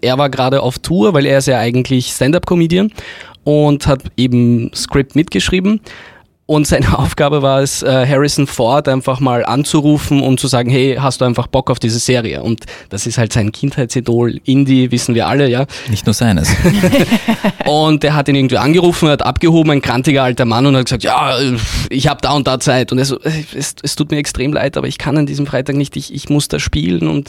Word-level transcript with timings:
Er 0.00 0.16
war 0.16 0.30
gerade 0.30 0.62
auf 0.62 0.78
Tour, 0.78 1.12
weil 1.12 1.26
er 1.26 1.38
ist 1.38 1.48
ja 1.48 1.58
eigentlich 1.58 2.12
Stand-up-Comedian 2.12 2.92
und 3.42 3.88
hat 3.88 4.04
eben 4.16 4.70
Script 4.72 5.16
mitgeschrieben. 5.16 5.80
Und 6.50 6.66
seine 6.66 6.98
Aufgabe 6.98 7.42
war 7.42 7.60
es, 7.60 7.82
äh, 7.82 8.06
Harrison 8.06 8.46
Ford 8.46 8.88
einfach 8.88 9.20
mal 9.20 9.44
anzurufen 9.44 10.22
und 10.22 10.40
zu 10.40 10.46
sagen, 10.46 10.70
hey, 10.70 10.96
hast 10.98 11.20
du 11.20 11.26
einfach 11.26 11.46
Bock 11.46 11.70
auf 11.70 11.78
diese 11.78 11.98
Serie? 11.98 12.42
Und 12.42 12.64
das 12.88 13.06
ist 13.06 13.18
halt 13.18 13.34
sein 13.34 13.52
Kindheitsidol, 13.52 14.40
Indie, 14.44 14.90
wissen 14.90 15.14
wir 15.14 15.26
alle, 15.26 15.46
ja. 15.50 15.66
Nicht 15.90 16.06
nur 16.06 16.14
seines. 16.14 16.48
und 17.66 18.02
er 18.02 18.14
hat 18.14 18.28
ihn 18.28 18.34
irgendwie 18.34 18.56
angerufen, 18.56 19.10
hat 19.10 19.22
abgehoben, 19.22 19.72
ein 19.72 19.82
krantiger 19.82 20.22
alter 20.22 20.46
Mann 20.46 20.64
und 20.64 20.74
hat 20.74 20.86
gesagt, 20.86 21.02
ja, 21.02 21.36
ich 21.90 22.08
habe 22.08 22.22
da 22.22 22.32
und 22.32 22.46
da 22.46 22.58
Zeit. 22.58 22.92
Und 22.92 22.98
er 22.98 23.04
so, 23.04 23.20
es, 23.54 23.74
es 23.82 23.94
tut 23.94 24.10
mir 24.10 24.16
extrem 24.16 24.54
leid, 24.54 24.78
aber 24.78 24.88
ich 24.88 24.96
kann 24.96 25.18
an 25.18 25.26
diesem 25.26 25.46
Freitag 25.46 25.76
nicht, 25.76 25.96
ich, 25.96 26.14
ich 26.14 26.30
muss 26.30 26.48
da 26.48 26.58
spielen 26.58 27.08
und 27.08 27.28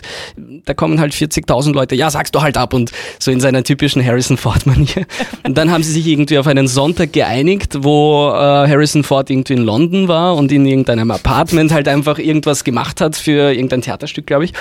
da 0.64 0.74
kommen 0.74 0.98
halt 1.02 1.12
40.000 1.12 1.74
Leute, 1.74 1.94
ja, 1.94 2.10
sagst 2.10 2.36
du 2.36 2.42
halt 2.42 2.56
ab 2.56 2.74
und 2.74 2.92
so 3.20 3.32
in 3.32 3.42
seiner 3.42 3.66
typischen 3.66 4.02
Harrison 4.02 4.38
Ford-Manier. 4.38 5.06
Und 5.44 5.58
dann 5.58 5.72
haben 5.72 5.84
sie 5.84 5.92
sich 5.92 6.08
irgendwie 6.08 6.38
auf 6.38 6.48
einen 6.48 6.70
Sonntag 6.70 7.12
geeinigt, 7.12 7.80
wo 7.84 8.30
äh, 8.30 8.70
Harrison 8.70 9.04
Ford 9.10 9.30
irgendwie 9.32 9.54
in 9.54 9.64
London 9.64 10.08
war 10.08 10.36
und 10.36 10.52
in 10.52 10.68
irgendeinem 10.68 11.10
Apartment 11.10 11.72
halt 11.72 11.88
einfach 11.88 12.20
irgendwas 12.20 12.64
gemacht 12.64 13.02
hat 13.02 13.16
für 13.16 13.52
irgendein 13.52 13.82
Theaterstück, 13.82 14.28
glaube 14.28 14.46
ich. 14.46 14.54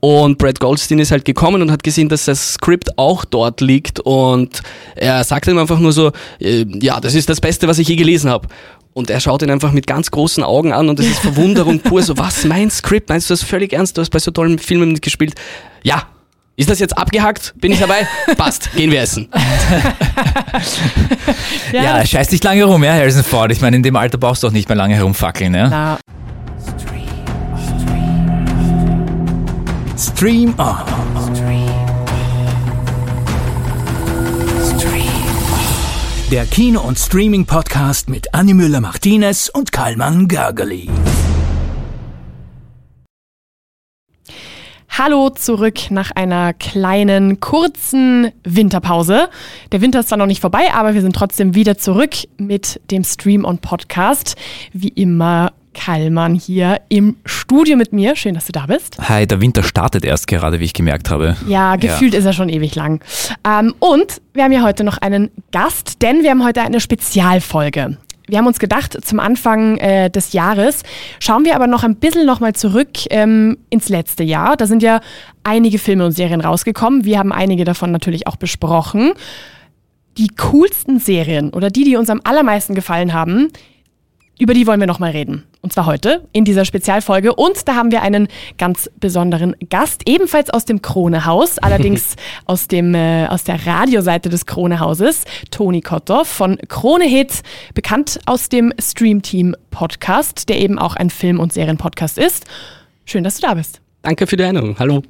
Und 0.00 0.36
Brad 0.36 0.60
Goldstein 0.60 0.98
ist 0.98 1.10
halt 1.10 1.24
gekommen 1.24 1.62
und 1.62 1.70
hat 1.70 1.82
gesehen, 1.82 2.10
dass 2.10 2.26
das 2.26 2.52
Skript 2.52 2.98
auch 2.98 3.24
dort 3.24 3.62
liegt 3.62 3.98
und 4.00 4.60
er 4.94 5.24
sagt 5.24 5.48
ihm 5.48 5.56
einfach 5.56 5.78
nur 5.78 5.92
so, 5.92 6.12
äh, 6.38 6.66
ja, 6.80 7.00
das 7.00 7.14
ist 7.14 7.30
das 7.30 7.40
Beste, 7.40 7.66
was 7.66 7.78
ich 7.78 7.88
je 7.88 7.96
gelesen 7.96 8.28
habe. 8.28 8.46
Und 8.92 9.08
er 9.08 9.20
schaut 9.20 9.40
ihn 9.40 9.50
einfach 9.50 9.72
mit 9.72 9.86
ganz 9.86 10.10
großen 10.10 10.44
Augen 10.44 10.72
an 10.72 10.90
und 10.90 11.00
es 11.00 11.06
ist 11.06 11.18
Verwunderung 11.20 11.80
pur, 11.80 12.02
so, 12.02 12.18
was, 12.18 12.44
mein 12.44 12.70
Skript? 12.70 13.08
Meinst 13.08 13.30
du 13.30 13.32
das 13.32 13.42
völlig 13.42 13.72
ernst? 13.72 13.96
Du 13.96 14.02
hast 14.02 14.10
bei 14.10 14.18
so 14.18 14.30
tollen 14.30 14.58
Filmen 14.58 14.92
mitgespielt. 14.92 15.34
Ja, 15.82 16.08
ist 16.58 16.68
das 16.68 16.80
jetzt 16.80 16.98
abgehackt? 16.98 17.54
Bin 17.60 17.70
ich 17.70 17.78
dabei? 17.78 18.08
Passt, 18.36 18.72
gehen 18.72 18.90
wir 18.90 19.00
essen. 19.00 19.28
ja, 21.72 21.82
ja 21.82 22.04
scheiß 22.04 22.32
nicht 22.32 22.42
lange 22.42 22.64
rum, 22.64 22.82
ja, 22.82 22.94
Harrison 22.94 23.22
Ford. 23.22 23.52
Ich 23.52 23.60
meine, 23.60 23.76
in 23.76 23.84
dem 23.84 23.94
Alter 23.94 24.18
brauchst 24.18 24.42
du 24.42 24.48
auch 24.48 24.52
nicht 24.52 24.68
mehr 24.68 24.74
lange 24.74 24.96
herumfackeln, 24.96 25.54
ja? 25.54 25.68
Na. 25.68 25.98
Stream 29.96 30.52
on. 30.58 30.78
Der 36.32 36.44
Kino- 36.44 36.82
und 36.82 36.98
Streaming-Podcast 36.98 38.10
mit 38.10 38.34
Annie 38.34 38.54
Müller-Martinez 38.54 39.48
und 39.48 39.70
Kalman 39.70 40.26
Gergely. 40.26 40.88
Hallo 44.98 45.30
zurück 45.30 45.92
nach 45.92 46.10
einer 46.10 46.52
kleinen, 46.54 47.38
kurzen 47.38 48.32
Winterpause. 48.42 49.28
Der 49.70 49.80
Winter 49.80 50.00
ist 50.00 50.08
zwar 50.08 50.18
noch 50.18 50.26
nicht 50.26 50.40
vorbei, 50.40 50.74
aber 50.74 50.94
wir 50.94 51.02
sind 51.02 51.14
trotzdem 51.14 51.54
wieder 51.54 51.78
zurück 51.78 52.16
mit 52.36 52.80
dem 52.90 53.04
Stream 53.04 53.44
und 53.44 53.60
Podcast. 53.60 54.34
Wie 54.72 54.88
immer 54.88 55.52
Kallmann 55.72 56.34
hier 56.34 56.80
im 56.88 57.14
Studio 57.24 57.76
mit 57.76 57.92
mir. 57.92 58.16
Schön, 58.16 58.34
dass 58.34 58.46
du 58.46 58.52
da 58.52 58.66
bist. 58.66 58.98
Hi, 59.08 59.24
der 59.24 59.40
Winter 59.40 59.62
startet 59.62 60.04
erst 60.04 60.26
gerade, 60.26 60.58
wie 60.58 60.64
ich 60.64 60.74
gemerkt 60.74 61.10
habe. 61.10 61.36
Ja, 61.46 61.76
gefühlt 61.76 62.14
ja. 62.14 62.18
ist 62.18 62.24
er 62.24 62.32
schon 62.32 62.48
ewig 62.48 62.74
lang. 62.74 63.00
Ähm, 63.46 63.76
und 63.78 64.20
wir 64.34 64.42
haben 64.42 64.52
ja 64.52 64.62
heute 64.62 64.82
noch 64.82 64.98
einen 64.98 65.30
Gast, 65.52 66.02
denn 66.02 66.24
wir 66.24 66.30
haben 66.30 66.44
heute 66.44 66.62
eine 66.62 66.80
Spezialfolge 66.80 67.98
wir 68.28 68.38
haben 68.38 68.46
uns 68.46 68.58
gedacht, 68.58 68.96
zum 69.04 69.20
Anfang 69.20 69.78
äh, 69.78 70.10
des 70.10 70.32
Jahres 70.32 70.82
schauen 71.18 71.44
wir 71.44 71.54
aber 71.54 71.66
noch 71.66 71.82
ein 71.82 71.96
bisschen 71.96 72.26
nochmal 72.26 72.54
zurück 72.54 72.88
ähm, 73.10 73.58
ins 73.70 73.88
letzte 73.88 74.22
Jahr. 74.22 74.56
Da 74.56 74.66
sind 74.66 74.82
ja 74.82 75.00
einige 75.44 75.78
Filme 75.78 76.04
und 76.06 76.12
Serien 76.12 76.40
rausgekommen. 76.40 77.04
Wir 77.04 77.18
haben 77.18 77.32
einige 77.32 77.64
davon 77.64 77.90
natürlich 77.90 78.26
auch 78.26 78.36
besprochen. 78.36 79.12
Die 80.18 80.28
coolsten 80.36 80.98
Serien 80.98 81.50
oder 81.50 81.70
die, 81.70 81.84
die 81.84 81.96
uns 81.96 82.10
am 82.10 82.20
allermeisten 82.24 82.74
gefallen 82.74 83.12
haben, 83.12 83.48
über 84.38 84.54
die 84.54 84.66
wollen 84.66 84.80
wir 84.80 84.86
nochmal 84.86 85.10
reden. 85.10 85.44
Und 85.60 85.72
zwar 85.72 85.86
heute 85.86 86.24
in 86.32 86.44
dieser 86.44 86.64
Spezialfolge. 86.64 87.34
Und 87.34 87.66
da 87.66 87.74
haben 87.74 87.90
wir 87.90 88.02
einen 88.02 88.28
ganz 88.56 88.88
besonderen 89.00 89.56
Gast, 89.68 90.02
ebenfalls 90.08 90.50
aus 90.50 90.64
dem 90.64 90.80
Kronehaus, 90.80 91.58
allerdings 91.60 92.14
aus, 92.46 92.68
dem, 92.68 92.94
äh, 92.94 93.26
aus 93.26 93.44
der 93.44 93.66
Radioseite 93.66 94.28
des 94.28 94.46
Kronehauses, 94.46 95.24
Toni 95.50 95.80
Kotthoff 95.80 96.28
von 96.28 96.58
Kronehit, 96.68 97.42
bekannt 97.74 98.20
aus 98.26 98.48
dem 98.48 98.72
Streamteam 98.80 99.56
Podcast, 99.70 100.48
der 100.48 100.58
eben 100.58 100.78
auch 100.78 100.96
ein 100.96 101.10
Film- 101.10 101.40
und 101.40 101.52
Serienpodcast 101.52 102.18
ist. 102.18 102.44
Schön, 103.04 103.24
dass 103.24 103.36
du 103.36 103.46
da 103.46 103.54
bist. 103.54 103.80
Danke 104.02 104.26
für 104.26 104.36
die 104.36 104.44
Einladung. 104.44 104.76
Hallo. 104.78 105.02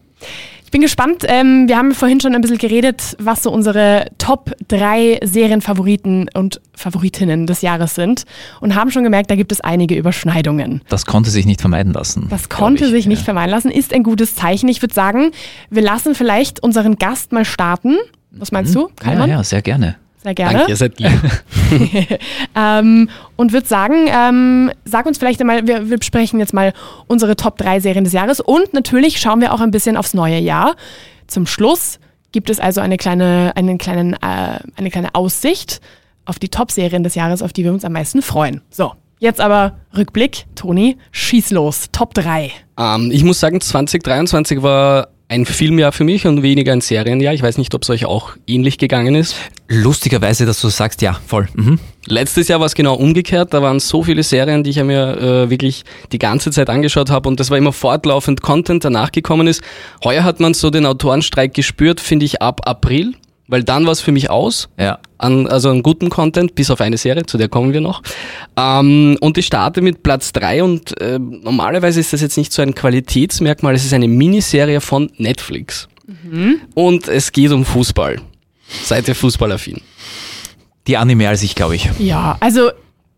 Ich 0.68 0.70
bin 0.70 0.82
gespannt. 0.82 1.24
Ähm, 1.26 1.66
wir 1.66 1.78
haben 1.78 1.94
vorhin 1.94 2.20
schon 2.20 2.34
ein 2.34 2.42
bisschen 2.42 2.58
geredet, 2.58 3.16
was 3.18 3.42
so 3.42 3.50
unsere 3.50 4.04
Top 4.18 4.54
3 4.68 5.20
Serienfavoriten 5.24 6.28
und 6.34 6.60
Favoritinnen 6.74 7.46
des 7.46 7.62
Jahres 7.62 7.94
sind 7.94 8.24
und 8.60 8.74
haben 8.74 8.90
schon 8.90 9.02
gemerkt, 9.02 9.30
da 9.30 9.34
gibt 9.34 9.50
es 9.50 9.62
einige 9.62 9.94
Überschneidungen. 9.94 10.82
Das 10.90 11.06
konnte 11.06 11.30
sich 11.30 11.46
nicht 11.46 11.62
vermeiden 11.62 11.94
lassen. 11.94 12.26
Das 12.28 12.50
konnte 12.50 12.84
ich, 12.84 12.90
sich 12.90 13.06
nicht 13.06 13.20
ja. 13.20 13.24
vermeiden 13.24 13.50
lassen, 13.50 13.70
ist 13.70 13.94
ein 13.94 14.02
gutes 14.02 14.34
Zeichen. 14.34 14.68
Ich 14.68 14.82
würde 14.82 14.92
sagen, 14.92 15.30
wir 15.70 15.80
lassen 15.80 16.14
vielleicht 16.14 16.62
unseren 16.62 16.96
Gast 16.96 17.32
mal 17.32 17.46
starten. 17.46 17.96
Was 18.30 18.52
meinst 18.52 18.74
mhm. 18.74 18.80
du, 18.80 18.88
Kalman? 18.96 19.30
Ja, 19.30 19.36
ja, 19.36 19.44
sehr 19.44 19.62
gerne. 19.62 19.96
Sehr 20.22 20.34
gerne. 20.34 20.58
Danke, 20.58 20.70
ihr 20.70 20.76
seid 20.76 20.98
lieb. 20.98 21.10
ähm, 22.56 23.08
und 23.36 23.52
würde 23.52 23.66
sagen, 23.66 24.08
ähm, 24.08 24.70
sag 24.84 25.06
uns 25.06 25.18
vielleicht 25.18 25.40
einmal, 25.40 25.66
wir, 25.66 25.88
wir 25.88 25.98
besprechen 25.98 26.40
jetzt 26.40 26.52
mal 26.52 26.72
unsere 27.06 27.36
Top 27.36 27.56
3 27.58 27.80
Serien 27.80 28.04
des 28.04 28.12
Jahres 28.12 28.40
und 28.40 28.74
natürlich 28.74 29.20
schauen 29.20 29.40
wir 29.40 29.52
auch 29.52 29.60
ein 29.60 29.70
bisschen 29.70 29.96
aufs 29.96 30.14
neue 30.14 30.38
Jahr. 30.38 30.74
Zum 31.28 31.46
Schluss 31.46 32.00
gibt 32.32 32.50
es 32.50 32.58
also 32.58 32.80
eine 32.80 32.96
kleine, 32.96 33.52
einen 33.54 33.78
kleinen, 33.78 34.14
äh, 34.14 34.58
eine 34.76 34.90
kleine 34.90 35.14
Aussicht 35.14 35.80
auf 36.24 36.38
die 36.38 36.48
Top-Serien 36.48 37.02
des 37.02 37.14
Jahres, 37.14 37.40
auf 37.40 37.52
die 37.52 37.64
wir 37.64 37.72
uns 37.72 37.84
am 37.84 37.92
meisten 37.92 38.20
freuen. 38.20 38.60
So, 38.70 38.92
Jetzt 39.20 39.40
aber 39.40 39.78
Rückblick. 39.96 40.46
Toni, 40.54 40.96
schieß 41.10 41.50
los. 41.50 41.86
Top 41.90 42.14
3. 42.14 42.52
Ähm, 42.78 43.10
ich 43.12 43.24
muss 43.24 43.40
sagen, 43.40 43.60
2023 43.60 44.62
war 44.62 45.08
ein 45.28 45.44
Filmjahr 45.44 45.92
für 45.92 46.04
mich 46.04 46.26
und 46.26 46.42
weniger 46.42 46.72
ein 46.72 46.80
Serienjahr. 46.80 47.34
Ich 47.34 47.42
weiß 47.42 47.58
nicht, 47.58 47.74
ob 47.74 47.82
es 47.82 47.90
euch 47.90 48.06
auch 48.06 48.30
ähnlich 48.46 48.78
gegangen 48.78 49.14
ist. 49.14 49.36
Lustigerweise, 49.68 50.46
dass 50.46 50.60
du 50.60 50.68
sagst, 50.68 51.02
ja, 51.02 51.20
voll. 51.26 51.48
Mhm. 51.54 51.78
Letztes 52.06 52.48
Jahr 52.48 52.60
war 52.60 52.66
es 52.66 52.74
genau 52.74 52.94
umgekehrt. 52.94 53.52
Da 53.52 53.60
waren 53.60 53.78
so 53.80 54.02
viele 54.02 54.22
Serien, 54.22 54.64
die 54.64 54.70
ich 54.70 54.82
mir 54.82 55.18
äh, 55.18 55.50
wirklich 55.50 55.84
die 56.12 56.18
ganze 56.18 56.50
Zeit 56.50 56.70
angeschaut 56.70 57.10
habe 57.10 57.28
und 57.28 57.38
das 57.38 57.50
war 57.50 57.58
immer 57.58 57.74
fortlaufend 57.74 58.40
Content, 58.40 58.84
der 58.84 58.90
nachgekommen 58.90 59.46
ist. 59.46 59.62
Heuer 60.02 60.24
hat 60.24 60.40
man 60.40 60.54
so 60.54 60.70
den 60.70 60.86
Autorenstreik 60.86 61.52
gespürt, 61.52 62.00
finde 62.00 62.24
ich, 62.24 62.40
ab 62.40 62.62
April 62.64 63.14
weil 63.48 63.64
dann 63.64 63.84
war 63.86 63.92
es 63.92 64.00
für 64.00 64.12
mich 64.12 64.30
aus. 64.30 64.68
Ja. 64.78 64.98
An, 65.16 65.48
also 65.48 65.70
an 65.70 65.82
guten 65.82 66.10
Content, 66.10 66.54
bis 66.54 66.70
auf 66.70 66.80
eine 66.80 66.96
Serie, 66.96 67.26
zu 67.26 67.38
der 67.38 67.48
kommen 67.48 67.72
wir 67.72 67.80
noch. 67.80 68.02
Ähm, 68.56 69.16
und 69.20 69.36
ich 69.36 69.46
starte 69.46 69.80
mit 69.80 70.02
Platz 70.04 70.32
drei 70.32 70.62
und 70.62 71.00
äh, 71.00 71.18
normalerweise 71.18 71.98
ist 71.98 72.12
das 72.12 72.20
jetzt 72.20 72.36
nicht 72.36 72.52
so 72.52 72.62
ein 72.62 72.74
Qualitätsmerkmal, 72.74 73.74
es 73.74 73.84
ist 73.84 73.94
eine 73.94 74.06
Miniserie 74.06 74.80
von 74.80 75.10
Netflix. 75.16 75.88
Mhm. 76.06 76.60
Und 76.74 77.08
es 77.08 77.32
geht 77.32 77.50
um 77.50 77.64
Fußball. 77.64 78.20
Seid 78.84 79.08
ihr 79.08 79.14
fußballaffin? 79.14 79.80
Die 80.86 80.96
Anime 80.96 81.28
als 81.28 81.42
ich, 81.42 81.54
glaube 81.54 81.76
ich. 81.76 81.88
Ja, 81.98 82.36
also 82.40 82.70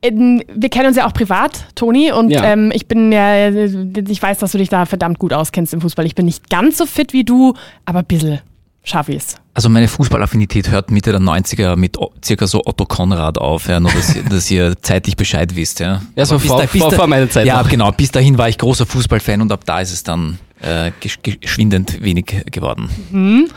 wir 0.03 0.71
kennen 0.71 0.87
uns 0.87 0.97
ja 0.97 1.07
auch 1.07 1.13
privat, 1.13 1.67
Toni, 1.75 2.11
und 2.11 2.31
ja. 2.31 2.43
ähm, 2.45 2.73
ich 2.75 2.89
bin 2.89 3.13
ja, 3.13 3.51
ich 3.51 4.23
weiß, 4.23 4.39
dass 4.39 4.53
du 4.53 4.59
dich 4.59 4.71
da 4.71 4.87
verdammt 4.87 5.19
gut 5.19 5.35
auskennst 5.35 5.75
im 5.75 5.83
Fußball. 5.83 6.07
Ich 6.07 6.15
bin 6.15 6.25
nicht 6.25 6.49
ganz 6.49 6.79
so 6.79 6.87
fit 6.87 7.13
wie 7.13 7.23
du, 7.23 7.53
aber 7.85 7.99
ein 7.99 8.07
bisschen 8.07 8.41
schaffe 8.83 9.13
ich 9.13 9.19
es. 9.19 9.40
Also 9.53 9.69
meine 9.69 9.89
Fußballaffinität 9.89 10.71
hört 10.71 10.91
Mitte 10.91 11.11
der 11.11 11.21
90er 11.21 11.77
mit 11.77 11.97
circa 12.25 12.47
so 12.47 12.63
Otto 12.65 12.87
Konrad 12.87 13.37
auf, 13.37 13.69
ja, 13.69 13.81
nur 13.81 13.91
dass, 13.91 14.15
dass 14.29 14.51
ihr 14.51 14.75
zeitlich 14.83 15.17
Bescheid 15.17 15.55
wisst. 15.57 15.81
Ja, 15.81 16.03
ja 16.15 16.25
so 16.25 16.39
vor, 16.39 16.61
da, 16.61 16.67
vor, 16.69 16.93
vor 16.93 17.07
meiner 17.09 17.29
Zeit. 17.29 17.47
Ja, 17.47 17.63
noch. 17.63 17.69
genau. 17.69 17.91
Bis 17.91 18.13
dahin 18.13 18.39
war 18.39 18.49
ich 18.49 18.59
großer 18.59 18.87
Fußballfan 18.87 19.41
und 19.41 19.51
ab 19.51 19.63
da 19.67 19.81
ist 19.81 19.93
es 19.93 20.05
dann 20.05 20.39
äh, 20.61 20.93
geschwindend 21.01 22.03
wenig 22.03 22.45
geworden. 22.51 22.89
Mhm. 23.11 23.49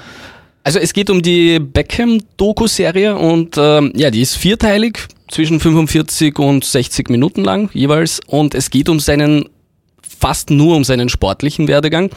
Also 0.64 0.80
es 0.80 0.94
geht 0.94 1.10
um 1.10 1.22
die 1.22 1.60
Beckham-Doku-Serie 1.60 3.16
und 3.18 3.58
ähm, 3.58 3.92
ja, 3.96 4.10
die 4.10 4.22
ist 4.22 4.38
vierteilig, 4.38 5.08
zwischen 5.30 5.60
45 5.60 6.38
und 6.40 6.64
60 6.64 7.10
Minuten 7.10 7.44
lang 7.44 7.70
jeweils 7.74 8.22
und 8.28 8.56
es 8.56 8.70
geht 8.70 8.88
um 8.88 9.00
seinen, 9.00 9.50
fast 10.24 10.52
nur 10.52 10.78
um 10.78 10.86
seinen 10.86 11.10
sportlichen 11.10 11.68
Werdegang. 11.68 12.10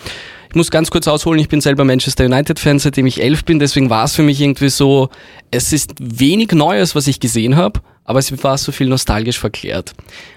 Ich 0.48 0.54
muss 0.54 0.70
ganz 0.70 0.92
kurz 0.92 1.08
ausholen, 1.08 1.40
ich 1.40 1.48
bin 1.48 1.60
selber 1.60 1.84
Manchester 1.84 2.24
United-Fan, 2.26 2.78
seitdem 2.78 3.04
ich 3.06 3.20
elf 3.20 3.44
bin, 3.44 3.58
deswegen 3.58 3.90
war 3.90 4.04
es 4.04 4.14
für 4.14 4.22
mich 4.22 4.40
irgendwie 4.40 4.68
so, 4.68 5.08
es 5.50 5.72
ist 5.72 5.94
wenig 5.98 6.52
Neues, 6.52 6.94
was 6.94 7.08
ich 7.08 7.18
gesehen 7.18 7.56
habe, 7.56 7.80
aber 8.04 8.20
es 8.20 8.44
war 8.44 8.58
so 8.58 8.70
viel 8.70 8.86
nostalgisch 8.86 9.40
verklärt. 9.40 9.94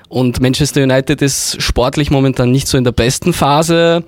Und 0.08 0.42
Manchester 0.42 0.82
United 0.82 1.22
ist 1.22 1.62
sportlich 1.62 2.10
momentan 2.10 2.50
nicht 2.50 2.68
so 2.68 2.76
in 2.76 2.84
der 2.86 2.92
besten 2.92 3.34
Phase. 3.34 4.04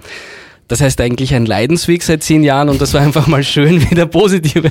Das 0.71 0.79
heißt 0.79 1.01
eigentlich 1.01 1.35
ein 1.35 1.45
Leidensweg 1.45 2.01
seit 2.01 2.23
zehn 2.23 2.43
Jahren 2.43 2.69
und 2.69 2.79
das 2.79 2.93
war 2.93 3.01
einfach 3.01 3.27
mal 3.27 3.43
schön, 3.43 3.81
wieder 3.91 4.05
positive 4.05 4.69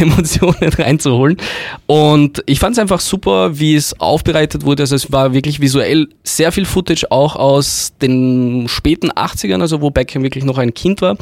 Emotionen 0.00 0.72
reinzuholen. 0.72 1.36
Und 1.84 2.42
ich 2.46 2.58
fand 2.58 2.72
es 2.72 2.78
einfach 2.78 3.00
super, 3.00 3.58
wie 3.58 3.74
es 3.74 4.00
aufbereitet 4.00 4.64
wurde. 4.64 4.84
Also 4.84 4.96
es 4.96 5.12
war 5.12 5.34
wirklich 5.34 5.60
visuell 5.60 6.08
sehr 6.24 6.52
viel 6.52 6.64
Footage 6.64 7.04
auch 7.10 7.36
aus 7.36 7.92
den 8.00 8.64
späten 8.66 9.10
80ern, 9.10 9.60
also 9.60 9.82
wo 9.82 9.90
Beckham 9.90 10.22
wirklich 10.22 10.44
noch 10.44 10.56
ein 10.56 10.72
Kind 10.72 11.02
war. 11.02 11.18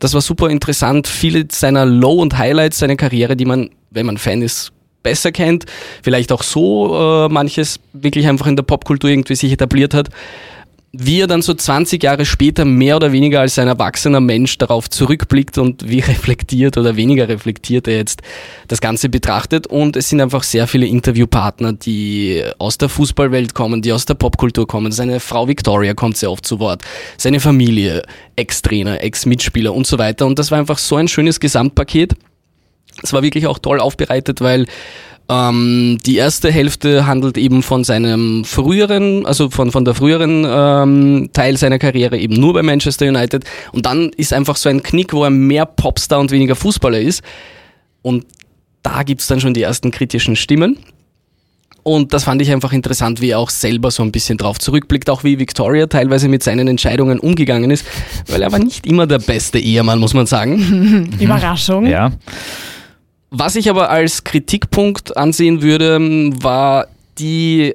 Das 0.00 0.12
war 0.12 0.22
super 0.22 0.50
interessant. 0.50 1.06
Viele 1.06 1.46
seiner 1.48 1.86
Low- 1.86 2.20
und 2.20 2.36
Highlights 2.36 2.80
seiner 2.80 2.96
Karriere, 2.96 3.36
die 3.36 3.44
man, 3.44 3.70
wenn 3.92 4.06
man 4.06 4.18
Fan 4.18 4.42
ist, 4.42 4.72
besser 5.04 5.30
kennt, 5.30 5.66
vielleicht 6.02 6.32
auch 6.32 6.42
so 6.42 7.26
äh, 7.26 7.28
manches 7.28 7.78
wirklich 7.92 8.26
einfach 8.26 8.48
in 8.48 8.56
der 8.56 8.64
Popkultur 8.64 9.08
irgendwie 9.08 9.36
sich 9.36 9.52
etabliert 9.52 9.94
hat 9.94 10.08
wie 10.92 11.20
er 11.20 11.26
dann 11.26 11.42
so 11.42 11.52
20 11.52 12.02
Jahre 12.02 12.24
später 12.24 12.64
mehr 12.64 12.96
oder 12.96 13.12
weniger 13.12 13.40
als 13.40 13.58
ein 13.58 13.68
erwachsener 13.68 14.20
Mensch 14.20 14.56
darauf 14.56 14.88
zurückblickt 14.88 15.58
und 15.58 15.88
wie 15.88 16.00
reflektiert 16.00 16.78
oder 16.78 16.96
weniger 16.96 17.28
reflektiert 17.28 17.86
er 17.88 17.96
jetzt 17.96 18.22
das 18.68 18.80
Ganze 18.80 19.08
betrachtet. 19.08 19.66
Und 19.66 19.96
es 19.96 20.08
sind 20.08 20.20
einfach 20.20 20.42
sehr 20.42 20.66
viele 20.66 20.86
Interviewpartner, 20.86 21.74
die 21.74 22.42
aus 22.58 22.78
der 22.78 22.88
Fußballwelt 22.88 23.54
kommen, 23.54 23.82
die 23.82 23.92
aus 23.92 24.06
der 24.06 24.14
Popkultur 24.14 24.66
kommen. 24.66 24.92
Seine 24.92 25.20
Frau 25.20 25.46
Victoria 25.46 25.92
kommt 25.92 26.16
sehr 26.16 26.30
oft 26.30 26.46
zu 26.46 26.58
Wort, 26.58 26.82
seine 27.18 27.40
Familie, 27.40 28.02
Ex-Trainer, 28.36 29.02
Ex-Mitspieler 29.02 29.74
und 29.74 29.86
so 29.86 29.98
weiter. 29.98 30.24
Und 30.24 30.38
das 30.38 30.50
war 30.50 30.58
einfach 30.58 30.78
so 30.78 30.96
ein 30.96 31.08
schönes 31.08 31.38
Gesamtpaket. 31.38 32.14
Es 33.02 33.12
war 33.12 33.22
wirklich 33.22 33.46
auch 33.46 33.58
toll 33.58 33.78
aufbereitet, 33.78 34.40
weil 34.40 34.66
ähm, 35.30 35.98
die 36.06 36.16
erste 36.16 36.50
Hälfte 36.50 37.06
handelt 37.06 37.36
eben 37.36 37.62
von 37.62 37.84
seinem 37.84 38.44
früheren, 38.44 39.26
also 39.26 39.50
von, 39.50 39.70
von 39.70 39.84
der 39.84 39.94
früheren 39.94 40.46
ähm, 40.48 41.30
Teil 41.34 41.56
seiner 41.58 41.78
Karriere 41.78 42.16
eben 42.16 42.34
nur 42.34 42.54
bei 42.54 42.62
Manchester 42.62 43.06
United. 43.06 43.44
Und 43.72 43.84
dann 43.84 44.10
ist 44.16 44.32
einfach 44.32 44.56
so 44.56 44.70
ein 44.70 44.82
Knick, 44.82 45.12
wo 45.12 45.24
er 45.24 45.30
mehr 45.30 45.66
Popstar 45.66 46.18
und 46.18 46.30
weniger 46.30 46.56
Fußballer 46.56 47.00
ist. 47.00 47.22
Und 48.00 48.24
da 48.82 49.02
gibt's 49.02 49.26
dann 49.26 49.40
schon 49.40 49.52
die 49.52 49.62
ersten 49.62 49.90
kritischen 49.90 50.34
Stimmen. 50.34 50.78
Und 51.82 52.12
das 52.12 52.24
fand 52.24 52.40
ich 52.42 52.50
einfach 52.50 52.72
interessant, 52.72 53.20
wie 53.20 53.30
er 53.30 53.38
auch 53.38 53.50
selber 53.50 53.90
so 53.90 54.02
ein 54.02 54.12
bisschen 54.12 54.38
drauf 54.38 54.58
zurückblickt, 54.58 55.08
auch 55.10 55.24
wie 55.24 55.38
Victoria 55.38 55.86
teilweise 55.86 56.28
mit 56.28 56.42
seinen 56.42 56.68
Entscheidungen 56.68 57.18
umgegangen 57.18 57.70
ist, 57.70 57.86
weil 58.28 58.42
er 58.42 58.52
war 58.52 58.58
nicht 58.58 58.86
immer 58.86 59.06
der 59.06 59.18
beste 59.18 59.58
Ehemann, 59.58 59.98
muss 59.98 60.12
man 60.12 60.26
sagen. 60.26 61.10
Überraschung. 61.20 61.86
Ja. 61.86 62.12
Was 63.30 63.56
ich 63.56 63.68
aber 63.68 63.90
als 63.90 64.24
Kritikpunkt 64.24 65.16
ansehen 65.16 65.60
würde, 65.60 65.98
war 66.42 66.86
die 67.18 67.74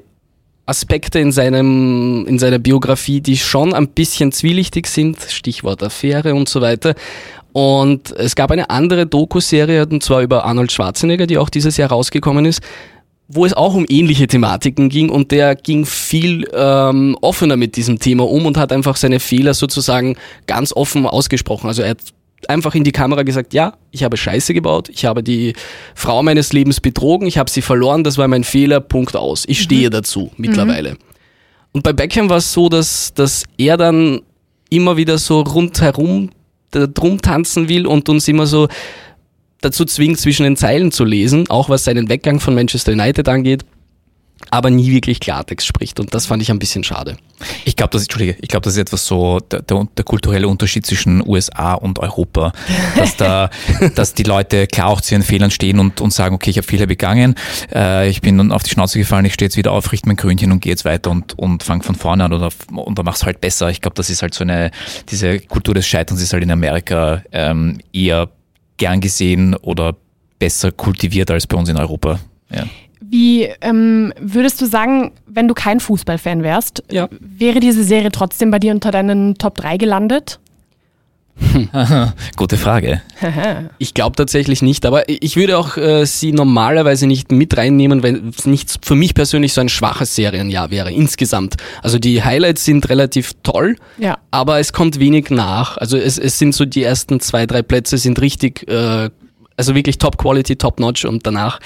Aspekte 0.65 1.19
in, 1.19 1.31
seinem, 1.31 2.25
in 2.27 2.39
seiner 2.39 2.57
Biografie, 2.57 3.21
die 3.21 3.37
schon 3.37 3.73
ein 3.73 3.89
bisschen 3.89 4.31
zwielichtig 4.31 4.87
sind, 4.87 5.19
Stichwort 5.29 5.83
Affäre 5.83 6.33
und 6.33 6.49
so 6.49 6.61
weiter. 6.61 6.95
Und 7.51 8.11
es 8.11 8.35
gab 8.35 8.49
eine 8.49 8.71
andere 8.71 9.05
Doku-Serie, 9.05 9.85
und 9.85 10.01
zwar 10.01 10.21
über 10.21 10.45
Arnold 10.45 10.71
Schwarzenegger, 10.71 11.27
die 11.27 11.37
auch 11.37 11.49
dieses 11.49 11.77
Jahr 11.77 11.89
rausgekommen 11.89 12.45
ist, 12.45 12.61
wo 13.27 13.45
es 13.45 13.53
auch 13.53 13.75
um 13.75 13.85
ähnliche 13.87 14.25
Thematiken 14.25 14.89
ging 14.89 15.09
und 15.09 15.31
der 15.31 15.55
ging 15.55 15.85
viel 15.85 16.47
ähm, 16.53 17.15
offener 17.21 17.57
mit 17.57 17.75
diesem 17.75 17.99
Thema 17.99 18.27
um 18.27 18.45
und 18.45 18.57
hat 18.57 18.71
einfach 18.71 18.95
seine 18.95 19.19
Fehler 19.19 19.53
sozusagen 19.53 20.15
ganz 20.47 20.73
offen 20.73 21.05
ausgesprochen. 21.05 21.67
Also 21.67 21.83
er 21.83 21.91
hat 21.91 21.99
einfach 22.49 22.75
in 22.75 22.83
die 22.83 22.91
Kamera 22.91 23.23
gesagt, 23.23 23.53
ja, 23.53 23.73
ich 23.91 24.03
habe 24.03 24.17
Scheiße 24.17 24.53
gebaut, 24.53 24.89
ich 24.89 25.05
habe 25.05 25.23
die 25.23 25.53
Frau 25.95 26.23
meines 26.23 26.53
Lebens 26.53 26.79
betrogen, 26.79 27.27
ich 27.27 27.37
habe 27.37 27.49
sie 27.49 27.61
verloren, 27.61 28.03
das 28.03 28.17
war 28.17 28.27
mein 28.27 28.43
Fehler, 28.43 28.79
Punkt 28.79 29.15
aus. 29.15 29.43
Ich 29.47 29.61
stehe 29.61 29.87
mhm. 29.87 29.91
dazu 29.91 30.31
mittlerweile. 30.37 30.91
Mhm. 30.91 30.97
Und 31.73 31.83
bei 31.83 31.93
Beckham 31.93 32.29
war 32.29 32.37
es 32.37 32.53
so, 32.53 32.69
dass, 32.69 33.13
dass 33.13 33.43
er 33.57 33.77
dann 33.77 34.21
immer 34.69 34.97
wieder 34.97 35.17
so 35.17 35.41
rundherum 35.41 36.29
drum 36.71 37.21
tanzen 37.21 37.69
will 37.69 37.85
und 37.85 38.09
uns 38.09 38.27
immer 38.27 38.47
so 38.47 38.67
dazu 39.61 39.85
zwingt, 39.85 40.19
zwischen 40.19 40.43
den 40.43 40.57
Zeilen 40.57 40.91
zu 40.91 41.03
lesen, 41.03 41.47
auch 41.49 41.69
was 41.69 41.83
seinen 41.83 42.09
Weggang 42.09 42.39
von 42.39 42.55
Manchester 42.55 42.93
United 42.93 43.29
angeht 43.29 43.63
aber 44.53 44.69
nie 44.69 44.91
wirklich 44.91 45.19
Klartext 45.19 45.65
spricht. 45.65 45.99
Und 45.99 46.13
das 46.13 46.27
fand 46.27 46.43
ich 46.43 46.51
ein 46.51 46.59
bisschen 46.59 46.83
schade. 46.83 47.17
Ich 47.65 47.75
glaube, 47.75 47.89
das, 47.89 48.03
Entschuldige, 48.03 48.37
ich 48.39 48.49
glaube, 48.49 48.63
das 48.63 48.73
ist 48.73 48.79
etwas 48.79 49.03
so 49.03 49.39
der, 49.39 49.63
der, 49.63 49.87
der, 49.97 50.05
kulturelle 50.05 50.47
Unterschied 50.47 50.85
zwischen 50.85 51.27
USA 51.27 51.73
und 51.73 51.97
Europa, 51.97 52.53
dass 52.95 53.17
da, 53.17 53.49
dass 53.95 54.13
die 54.13 54.21
Leute 54.21 54.67
klar 54.67 54.89
auch 54.89 55.01
zu 55.01 55.15
ihren 55.15 55.23
Fehlern 55.23 55.49
stehen 55.49 55.79
und, 55.79 56.01
und 56.01 56.13
sagen, 56.13 56.35
okay, 56.35 56.51
ich 56.51 56.57
habe 56.57 56.67
Fehler 56.67 56.85
begangen, 56.85 57.33
äh, 57.73 58.07
ich 58.07 58.21
bin 58.21 58.51
auf 58.51 58.61
die 58.61 58.69
Schnauze 58.69 58.99
gefallen, 58.99 59.25
ich 59.25 59.33
stehe 59.33 59.47
jetzt 59.47 59.57
wieder 59.57 59.71
auf, 59.71 59.91
richte 59.91 60.07
mein 60.07 60.17
Krönchen 60.17 60.51
und 60.51 60.59
gehe 60.59 60.71
jetzt 60.71 60.85
weiter 60.85 61.09
und, 61.09 61.35
und 61.39 61.63
fange 61.63 61.81
von 61.81 61.95
vorne 61.95 62.23
an 62.25 62.33
oder, 62.33 62.49
dann 62.69 63.05
mach's 63.05 63.25
halt 63.25 63.41
besser. 63.41 63.71
Ich 63.71 63.81
glaube, 63.81 63.95
das 63.95 64.11
ist 64.11 64.21
halt 64.21 64.35
so 64.35 64.43
eine, 64.43 64.69
diese 65.09 65.39
Kultur 65.39 65.73
des 65.73 65.87
Scheiterns 65.87 66.21
ist 66.21 66.31
halt 66.31 66.43
in 66.43 66.51
Amerika 66.51 67.23
ähm, 67.31 67.79
eher 67.91 68.29
gern 68.77 69.01
gesehen 69.01 69.55
oder 69.55 69.95
besser 70.37 70.71
kultiviert 70.71 71.31
als 71.31 71.47
bei 71.47 71.57
uns 71.57 71.69
in 71.69 71.77
Europa. 71.77 72.19
Ja. 72.51 72.65
Wie 73.09 73.49
ähm, 73.61 74.13
würdest 74.19 74.61
du 74.61 74.65
sagen, 74.65 75.11
wenn 75.25 75.47
du 75.47 75.53
kein 75.53 75.79
Fußballfan 75.79 76.43
wärst, 76.43 76.83
ja. 76.91 77.09
wäre 77.19 77.59
diese 77.59 77.83
Serie 77.83 78.11
trotzdem 78.11 78.51
bei 78.51 78.59
dir 78.59 78.73
unter 78.73 78.91
deinen 78.91 79.35
Top 79.35 79.55
3 79.55 79.77
gelandet? 79.77 80.39
Gute 82.35 82.57
Frage. 82.57 83.01
ich 83.79 83.93
glaube 83.93 84.15
tatsächlich 84.15 84.61
nicht, 84.61 84.85
aber 84.85 85.09
ich 85.09 85.35
würde 85.35 85.57
auch 85.57 85.77
äh, 85.77 86.05
sie 86.05 86.31
normalerweise 86.31 87.07
nicht 87.07 87.31
mit 87.31 87.57
reinnehmen, 87.57 88.03
wenn 88.03 88.29
es 88.29 88.45
nicht 88.45 88.85
für 88.85 88.95
mich 88.95 89.15
persönlich 89.15 89.53
so 89.53 89.61
ein 89.61 89.69
schwaches 89.69 90.15
Serienjahr 90.15 90.69
wäre, 90.69 90.91
insgesamt. 90.91 91.55
Also 91.81 91.97
die 91.97 92.23
Highlights 92.23 92.65
sind 92.65 92.87
relativ 92.89 93.33
toll, 93.41 93.75
ja. 93.97 94.17
aber 94.31 94.59
es 94.59 94.73
kommt 94.73 94.99
wenig 94.99 95.31
nach. 95.31 95.77
Also 95.77 95.97
es, 95.97 96.19
es 96.19 96.37
sind 96.37 96.53
so 96.53 96.65
die 96.65 96.83
ersten 96.83 97.19
zwei, 97.19 97.47
drei 97.47 97.63
Plätze 97.63 97.97
sind 97.97 98.21
richtig, 98.21 98.67
äh, 98.69 99.09
also 99.57 99.75
wirklich 99.75 99.97
Top 99.97 100.17
Quality, 100.17 100.55
Top 100.55 100.79
Notch 100.79 101.05
und 101.05 101.25
danach 101.25 101.59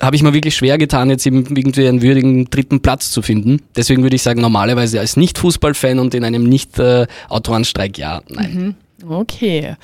habe 0.00 0.16
ich 0.16 0.22
mir 0.22 0.32
wirklich 0.32 0.56
schwer 0.56 0.78
getan, 0.78 1.10
jetzt 1.10 1.26
eben 1.26 1.44
irgendwie 1.44 1.86
einen 1.86 2.02
würdigen 2.02 2.50
dritten 2.50 2.80
Platz 2.80 3.10
zu 3.10 3.22
finden. 3.22 3.62
Deswegen 3.76 4.02
würde 4.02 4.16
ich 4.16 4.22
sagen, 4.22 4.40
normalerweise 4.40 5.00
als 5.00 5.16
Nicht-Fußballfan 5.16 5.98
und 5.98 6.14
in 6.14 6.24
einem 6.24 6.44
Nicht-Autorenstreik, 6.44 7.98
ja, 7.98 8.22
nein. 8.28 8.54
Mhm. 8.54 8.74
Okay. 9.06 9.76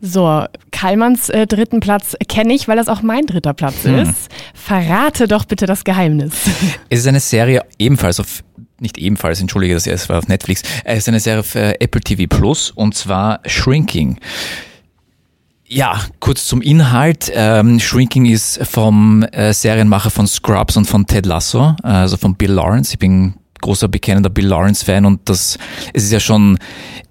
So, 0.00 0.44
Kallmanns 0.72 1.28
äh, 1.28 1.46
dritten 1.46 1.78
Platz 1.80 2.16
kenne 2.28 2.52
ich, 2.52 2.66
weil 2.66 2.76
das 2.76 2.88
auch 2.88 3.00
mein 3.00 3.26
dritter 3.26 3.54
Platz 3.54 3.84
hm. 3.84 4.00
ist. 4.00 4.28
Verrate 4.54 5.28
doch 5.28 5.44
bitte 5.44 5.66
das 5.66 5.84
Geheimnis. 5.84 6.32
Es 6.88 7.00
ist 7.00 7.06
eine 7.06 7.20
Serie 7.20 7.62
ebenfalls 7.78 8.18
auf 8.20 8.42
nicht 8.78 8.98
ebenfalls, 8.98 9.40
entschuldige, 9.40 9.72
das 9.72 9.86
erste 9.86 10.10
war 10.10 10.18
auf 10.18 10.28
Netflix. 10.28 10.62
Es 10.84 10.98
ist 10.98 11.08
eine 11.08 11.20
Serie 11.20 11.40
auf 11.40 11.54
äh, 11.54 11.74
Apple 11.80 12.00
TV 12.00 12.24
Plus 12.28 12.70
und 12.72 12.94
zwar 12.94 13.40
Shrinking. 13.46 14.18
Ja, 15.68 16.00
kurz 16.20 16.46
zum 16.46 16.62
Inhalt. 16.62 17.30
Ähm, 17.34 17.80
Shrinking 17.80 18.26
ist 18.26 18.64
vom 18.64 19.24
äh, 19.32 19.52
Serienmacher 19.52 20.10
von 20.10 20.26
Scrubs 20.28 20.76
und 20.76 20.84
von 20.84 21.06
Ted 21.06 21.26
Lasso, 21.26 21.74
äh, 21.82 21.88
also 21.88 22.16
von 22.16 22.36
Bill 22.36 22.52
Lawrence. 22.52 22.92
Ich 22.92 22.98
bin 23.00 23.34
großer 23.60 23.88
bekennender 23.88 24.30
Bill 24.30 24.46
Lawrence-Fan 24.46 25.04
und 25.04 25.28
das 25.28 25.58
es 25.92 26.04
ist 26.04 26.12
ja 26.12 26.20
schon, 26.20 26.58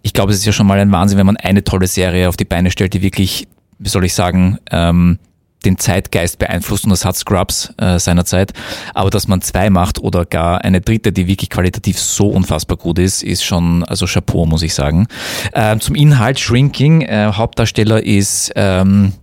ich 0.03 0.13
glaube, 0.13 0.31
es 0.31 0.39
ist 0.39 0.45
ja 0.45 0.53
schon 0.53 0.67
mal 0.67 0.79
ein 0.79 0.91
Wahnsinn, 0.91 1.17
wenn 1.17 1.25
man 1.25 1.37
eine 1.37 1.63
tolle 1.65 1.87
Serie 1.87 2.29
auf 2.29 2.37
die 2.37 2.45
Beine 2.45 2.71
stellt, 2.71 2.93
die 2.93 3.01
wirklich, 3.01 3.45
wie 3.79 3.89
soll 3.89 4.05
ich 4.05 4.13
sagen, 4.13 4.57
ähm, 4.71 5.19
den 5.65 5.77
Zeitgeist 5.77 6.39
beeinflusst 6.39 6.85
und 6.85 6.91
das 6.91 7.03
hat 7.03 7.15
Scrubs 7.15 7.73
äh, 7.77 7.99
seinerzeit. 7.99 8.53
Aber 8.93 9.09
dass 9.09 9.27
man 9.27 9.41
zwei 9.41 9.69
macht 9.69 9.99
oder 9.99 10.25
gar 10.25 10.63
eine 10.63 10.81
dritte, 10.81 11.11
die 11.11 11.27
wirklich 11.27 11.49
qualitativ 11.49 11.99
so 11.99 12.29
unfassbar 12.29 12.77
gut 12.77 12.99
ist, 12.99 13.23
ist 13.23 13.43
schon, 13.43 13.83
also 13.83 14.05
Chapeau, 14.05 14.45
muss 14.45 14.61
ich 14.61 14.73
sagen. 14.73 15.07
Äh, 15.53 15.77
zum 15.79 15.95
Inhalt 15.95 16.39
Shrinking, 16.39 17.01
äh, 17.01 17.31
Hauptdarsteller 17.33 18.03
ist 18.03 18.51
ähm, 18.55 19.13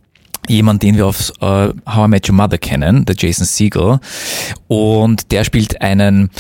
jemand, 0.49 0.83
den 0.83 0.97
wir 0.97 1.07
auf 1.07 1.33
uh, 1.41 1.73
How 1.87 2.07
I 2.07 2.09
Met 2.09 2.29
Your 2.29 2.35
Mother 2.35 2.59
kennen, 2.59 3.05
der 3.05 3.15
Jason 3.17 3.47
Siegel. 3.47 4.01
Und 4.69 5.31
der 5.31 5.45
spielt 5.45 5.81
einen, 5.81 6.31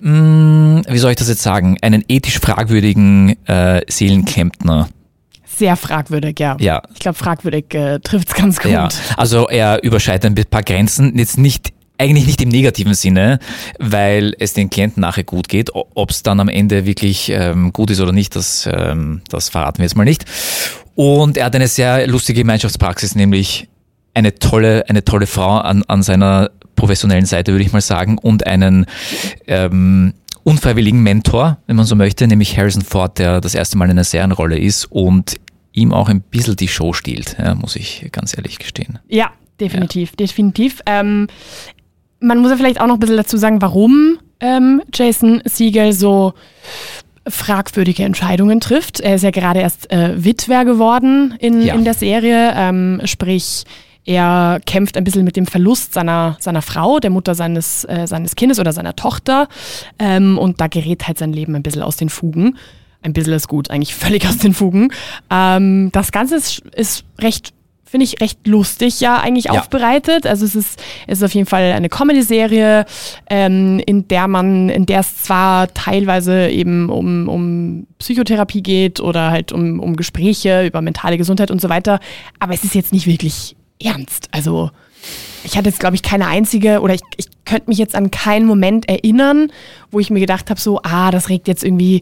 mh, 0.00 0.10
mm, 0.10 0.82
wie 0.88 0.98
soll 0.98 1.10
ich 1.10 1.18
das 1.18 1.28
jetzt 1.28 1.42
sagen, 1.42 1.76
einen 1.82 2.04
ethisch 2.08 2.38
fragwürdigen 2.38 3.36
äh, 3.46 3.82
Seelenklempner 3.88 4.88
sehr 5.62 5.76
fragwürdig, 5.76 6.40
ja. 6.40 6.56
ja. 6.58 6.82
Ich 6.92 6.98
glaube, 6.98 7.16
fragwürdig 7.16 7.72
äh, 7.74 8.00
trifft 8.00 8.30
es 8.30 8.34
ganz 8.34 8.58
gut. 8.58 8.72
Ja. 8.72 8.88
Also 9.16 9.46
er 9.46 9.84
überschreitet 9.84 10.36
ein 10.36 10.44
paar 10.50 10.64
Grenzen, 10.64 11.16
jetzt 11.16 11.38
nicht 11.38 11.72
eigentlich 11.98 12.26
nicht 12.26 12.42
im 12.42 12.48
negativen 12.48 12.94
Sinne, 12.94 13.38
weil 13.78 14.34
es 14.40 14.54
den 14.54 14.70
Klienten 14.70 15.02
nachher 15.02 15.22
gut 15.22 15.48
geht. 15.48 15.70
Ob 15.72 16.10
es 16.10 16.24
dann 16.24 16.40
am 16.40 16.48
Ende 16.48 16.84
wirklich 16.84 17.28
ähm, 17.28 17.72
gut 17.72 17.90
ist 17.90 18.00
oder 18.00 18.10
nicht, 18.10 18.34
das, 18.34 18.68
ähm, 18.72 19.20
das 19.28 19.50
verraten 19.50 19.78
wir 19.78 19.84
jetzt 19.84 19.94
mal 19.94 20.02
nicht. 20.02 20.24
Und 20.96 21.36
er 21.36 21.44
hat 21.44 21.54
eine 21.54 21.68
sehr 21.68 22.08
lustige 22.08 22.40
Gemeinschaftspraxis, 22.40 23.14
nämlich 23.14 23.68
eine 24.14 24.34
tolle, 24.34 24.88
eine 24.88 25.04
tolle 25.04 25.28
Frau 25.28 25.58
an, 25.58 25.84
an 25.86 26.02
seiner 26.02 26.50
professionellen 26.74 27.26
Seite, 27.26 27.52
würde 27.52 27.64
ich 27.64 27.72
mal 27.72 27.80
sagen, 27.80 28.18
und 28.18 28.48
einen 28.48 28.86
ähm, 29.46 30.14
unfreiwilligen 30.44 31.02
Mentor, 31.02 31.58
wenn 31.66 31.76
man 31.76 31.86
so 31.86 31.94
möchte, 31.94 32.26
nämlich 32.26 32.56
Harrison 32.58 32.82
Ford, 32.82 33.18
der 33.18 33.40
das 33.40 33.54
erste 33.54 33.78
Mal 33.78 33.86
in 33.86 33.92
einer 33.92 34.04
Serienrolle 34.04 34.58
ist 34.58 34.86
und 34.86 35.36
ihm 35.72 35.92
auch 35.92 36.08
ein 36.08 36.20
bisschen 36.20 36.56
die 36.56 36.68
Show 36.68 36.92
stiehlt, 36.92 37.36
ja, 37.38 37.54
muss 37.54 37.76
ich 37.76 38.08
ganz 38.12 38.36
ehrlich 38.36 38.58
gestehen. 38.58 38.98
Ja, 39.08 39.30
definitiv, 39.60 40.10
ja. 40.10 40.16
definitiv. 40.16 40.80
Ähm, 40.86 41.28
man 42.20 42.38
muss 42.38 42.50
ja 42.50 42.56
vielleicht 42.56 42.80
auch 42.80 42.86
noch 42.86 42.94
ein 42.94 43.00
bisschen 43.00 43.16
dazu 43.16 43.36
sagen, 43.36 43.60
warum 43.62 44.18
ähm, 44.40 44.82
Jason 44.92 45.42
Siegel 45.44 45.92
so 45.92 46.34
fragwürdige 47.26 48.02
Entscheidungen 48.04 48.60
trifft. 48.60 49.00
Er 49.00 49.14
ist 49.14 49.22
ja 49.22 49.30
gerade 49.30 49.60
erst 49.60 49.90
äh, 49.92 50.12
Witwer 50.22 50.64
geworden 50.64 51.34
in, 51.38 51.62
Ja. 51.62 51.74
in 51.74 51.84
der 51.84 51.94
Serie, 51.94 52.52
ähm, 52.56 53.00
sprich 53.04 53.64
er 54.04 54.58
kämpft 54.66 54.96
ein 54.96 55.04
bisschen 55.04 55.22
mit 55.24 55.36
dem 55.36 55.46
Verlust 55.46 55.94
seiner, 55.94 56.36
seiner 56.40 56.60
Frau, 56.62 56.98
der 56.98 57.10
Mutter 57.10 57.36
seines, 57.36 57.84
äh, 57.84 58.06
seines 58.08 58.34
Kindes 58.34 58.58
oder 58.58 58.72
seiner 58.72 58.96
Tochter. 58.96 59.46
Ähm, 60.00 60.38
und 60.38 60.60
da 60.60 60.66
gerät 60.66 61.06
halt 61.06 61.18
sein 61.18 61.32
Leben 61.32 61.54
ein 61.54 61.62
bisschen 61.62 61.82
aus 61.82 61.96
den 61.96 62.08
Fugen. 62.08 62.58
Ein 63.02 63.12
bisschen 63.12 63.32
ist 63.32 63.48
gut, 63.48 63.70
eigentlich 63.70 63.94
völlig 63.94 64.26
aus 64.26 64.38
den 64.38 64.54
Fugen. 64.54 64.92
Ähm, 65.30 65.90
das 65.92 66.12
Ganze 66.12 66.36
ist, 66.36 66.60
ist 66.74 67.04
recht 67.20 67.52
finde 67.84 68.06
ich 68.06 68.22
recht 68.22 68.46
lustig 68.46 69.00
ja 69.00 69.18
eigentlich 69.20 69.44
Ja. 69.44 69.52
aufbereitet. 69.52 70.26
Also 70.26 70.46
es 70.46 70.54
ist, 70.54 70.82
es 71.06 71.18
ist 71.18 71.24
auf 71.24 71.34
jeden 71.34 71.46
Fall 71.46 71.72
eine 71.72 71.90
Comedy-Serie, 71.90 72.86
ähm, 73.28 73.82
in 73.84 74.08
der 74.08 74.28
man, 74.28 74.70
in 74.70 74.86
der 74.86 75.00
es 75.00 75.24
zwar 75.24 75.68
teilweise 75.74 76.48
eben 76.48 76.88
um, 76.88 77.28
um 77.28 77.86
Psychotherapie 77.98 78.62
geht 78.62 79.00
oder 79.00 79.30
halt 79.30 79.52
um, 79.52 79.78
um 79.78 79.94
Gespräche 79.94 80.64
über 80.66 80.80
mentale 80.80 81.18
Gesundheit 81.18 81.50
und 81.50 81.60
so 81.60 81.68
weiter, 81.68 82.00
aber 82.38 82.54
es 82.54 82.64
ist 82.64 82.74
jetzt 82.74 82.94
nicht 82.94 83.06
wirklich 83.06 83.56
ernst. 83.78 84.28
Also 84.30 84.70
ich 85.44 85.58
hatte 85.58 85.68
jetzt, 85.68 85.80
glaube 85.80 85.94
ich, 85.94 86.02
keine 86.02 86.28
einzige 86.28 86.80
oder 86.80 86.94
ich, 86.94 87.02
ich 87.18 87.26
könnte 87.44 87.68
mich 87.68 87.76
jetzt 87.76 87.94
an 87.94 88.10
keinen 88.10 88.46
Moment 88.46 88.88
erinnern, 88.88 89.52
wo 89.90 90.00
ich 90.00 90.08
mir 90.08 90.20
gedacht 90.20 90.48
habe, 90.48 90.58
so, 90.58 90.80
ah, 90.82 91.10
das 91.10 91.28
regt 91.28 91.46
jetzt 91.46 91.62
irgendwie, 91.62 92.00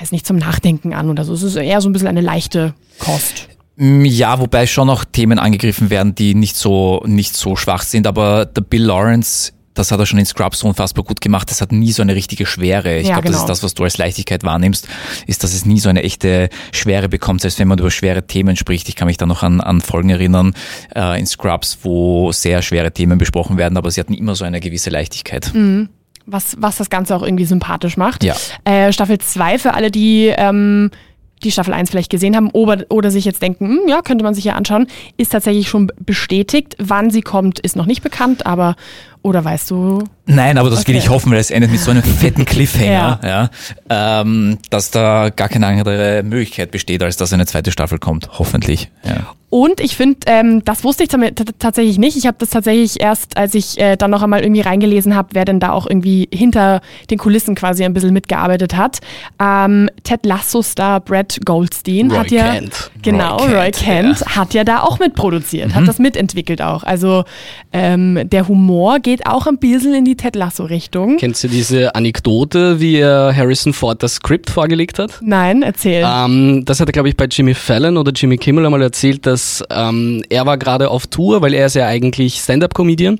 weiß 0.00 0.12
nicht, 0.12 0.26
zum 0.26 0.36
Nachdenken 0.36 0.92
an 0.92 1.08
oder 1.10 1.24
so. 1.24 1.32
Es 1.34 1.42
ist 1.42 1.56
eher 1.56 1.80
so 1.80 1.88
ein 1.88 1.92
bisschen 1.92 2.08
eine 2.08 2.20
leichte 2.20 2.74
Kost. 2.98 3.48
Mm, 3.76 4.04
Ja, 4.04 4.38
wobei 4.40 4.66
schon 4.66 4.86
noch 4.86 5.04
Themen 5.04 5.38
angegriffen 5.38 5.90
werden, 5.90 6.14
die 6.14 6.34
nicht 6.34 6.56
so, 6.56 7.02
nicht 7.06 7.36
so 7.36 7.56
schwach 7.56 7.82
sind, 7.82 8.06
aber 8.06 8.44
der 8.46 8.62
Bill 8.62 8.82
Lawrence, 8.84 9.52
das 9.74 9.90
hat 9.90 9.98
er 9.98 10.06
schon 10.06 10.20
in 10.20 10.26
Scrubs 10.26 10.60
so 10.60 10.68
unfassbar 10.68 11.04
gut 11.04 11.20
gemacht. 11.20 11.50
Das 11.50 11.60
hat 11.60 11.72
nie 11.72 11.90
so 11.90 12.00
eine 12.02 12.14
richtige 12.14 12.46
Schwere. 12.46 12.98
Ich 12.98 13.08
Ja, 13.08 13.14
glaube, 13.14 13.26
das 13.28 13.32
genau. 13.32 13.42
ist 13.44 13.48
das, 13.48 13.62
was 13.64 13.74
du 13.74 13.82
als 13.82 13.98
Leichtigkeit 13.98 14.44
wahrnimmst, 14.44 14.86
ist, 15.26 15.42
dass 15.42 15.52
es 15.52 15.64
nie 15.66 15.80
so 15.80 15.88
eine 15.88 16.04
echte 16.04 16.48
Schwere 16.70 17.08
bekommt, 17.08 17.40
selbst 17.40 17.58
wenn 17.58 17.66
man 17.66 17.78
über 17.80 17.90
schwere 17.90 18.24
Themen 18.24 18.54
spricht. 18.54 18.88
Ich 18.88 18.94
kann 18.94 19.06
mich 19.08 19.16
da 19.16 19.26
noch 19.26 19.42
an, 19.42 19.60
an 19.60 19.80
Folgen 19.80 20.10
erinnern 20.10 20.54
äh, 20.94 21.18
in 21.18 21.26
Scrubs, 21.26 21.78
wo 21.82 22.30
sehr 22.30 22.62
schwere 22.62 22.92
Themen 22.92 23.18
besprochen 23.18 23.56
werden, 23.56 23.76
aber 23.76 23.90
sie 23.90 23.98
hatten 24.00 24.14
immer 24.14 24.36
so 24.36 24.44
eine 24.44 24.60
gewisse 24.60 24.90
Leichtigkeit. 24.90 25.52
Was, 26.26 26.56
was 26.58 26.76
das 26.76 26.90
Ganze 26.90 27.14
auch 27.16 27.22
irgendwie 27.22 27.44
sympathisch 27.44 27.96
macht. 27.96 28.24
Ja. 28.24 28.34
Äh, 28.64 28.92
Staffel 28.92 29.18
2 29.18 29.58
für 29.58 29.74
alle, 29.74 29.90
die 29.90 30.32
ähm, 30.36 30.90
die 31.42 31.52
Staffel 31.52 31.74
1 31.74 31.90
vielleicht 31.90 32.10
gesehen 32.10 32.36
haben 32.36 32.50
oder, 32.50 32.86
oder 32.88 33.10
sich 33.10 33.24
jetzt 33.24 33.42
denken, 33.42 33.68
hm, 33.68 33.80
ja, 33.88 34.02
könnte 34.02 34.24
man 34.24 34.34
sich 34.34 34.44
ja 34.44 34.54
anschauen, 34.54 34.86
ist 35.16 35.32
tatsächlich 35.32 35.68
schon 35.68 35.92
bestätigt. 35.98 36.76
Wann 36.78 37.10
sie 37.10 37.20
kommt, 37.20 37.60
ist 37.60 37.76
noch 37.76 37.86
nicht 37.86 38.02
bekannt, 38.02 38.46
aber 38.46 38.76
oder 39.24 39.44
weißt 39.44 39.70
du, 39.72 40.04
Nein, 40.26 40.56
aber 40.56 40.70
das 40.70 40.86
will 40.88 40.94
Okay. 40.94 41.04
ich 41.04 41.10
hoffen, 41.10 41.32
weil 41.32 41.38
es 41.40 41.50
endet 41.50 41.70
mit 41.70 41.80
so 41.80 41.90
einem 41.90 42.02
fetten 42.02 42.44
Cliffhanger, 42.46 43.20
ja. 43.22 43.50
ähm, 43.90 44.56
dass 44.70 44.90
da 44.90 45.28
gar 45.28 45.48
keine 45.50 45.66
andere 45.66 46.22
Möglichkeit 46.22 46.70
besteht, 46.70 47.02
als 47.02 47.16
dass 47.18 47.32
eine 47.34 47.44
zweite 47.44 47.70
Staffel 47.72 47.98
kommt. 47.98 48.30
Hoffentlich. 48.38 48.90
Ja. 49.04 49.34
Und 49.50 49.80
ich 49.80 49.96
finde, 49.96 50.18
ähm, 50.26 50.64
das 50.64 50.82
wusste 50.82 51.04
ich 51.04 51.10
tatsächlich 51.60 51.96
nicht. 51.98 52.16
Ich 52.16 52.26
habe 52.26 52.38
das 52.40 52.50
tatsächlich 52.50 53.00
erst, 53.00 53.36
als 53.36 53.54
ich 53.54 53.78
äh, 53.78 53.96
dann 53.96 54.10
noch 54.10 54.22
einmal 54.22 54.40
irgendwie 54.42 54.62
reingelesen 54.62 55.14
habe, 55.14 55.28
wer 55.32 55.44
denn 55.44 55.60
da 55.60 55.70
auch 55.72 55.86
irgendwie 55.86 56.28
hinter 56.32 56.80
den 57.10 57.18
Kulissen 57.18 57.54
quasi 57.54 57.84
ein 57.84 57.92
bisschen 57.94 58.12
mitgearbeitet 58.14 58.74
hat. 58.74 58.98
Ähm, 59.40 59.90
Ted 60.04 60.24
Lasso-Star 60.26 61.00
Brad 61.00 61.38
Goldstein 61.44 62.10
Roy 62.10 62.18
hat 62.18 62.30
ja 62.32 62.52
Kent. 62.54 62.90
genau 63.02 63.36
Roy 63.36 63.54
Roy 63.54 63.70
Kent, 63.70 64.18
Kent, 64.18 64.36
hat 64.36 64.54
ja 64.54 64.64
da 64.64 64.80
auch 64.80 64.98
mitproduziert, 64.98 65.68
Mhm. 65.68 65.74
hat 65.74 65.86
das 65.88 65.98
mitentwickelt 66.00 66.60
auch. 66.62 66.82
Also 66.82 67.24
ähm, 67.72 68.18
der 68.24 68.48
Humor 68.48 68.98
geht 69.00 69.13
auch 69.26 69.46
ein 69.46 69.58
bisschen 69.58 69.94
in 69.94 70.04
die 70.04 70.16
Ted 70.16 70.36
Lasso-Richtung. 70.36 71.16
Kennst 71.18 71.44
du 71.44 71.48
diese 71.48 71.94
Anekdote, 71.94 72.80
wie 72.80 73.04
Harrison 73.04 73.72
Ford 73.72 74.02
das 74.02 74.16
Skript 74.16 74.50
vorgelegt 74.50 74.98
hat? 74.98 75.18
Nein, 75.22 75.62
erzähl. 75.62 76.04
Ähm, 76.06 76.64
das 76.64 76.80
hat 76.80 76.88
er, 76.88 76.92
glaube 76.92 77.08
ich, 77.08 77.16
bei 77.16 77.26
Jimmy 77.26 77.54
Fallon 77.54 77.96
oder 77.96 78.12
Jimmy 78.12 78.36
Kimmel 78.36 78.64
einmal 78.64 78.82
erzählt, 78.82 79.26
dass 79.26 79.62
ähm, 79.70 80.22
er 80.28 80.46
war 80.46 80.58
gerade 80.58 80.90
auf 80.90 81.06
Tour, 81.06 81.42
weil 81.42 81.54
er 81.54 81.66
ist 81.66 81.74
ja 81.74 81.86
eigentlich 81.86 82.34
Stand-up-Comedian 82.36 83.18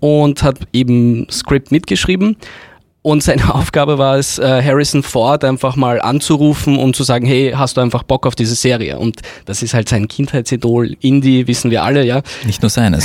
und 0.00 0.42
hat 0.42 0.58
eben 0.72 1.26
Skript 1.30 1.70
mitgeschrieben. 1.70 2.36
Und 3.02 3.22
seine 3.22 3.52
Aufgabe 3.54 3.98
war 3.98 4.16
es, 4.16 4.38
äh, 4.38 4.62
Harrison 4.62 5.02
Ford 5.02 5.44
einfach 5.44 5.76
mal 5.76 6.00
anzurufen 6.00 6.78
und 6.78 6.94
zu 6.94 7.02
sagen, 7.02 7.26
hey, 7.26 7.52
hast 7.56 7.76
du 7.76 7.80
einfach 7.80 8.04
Bock 8.04 8.26
auf 8.26 8.36
diese 8.36 8.54
Serie? 8.54 8.98
Und 8.98 9.20
das 9.44 9.62
ist 9.62 9.74
halt 9.74 9.88
sein 9.88 10.06
Kindheitsidol, 10.08 10.96
Indie, 11.00 11.48
wissen 11.48 11.70
wir 11.70 11.82
alle, 11.82 12.04
ja. 12.04 12.22
Nicht 12.46 12.62
nur 12.62 12.70
seines. 12.70 13.04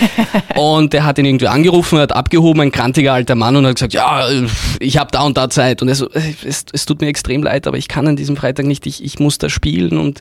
Und 0.56 0.94
er 0.94 1.04
hat 1.04 1.18
ihn 1.18 1.26
irgendwie 1.26 1.48
angerufen, 1.48 1.98
hat 1.98 2.12
abgehoben, 2.12 2.62
ein 2.62 2.72
krantiger 2.72 3.12
alter 3.12 3.34
Mann 3.34 3.56
und 3.56 3.66
hat 3.66 3.74
gesagt, 3.74 3.92
ja, 3.92 4.26
ich 4.80 4.96
habe 4.96 5.10
da 5.12 5.22
und 5.22 5.36
da 5.36 5.50
Zeit. 5.50 5.82
Und 5.82 5.88
er 5.88 5.94
so, 5.94 6.08
"Äh, 6.10 6.32
es, 6.46 6.64
es 6.72 6.86
tut 6.86 7.02
mir 7.02 7.08
extrem 7.08 7.42
leid, 7.42 7.66
aber 7.66 7.76
ich 7.76 7.88
kann 7.88 8.06
an 8.08 8.16
diesem 8.16 8.36
Freitag 8.36 8.64
nicht, 8.64 8.86
ich, 8.86 9.04
ich 9.04 9.18
muss 9.18 9.36
da 9.36 9.50
spielen 9.50 9.98
und 9.98 10.20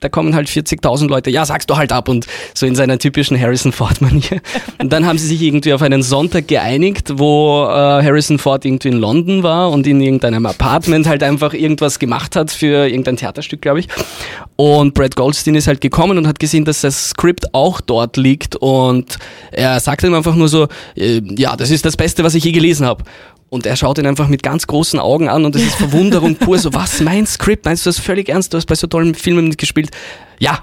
da 0.00 0.10
kommen 0.10 0.34
halt 0.34 0.48
40.000 0.48 1.08
Leute, 1.08 1.30
ja, 1.30 1.46
sagst 1.46 1.70
du 1.70 1.76
halt 1.78 1.92
ab 1.92 2.10
und 2.10 2.26
so 2.54 2.66
in 2.66 2.74
seiner 2.74 2.98
typischen 2.98 3.40
Harrison 3.40 3.72
Ford-Manier. 3.72 4.42
Und 4.78 4.92
dann 4.92 5.06
haben 5.06 5.16
sie 5.16 5.26
sich 5.26 5.40
irgendwie 5.40 5.72
auf 5.72 5.80
einen 5.80 6.02
Sonntag 6.02 6.48
geeinigt, 6.48 7.14
wo 7.16 7.64
äh, 7.64 8.02
Harrison 8.04 8.38
Ford 8.42 8.64
irgendwie 8.64 8.88
in 8.88 8.98
London 8.98 9.42
war 9.42 9.70
und 9.70 9.86
in 9.86 10.00
irgendeinem 10.00 10.46
Apartment 10.46 11.06
halt 11.06 11.22
einfach 11.22 11.54
irgendwas 11.54 11.98
gemacht 11.98 12.36
hat 12.36 12.50
für 12.50 12.88
irgendein 12.88 13.16
Theaterstück, 13.16 13.62
glaube 13.62 13.80
ich. 13.80 13.88
Und 14.56 14.94
Brad 14.94 15.16
Goldstein 15.16 15.54
ist 15.54 15.66
halt 15.66 15.80
gekommen 15.80 16.18
und 16.18 16.26
hat 16.26 16.38
gesehen, 16.38 16.64
dass 16.64 16.82
das 16.82 17.10
Skript 17.10 17.54
auch 17.54 17.80
dort 17.80 18.16
liegt 18.16 18.56
und 18.56 19.18
er 19.50 19.80
sagt 19.80 20.02
ihm 20.02 20.14
einfach 20.14 20.34
nur 20.34 20.48
so, 20.48 20.68
äh, 20.96 21.22
ja, 21.36 21.56
das 21.56 21.70
ist 21.70 21.84
das 21.84 21.96
Beste, 21.96 22.24
was 22.24 22.34
ich 22.34 22.44
je 22.44 22.52
gelesen 22.52 22.84
habe. 22.84 23.04
Und 23.48 23.66
er 23.66 23.76
schaut 23.76 23.98
ihn 23.98 24.06
einfach 24.06 24.28
mit 24.28 24.42
ganz 24.42 24.66
großen 24.66 24.98
Augen 24.98 25.28
an 25.28 25.44
und 25.44 25.54
es 25.54 25.62
ist 25.62 25.74
Verwunderung 25.74 26.36
pur, 26.36 26.58
so, 26.58 26.72
was, 26.72 27.00
mein 27.00 27.26
Skript? 27.26 27.66
Meinst 27.66 27.84
du 27.84 27.90
das 27.90 27.98
völlig 27.98 28.30
ernst? 28.30 28.52
Du 28.52 28.56
hast 28.56 28.66
bei 28.66 28.74
so 28.74 28.86
tollen 28.86 29.14
Filmen 29.14 29.48
mitgespielt. 29.48 29.90
Ja. 30.38 30.60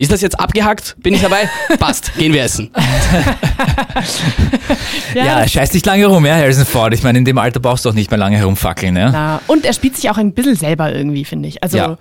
Ist 0.00 0.12
das 0.12 0.20
jetzt 0.20 0.38
abgehackt? 0.38 0.94
Bin 1.00 1.14
ich 1.14 1.20
dabei? 1.20 1.50
Passt, 1.80 2.14
gehen 2.16 2.32
wir 2.32 2.44
essen. 2.44 2.70
ja, 5.14 5.46
scheiß 5.46 5.72
nicht 5.74 5.86
lange 5.86 6.06
rum, 6.06 6.24
ja, 6.26 6.34
Harrison 6.36 6.64
Ford. 6.66 6.94
Ich 6.94 7.02
meine, 7.02 7.18
in 7.18 7.24
dem 7.24 7.38
Alter 7.38 7.60
brauchst 7.60 7.84
du 7.84 7.88
auch 7.90 7.94
nicht 7.94 8.10
mehr 8.10 8.18
lange 8.18 8.36
herumfackeln, 8.36 8.96
ja. 8.96 9.10
Na, 9.10 9.40
und 9.46 9.64
er 9.64 9.72
spielt 9.72 9.96
sich 9.96 10.08
auch 10.10 10.16
ein 10.18 10.32
bisschen 10.32 10.56
selber 10.56 10.92
irgendwie, 10.94 11.24
finde 11.24 11.48
ich. 11.48 11.62
Also, 11.62 11.76
Ja. 11.78 11.98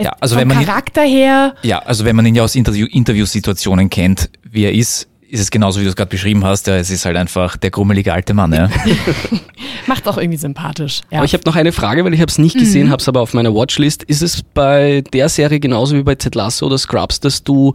Ja, 0.00 0.10
also 0.20 0.34
vom 0.34 0.40
wenn 0.40 0.48
man 0.48 0.60
ihn- 0.60 0.66
Charakter 0.66 1.02
her, 1.02 1.54
Ja, 1.62 1.78
also 1.78 2.04
wenn 2.04 2.16
man 2.16 2.26
ihn 2.26 2.34
ja 2.34 2.42
aus 2.42 2.56
Interview 2.56 2.84
Interviewsituationen 2.90 3.88
kennt, 3.90 4.28
wie 4.42 4.64
er 4.64 4.72
ist, 4.72 5.06
ist 5.30 5.40
es 5.40 5.50
genauso, 5.52 5.78
wie 5.78 5.84
du 5.84 5.90
es 5.90 5.94
gerade 5.94 6.10
beschrieben 6.10 6.44
hast. 6.44 6.66
Ja, 6.66 6.74
es 6.76 6.90
ist 6.90 7.04
halt 7.04 7.16
einfach 7.16 7.56
der 7.56 7.70
grummelige 7.70 8.12
alte 8.12 8.34
Mann, 8.34 8.52
ja. 8.52 8.68
macht 9.86 10.08
auch 10.08 10.18
irgendwie 10.18 10.38
sympathisch. 10.38 11.00
Ja. 11.10 11.18
Aber 11.18 11.24
ich 11.26 11.32
habe 11.32 11.44
noch 11.46 11.54
eine 11.56 11.70
Frage, 11.72 12.04
weil 12.04 12.12
ich 12.12 12.20
habe 12.20 12.30
es 12.30 12.38
nicht 12.38 12.56
gesehen, 12.58 12.90
habe 12.90 13.00
es 13.00 13.08
aber 13.08 13.20
auf 13.20 13.34
meiner 13.34 13.54
Watchlist. 13.54 14.02
Ist 14.02 14.22
es 14.22 14.42
bei 14.42 15.02
der 15.12 15.28
Serie 15.28 15.60
genauso 15.60 15.94
wie 15.96 16.02
bei 16.02 16.16
Ted 16.16 16.34
Lasso 16.34 16.66
oder 16.66 16.78
Scrubs, 16.78 17.20
dass 17.20 17.44
du 17.44 17.72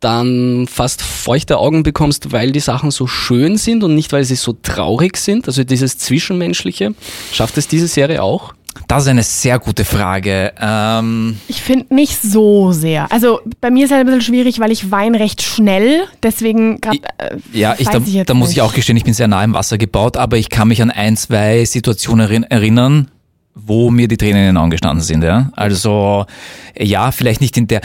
dann 0.00 0.66
fast 0.70 1.02
feuchte 1.02 1.58
Augen 1.58 1.82
bekommst, 1.82 2.32
weil 2.32 2.52
die 2.52 2.60
Sachen 2.60 2.90
so 2.90 3.06
schön 3.06 3.56
sind 3.56 3.82
und 3.84 3.94
nicht, 3.94 4.12
weil 4.12 4.24
sie 4.24 4.34
so 4.36 4.54
traurig 4.62 5.16
sind? 5.16 5.46
Also 5.48 5.64
dieses 5.64 5.98
Zwischenmenschliche. 5.98 6.94
Schafft 7.32 7.56
es 7.58 7.68
diese 7.68 7.88
Serie 7.88 8.22
auch? 8.22 8.54
Das 8.88 9.04
ist 9.04 9.08
eine 9.08 9.22
sehr 9.22 9.58
gute 9.58 9.86
Frage. 9.86 10.52
Ähm, 10.60 11.38
Ich 11.48 11.62
finde 11.62 11.94
nicht 11.94 12.20
so 12.20 12.72
sehr. 12.72 13.10
Also 13.10 13.40
bei 13.62 13.70
mir 13.70 13.86
ist 13.86 13.90
halt 13.90 14.00
ein 14.00 14.06
bisschen 14.06 14.20
schwierig, 14.20 14.60
weil 14.60 14.70
ich 14.70 14.90
weine 14.90 15.18
recht 15.18 15.40
schnell. 15.40 16.04
Deswegen 16.22 16.80
gerade. 16.82 16.98
Äh, 17.16 17.36
ja, 17.54 17.74
ich, 17.78 17.86
weiß 17.86 17.92
da, 17.94 17.98
ich 18.06 18.12
jetzt 18.12 18.28
da 18.28 18.34
muss 18.34 18.50
ich 18.50 18.60
auch 18.60 18.74
gestehen, 18.74 18.98
ich 18.98 19.04
bin 19.04 19.14
sehr 19.14 19.28
nah 19.28 19.42
im 19.42 19.54
Wasser 19.54 19.78
gebaut, 19.78 20.18
aber 20.18 20.36
ich 20.36 20.50
kann 20.50 20.68
mich 20.68 20.82
an 20.82 20.90
ein, 20.90 21.16
zwei 21.16 21.64
Situationen 21.64 22.28
erin- 22.28 22.44
erinnern, 22.50 23.08
wo 23.58 23.90
mir 23.90 24.06
die 24.06 24.18
Tränen 24.18 24.42
in 24.42 24.46
den 24.48 24.56
Augen 24.58 24.70
gestanden 24.70 25.02
sind. 25.02 25.24
Ja? 25.24 25.50
Also 25.56 26.26
ja, 26.78 27.10
vielleicht 27.10 27.40
nicht 27.40 27.56
in 27.56 27.66
der, 27.66 27.80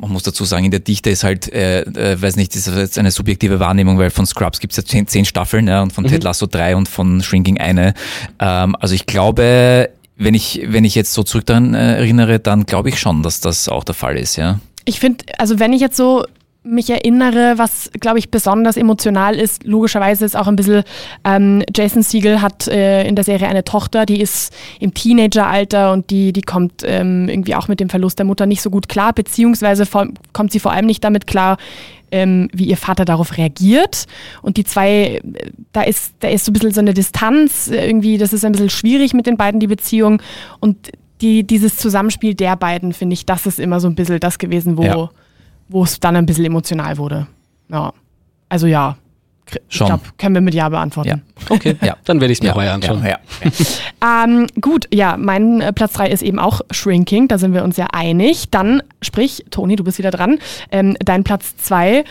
man 0.00 0.10
muss 0.10 0.22
dazu 0.22 0.44
sagen, 0.44 0.64
in 0.64 0.70
der 0.70 0.80
Dichte 0.80 1.10
ist 1.10 1.24
halt, 1.24 1.52
äh, 1.52 1.82
äh, 1.82 2.20
weiß 2.20 2.36
nicht, 2.36 2.54
das 2.54 2.66
ist 2.66 2.76
jetzt 2.76 2.98
eine 2.98 3.10
subjektive 3.10 3.60
Wahrnehmung, 3.60 3.98
weil 3.98 4.10
von 4.10 4.24
Scrubs 4.24 4.60
gibt 4.60 4.72
es 4.72 4.78
ja 4.78 4.84
zehn, 4.84 5.06
zehn 5.06 5.26
Staffeln 5.26 5.68
ja, 5.68 5.82
und 5.82 5.92
von 5.92 6.04
Ted 6.06 6.24
Lasso 6.24 6.46
drei 6.46 6.74
und 6.74 6.88
von 6.88 7.22
Shrinking 7.22 7.58
eine. 7.58 7.92
Ähm, 8.38 8.74
also 8.80 8.94
ich 8.94 9.04
glaube, 9.04 9.90
wenn 10.16 10.34
ich, 10.34 10.62
wenn 10.66 10.84
ich 10.84 10.94
jetzt 10.94 11.12
so 11.12 11.22
zurück 11.22 11.44
daran 11.44 11.74
äh, 11.74 11.96
erinnere, 11.96 12.40
dann 12.40 12.64
glaube 12.64 12.88
ich 12.88 12.98
schon, 12.98 13.22
dass 13.22 13.40
das 13.40 13.68
auch 13.68 13.84
der 13.84 13.94
Fall 13.94 14.16
ist, 14.16 14.36
ja. 14.36 14.58
Ich 14.86 15.00
finde, 15.00 15.24
also 15.36 15.58
wenn 15.60 15.74
ich 15.74 15.82
jetzt 15.82 15.98
so 15.98 16.24
mich 16.62 16.90
erinnere, 16.90 17.54
was, 17.56 17.90
glaube 18.00 18.18
ich, 18.18 18.30
besonders 18.30 18.76
emotional 18.76 19.34
ist, 19.34 19.64
logischerweise 19.64 20.24
ist 20.26 20.36
auch 20.36 20.46
ein 20.46 20.56
bisschen, 20.56 20.82
ähm, 21.24 21.62
Jason 21.74 22.02
Siegel 22.02 22.42
hat 22.42 22.68
äh, 22.68 23.06
in 23.06 23.14
der 23.14 23.24
Serie 23.24 23.48
eine 23.48 23.64
Tochter, 23.64 24.04
die 24.04 24.20
ist 24.20 24.54
im 24.78 24.92
Teenageralter 24.92 25.92
und 25.92 26.10
die, 26.10 26.32
die 26.32 26.42
kommt 26.42 26.82
ähm, 26.84 27.28
irgendwie 27.28 27.54
auch 27.54 27.68
mit 27.68 27.80
dem 27.80 27.88
Verlust 27.88 28.18
der 28.18 28.26
Mutter 28.26 28.44
nicht 28.44 28.60
so 28.60 28.68
gut 28.68 28.88
klar, 28.88 29.14
beziehungsweise 29.14 29.86
vor, 29.86 30.08
kommt 30.34 30.52
sie 30.52 30.60
vor 30.60 30.72
allem 30.72 30.86
nicht 30.86 31.02
damit 31.02 31.26
klar, 31.26 31.56
ähm, 32.12 32.48
wie 32.52 32.64
ihr 32.64 32.76
Vater 32.76 33.04
darauf 33.04 33.38
reagiert. 33.38 34.06
Und 34.42 34.56
die 34.56 34.64
zwei, 34.64 35.20
äh, 35.22 35.22
da 35.72 35.82
ist, 35.82 36.14
da 36.20 36.28
ist 36.28 36.44
so 36.44 36.50
ein 36.50 36.54
bisschen 36.54 36.72
so 36.72 36.80
eine 36.80 36.92
Distanz, 36.92 37.68
äh, 37.68 37.86
irgendwie, 37.86 38.18
das 38.18 38.32
ist 38.32 38.44
ein 38.44 38.52
bisschen 38.52 38.70
schwierig 38.70 39.14
mit 39.14 39.26
den 39.26 39.36
beiden, 39.36 39.60
die 39.60 39.66
Beziehung. 39.66 40.20
Und 40.58 40.90
die, 41.22 41.44
dieses 41.44 41.76
Zusammenspiel 41.76 42.34
der 42.34 42.56
beiden, 42.56 42.92
finde 42.92 43.14
ich, 43.14 43.24
das 43.24 43.46
ist 43.46 43.58
immer 43.58 43.80
so 43.80 43.88
ein 43.88 43.94
bisschen 43.94 44.20
das 44.20 44.38
gewesen, 44.38 44.76
wo, 44.76 44.82
Ja. 44.82 45.10
Wo 45.70 45.84
es 45.84 45.98
dann 46.00 46.16
ein 46.16 46.26
bisschen 46.26 46.44
emotional 46.44 46.98
wurde. 46.98 47.26
Ja. 47.70 47.92
Also 48.48 48.66
ja, 48.66 48.96
Ich 49.68 49.76
Schon. 49.78 49.86
glaube, 49.88 50.02
können 50.18 50.34
wir 50.34 50.42
mit 50.42 50.54
Ja 50.54 50.68
beantworten. 50.68 51.08
Ja. 51.08 51.18
Okay, 51.48 51.76
Ja. 51.82 51.96
dann 52.04 52.20
werde 52.20 52.32
ich 52.32 52.38
es 52.38 52.42
mir 52.42 52.48
Ja, 52.50 52.54
heuer 52.54 52.72
anschauen. 52.74 53.02
ja, 53.04 53.18
ja. 53.42 54.24
Ähm, 54.24 54.46
gut, 54.60 54.86
ja, 54.92 55.16
mein 55.16 55.60
äh, 55.60 55.72
Platz 55.72 55.92
3 55.94 56.08
ist 56.08 56.22
eben 56.22 56.38
auch 56.38 56.60
Shrinking, 56.70 57.26
da 57.28 57.38
sind 57.38 57.54
wir 57.54 57.64
uns 57.64 57.76
ja 57.76 57.86
einig. 57.92 58.50
Dann, 58.50 58.82
sprich, 59.02 59.44
Toni, 59.50 59.76
du 59.76 59.84
bist 59.84 59.98
wieder 59.98 60.10
dran. 60.10 60.38
Ähm, 60.70 60.96
dein 61.00 61.24
Platz 61.24 61.56
2, 61.56 62.04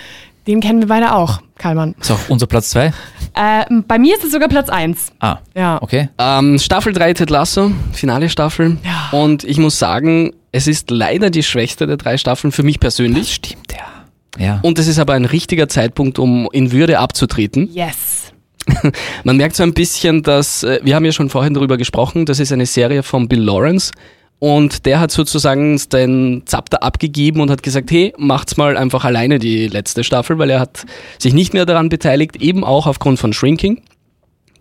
den 0.47 0.59
kennen 0.61 0.79
wir 0.81 0.87
beide 0.87 1.13
auch, 1.15 1.41
Kalman. 1.57 1.95
Ist 1.99 2.11
auch 2.11 2.19
unser 2.29 2.47
Platz 2.47 2.69
2? 2.71 2.87
Äh, 3.35 3.65
bei 3.87 3.99
mir 3.99 4.15
ist 4.17 4.23
es 4.25 4.31
sogar 4.31 4.49
Platz 4.49 4.69
1. 4.69 5.11
Ah, 5.19 5.37
Ja. 5.55 5.81
okay. 5.81 6.09
Ähm, 6.17 6.59
Staffel 6.59 6.91
3 6.93 7.13
Ted 7.13 7.29
Lasso, 7.29 7.71
Finale 7.93 8.27
Staffel. 8.29 8.77
Ja. 8.83 9.17
Und 9.17 9.43
ich 9.43 9.57
muss 9.59 9.79
sagen, 9.79 10.33
es 10.51 10.67
ist 10.67 10.89
leider 10.91 11.29
die 11.29 11.43
schwächste 11.43 11.87
der 11.87 11.97
drei 11.97 12.17
Staffeln 12.17 12.51
für 12.51 12.63
mich 12.63 12.79
persönlich. 12.79 13.35
Stimmt, 13.35 13.73
ja. 13.73 13.99
Ja. 14.37 14.59
Und 14.61 14.79
es 14.79 14.87
ist 14.87 14.99
aber 14.99 15.13
ein 15.13 15.25
richtiger 15.25 15.67
Zeitpunkt, 15.67 16.19
um 16.19 16.47
in 16.51 16.71
Würde 16.71 16.99
abzutreten. 16.99 17.69
Yes. 17.73 18.31
Man 19.23 19.37
merkt 19.37 19.55
so 19.55 19.63
ein 19.63 19.73
bisschen, 19.73 20.23
dass, 20.23 20.63
äh, 20.63 20.79
wir 20.83 20.95
haben 20.95 21.05
ja 21.05 21.11
schon 21.11 21.29
vorhin 21.29 21.53
darüber 21.53 21.77
gesprochen, 21.77 22.25
das 22.25 22.39
ist 22.39 22.51
eine 22.51 22.65
Serie 22.65 23.03
von 23.03 23.27
Bill 23.27 23.41
Lawrence. 23.41 23.91
Und 24.37 24.85
der 24.85 25.01
hat 25.01 25.11
sozusagen 25.11 25.77
den 25.91 26.43
Zapter 26.45 26.81
abgegeben 26.81 27.41
und 27.41 27.51
hat 27.51 27.61
gesagt, 27.61 27.91
hey, 27.91 28.13
macht's 28.17 28.55
mal 28.55 28.77
einfach 28.77 29.03
alleine 29.03 29.37
die 29.37 29.67
letzte 29.67 30.05
Staffel, 30.05 30.37
weil 30.37 30.49
er 30.49 30.61
hat 30.61 30.85
sich 31.17 31.33
nicht 31.33 31.53
mehr 31.53 31.65
daran 31.65 31.89
beteiligt, 31.89 32.37
eben 32.37 32.63
auch 32.63 32.87
aufgrund 32.87 33.19
von 33.19 33.33
Shrinking. 33.33 33.81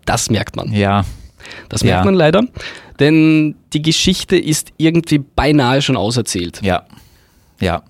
Das 0.03 0.29
merkt 0.29 0.55
man. 0.57 0.73
ja. 0.73 1.05
Das 1.69 1.83
merkt 1.83 1.99
Ja. 2.01 2.05
man 2.05 2.15
leider. 2.15 2.43
Denn 2.99 3.55
die 3.73 3.81
Geschichte 3.81 4.37
ist 4.37 4.69
irgendwie 4.77 5.19
beinahe 5.19 5.81
schon 5.81 5.95
auserzählt. 5.97 6.59
Ja. 6.61 6.83
Ja. 7.61 7.83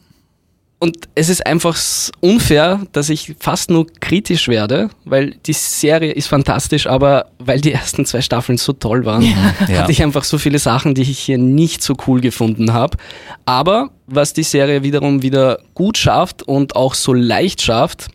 Und 0.82 0.96
es 1.14 1.28
ist 1.28 1.46
einfach 1.46 1.78
unfair, 2.22 2.80
dass 2.94 3.10
ich 3.10 3.36
fast 3.40 3.70
nur 3.70 3.86
kritisch 4.00 4.48
werde, 4.48 4.90
weil 5.04 5.32
die 5.46 5.52
Serie 5.52 6.14
ist 6.14 6.28
fantastisch, 6.28 6.88
aber 6.88 7.26
weil 7.38 7.60
die 7.60 7.74
ersten 7.74 8.06
zwei 8.06 8.22
Staffeln 8.22 8.58
so 8.58 8.72
toll 8.72 9.04
waren, 9.04 9.24
Ja. 9.68 9.80
hatte 9.82 9.92
ich 9.92 10.02
einfach 10.02 10.24
so 10.24 10.38
viele 10.38 10.58
Sachen, 10.58 10.96
die 10.96 11.02
ich 11.02 11.20
hier 11.20 11.38
nicht 11.38 11.84
so 11.84 11.96
cool 12.08 12.22
gefunden 12.22 12.72
habe. 12.72 12.98
Aber 13.46 13.90
was 14.08 14.32
die 14.32 14.44
Serie 14.44 14.82
wiederum 14.82 15.22
wieder 15.22 15.60
gut 15.74 15.98
schafft 15.98 16.44
und 16.44 16.78
auch 16.78 16.94
so 16.94 17.12
leicht 17.14 17.62
schafft, 17.62 18.08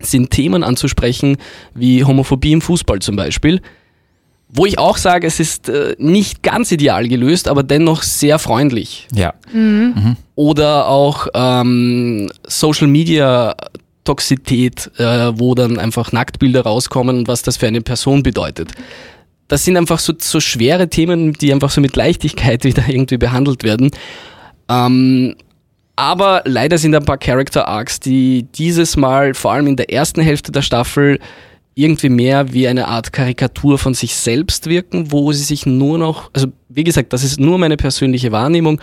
sind 0.00 0.30
Themen 0.30 0.64
anzusprechen 0.64 1.36
wie 1.74 2.02
Homophobie 2.02 2.52
im 2.52 2.62
Fußball 2.62 3.00
zum 3.00 3.16
Beispiel. 3.16 3.60
Wo 4.48 4.66
ich 4.66 4.78
auch 4.78 4.96
sage, 4.98 5.26
es 5.26 5.40
ist 5.40 5.68
äh, 5.68 5.96
nicht 5.98 6.42
ganz 6.42 6.70
ideal 6.70 7.08
gelöst, 7.08 7.48
aber 7.48 7.62
dennoch 7.64 8.02
sehr 8.02 8.38
freundlich 8.38 9.08
Ja. 9.12 9.34
oder 10.36 10.88
auch 10.88 11.26
ähm, 11.34 12.30
Social 12.46 12.86
Media 12.86 13.56
Toxität, 14.04 14.90
äh, 14.98 15.32
wo 15.38 15.54
dann 15.54 15.78
einfach 15.78 16.12
Nacktbilder 16.12 16.62
rauskommen 16.62 17.18
und 17.18 17.28
was 17.28 17.42
das 17.42 17.56
für 17.56 17.66
eine 17.66 17.80
Person 17.80 18.22
bedeutet. 18.22 18.72
Das 19.48 19.64
sind 19.64 19.76
einfach 19.76 19.98
so, 19.98 20.12
so 20.18 20.40
schwere 20.40 20.88
Themen, 20.88 21.32
die 21.32 21.52
einfach 21.52 21.70
so 21.70 21.80
mit 21.80 21.96
Leichtigkeit 21.96 22.64
wieder 22.64 22.84
irgendwie 22.86 23.16
behandelt 23.16 23.64
werden. 23.64 23.90
Ähm, 24.68 25.34
aber 25.96 26.42
leider 26.44 26.76
sind 26.78 26.94
ein 26.94 27.04
paar 27.04 27.18
Character 27.18 27.66
Arcs, 27.68 28.00
die 28.00 28.46
dieses 28.54 28.96
Mal 28.96 29.32
vor 29.34 29.52
allem 29.52 29.66
in 29.68 29.76
der 29.76 29.90
ersten 29.92 30.20
Hälfte 30.20 30.50
der 30.52 30.62
Staffel 30.62 31.18
irgendwie 31.76 32.08
mehr 32.08 32.52
wie 32.52 32.68
eine 32.68 32.86
Art 32.86 33.12
Karikatur 33.12 33.78
von 33.78 33.94
sich 33.94 34.14
selbst 34.14 34.66
wirken, 34.66 35.10
wo 35.10 35.32
sie 35.32 35.42
sich 35.42 35.66
nur 35.66 35.98
noch, 35.98 36.30
also 36.32 36.48
wie 36.68 36.84
gesagt, 36.84 37.12
das 37.12 37.24
ist 37.24 37.40
nur 37.40 37.58
meine 37.58 37.76
persönliche 37.76 38.32
Wahrnehmung. 38.32 38.80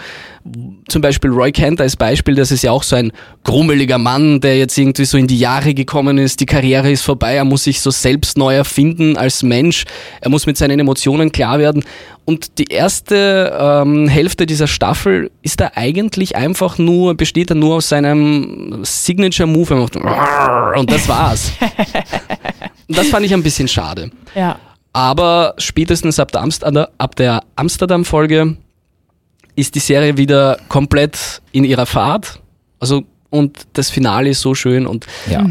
Zum 0.88 1.02
Beispiel 1.02 1.30
Roy 1.30 1.52
Kent 1.52 1.80
als 1.80 1.96
Beispiel, 1.96 2.36
das 2.36 2.52
ist 2.52 2.64
ja 2.64 2.72
auch 2.72 2.84
so 2.84 2.96
ein 2.96 3.12
grummeliger 3.44 3.98
Mann, 3.98 4.42
der 4.42 4.58
jetzt 4.58 4.78
irgendwie 4.78 5.06
so 5.06 5.18
in 5.18 5.28
die 5.28 5.40
Jahre 5.40 5.74
gekommen 5.74 6.18
ist, 6.18 6.40
die 6.40 6.46
Karriere 6.46 6.92
ist 6.92 7.04
vorbei, 7.04 7.36
er 7.36 7.46
muss 7.46 7.64
sich 7.64 7.80
so 7.82 7.92
selbst 7.92 8.38
neu 8.38 8.56
erfinden 8.56 9.18
als 9.18 9.44
Mensch, 9.44 9.86
er 10.20 10.30
muss 10.30 10.46
mit 10.46 10.58
seinen 10.58 10.80
Emotionen 10.80 11.32
klar 11.32 11.60
werden. 11.60 11.84
Und 12.24 12.60
die 12.60 12.72
erste 12.72 13.58
ähm, 13.60 14.08
Hälfte 14.08 14.46
dieser 14.46 14.68
Staffel 14.68 15.32
ist 15.42 15.60
er 15.60 15.76
eigentlich 15.76 16.36
einfach 16.36 16.78
nur, 16.78 17.16
besteht 17.16 17.50
er 17.50 17.56
nur 17.56 17.76
aus 17.76 17.90
seinem 17.90 18.80
Signature-Move 18.84 19.90
und 20.78 20.92
das 20.92 21.10
war's. 21.10 21.52
Und 22.92 22.98
das 22.98 23.08
fand 23.08 23.26
ich 23.26 23.34
ein 23.34 23.44
bisschen 23.44 23.68
schade. 23.68 24.12
Ja. 24.36 24.60
Aber 24.94 25.54
spätestens 25.58 26.20
ab 26.20 26.32
der, 26.32 26.42
Amst 26.42 26.64
ab 26.66 27.16
der 27.16 27.44
Amsterdam-Folge 27.56 28.58
ist 29.56 29.76
die 29.76 29.80
Serie 29.80 30.18
wieder 30.18 30.58
komplett 30.68 31.42
in 31.54 31.64
ihrer 31.64 31.86
Fahrt. 31.86 32.42
Also, 32.80 33.04
und 33.30 33.60
das 33.74 33.90
Finale 33.90 34.30
ist 34.30 34.42
so 34.42 34.54
schön 34.56 34.86
und 34.86 35.06
Ja. 35.30 35.40
ich 35.40 35.46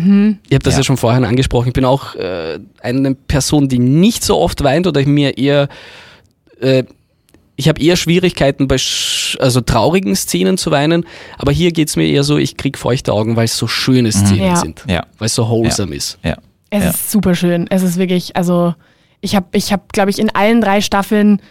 habe 0.55 0.63
das 0.63 0.75
ja. 0.75 0.81
Ja. 0.81 0.85
schon 0.85 0.99
vorhin 0.99 1.25
angesprochen. 1.25 1.69
Ich 1.69 1.73
bin 1.73 1.87
auch 1.87 2.15
äh, 2.15 2.59
eine 2.83 3.15
Person, 3.15 3.69
die 3.69 3.79
nicht 3.79 4.23
so 4.23 4.39
oft 4.39 4.63
weint 4.63 4.87
oder 4.87 5.01
mir 5.07 5.39
eher, 5.39 5.69
äh, 6.61 6.85
ich 7.57 7.69
habe 7.69 7.81
eher 7.83 7.97
Schwierigkeiten 7.97 8.69
bei 8.69 8.77
sch 8.77 9.39
also 9.41 9.63
traurigen 9.63 10.15
Szenen 10.17 10.59
zu 10.59 10.71
weinen, 10.71 11.07
aber 11.39 11.53
hier 11.53 11.73
geht's 11.73 11.97
mir 11.97 12.07
eher 12.07 12.25
so, 12.25 12.37
ich 12.37 12.59
krieg 12.59 12.77
feuchte 12.77 13.13
Augen, 13.15 13.37
weil 13.37 13.45
es 13.47 13.57
so 13.57 13.67
schöne 13.67 14.13
Szenen 14.13 14.43
Ja. 14.45 14.57
sind, 14.57 14.85
Ja. 14.87 15.07
weil 15.19 15.27
es 15.27 15.35
so 15.35 15.49
wholesome 15.49 15.95
ist. 15.95 16.19
Ja. 16.23 16.37
Es 16.71 16.85
ja. 16.85 16.91
ist 16.91 17.11
super 17.11 17.35
schön. 17.35 17.67
Es 17.69 17.83
ist 17.83 17.99
wirklich, 17.99 18.37
also 18.37 18.75
ich 19.21 19.37
habe, 19.37 19.47
ich 19.53 19.73
hab, 19.73 19.93
glaube 19.93 20.11
ich, 20.11 20.19
in 20.19 20.35
allen 20.35 20.61
drei 20.61 20.81
Staffeln 20.81 21.43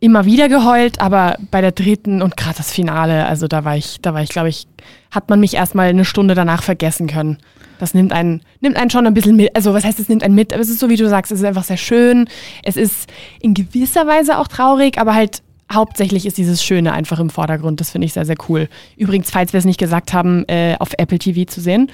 immer 0.00 0.24
wieder 0.24 0.48
geheult, 0.48 1.00
aber 1.00 1.36
bei 1.50 1.60
der 1.60 1.72
dritten 1.72 2.20
und 2.20 2.36
gerade 2.36 2.56
das 2.56 2.70
Finale, 2.70 3.26
also 3.26 3.48
da 3.48 3.64
war 3.64 3.76
ich, 3.76 3.98
da 4.02 4.12
war 4.12 4.22
ich, 4.22 4.28
glaube 4.28 4.48
ich, 4.48 4.66
hat 5.10 5.28
man 5.30 5.40
mich 5.40 5.54
erstmal 5.54 5.88
eine 5.88 6.04
Stunde 6.04 6.34
danach 6.34 6.62
vergessen 6.62 7.06
können. 7.06 7.38
Das 7.78 7.94
nimmt 7.94 8.12
einen, 8.12 8.42
nimmt 8.60 8.76
einen 8.76 8.90
schon 8.90 9.06
ein 9.06 9.14
bisschen 9.14 9.36
mit. 9.36 9.54
Also 9.54 9.74
was 9.74 9.84
heißt, 9.84 9.98
es 9.98 10.08
nimmt 10.08 10.22
einen 10.22 10.34
mit, 10.34 10.52
aber 10.52 10.62
es 10.62 10.68
ist 10.68 10.80
so, 10.80 10.88
wie 10.88 10.96
du 10.96 11.08
sagst, 11.08 11.32
es 11.32 11.40
ist 11.40 11.44
einfach 11.44 11.64
sehr 11.64 11.76
schön. 11.76 12.28
Es 12.62 12.76
ist 12.76 13.10
in 13.40 13.54
gewisser 13.54 14.06
Weise 14.06 14.38
auch 14.38 14.48
traurig, 14.48 14.98
aber 14.98 15.14
halt 15.14 15.42
hauptsächlich 15.72 16.26
ist 16.26 16.38
dieses 16.38 16.62
Schöne 16.62 16.92
einfach 16.92 17.18
im 17.18 17.30
Vordergrund. 17.30 17.80
Das 17.80 17.90
finde 17.90 18.06
ich 18.06 18.12
sehr, 18.12 18.24
sehr 18.24 18.36
cool. 18.48 18.68
Übrigens, 18.96 19.30
falls 19.30 19.52
wir 19.52 19.58
es 19.58 19.64
nicht 19.64 19.80
gesagt 19.80 20.12
haben, 20.12 20.44
äh, 20.48 20.76
auf 20.78 20.90
Apple 20.96 21.18
TV 21.18 21.44
zu 21.50 21.60
sehen. 21.60 21.90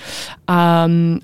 Ähm, 0.48 1.22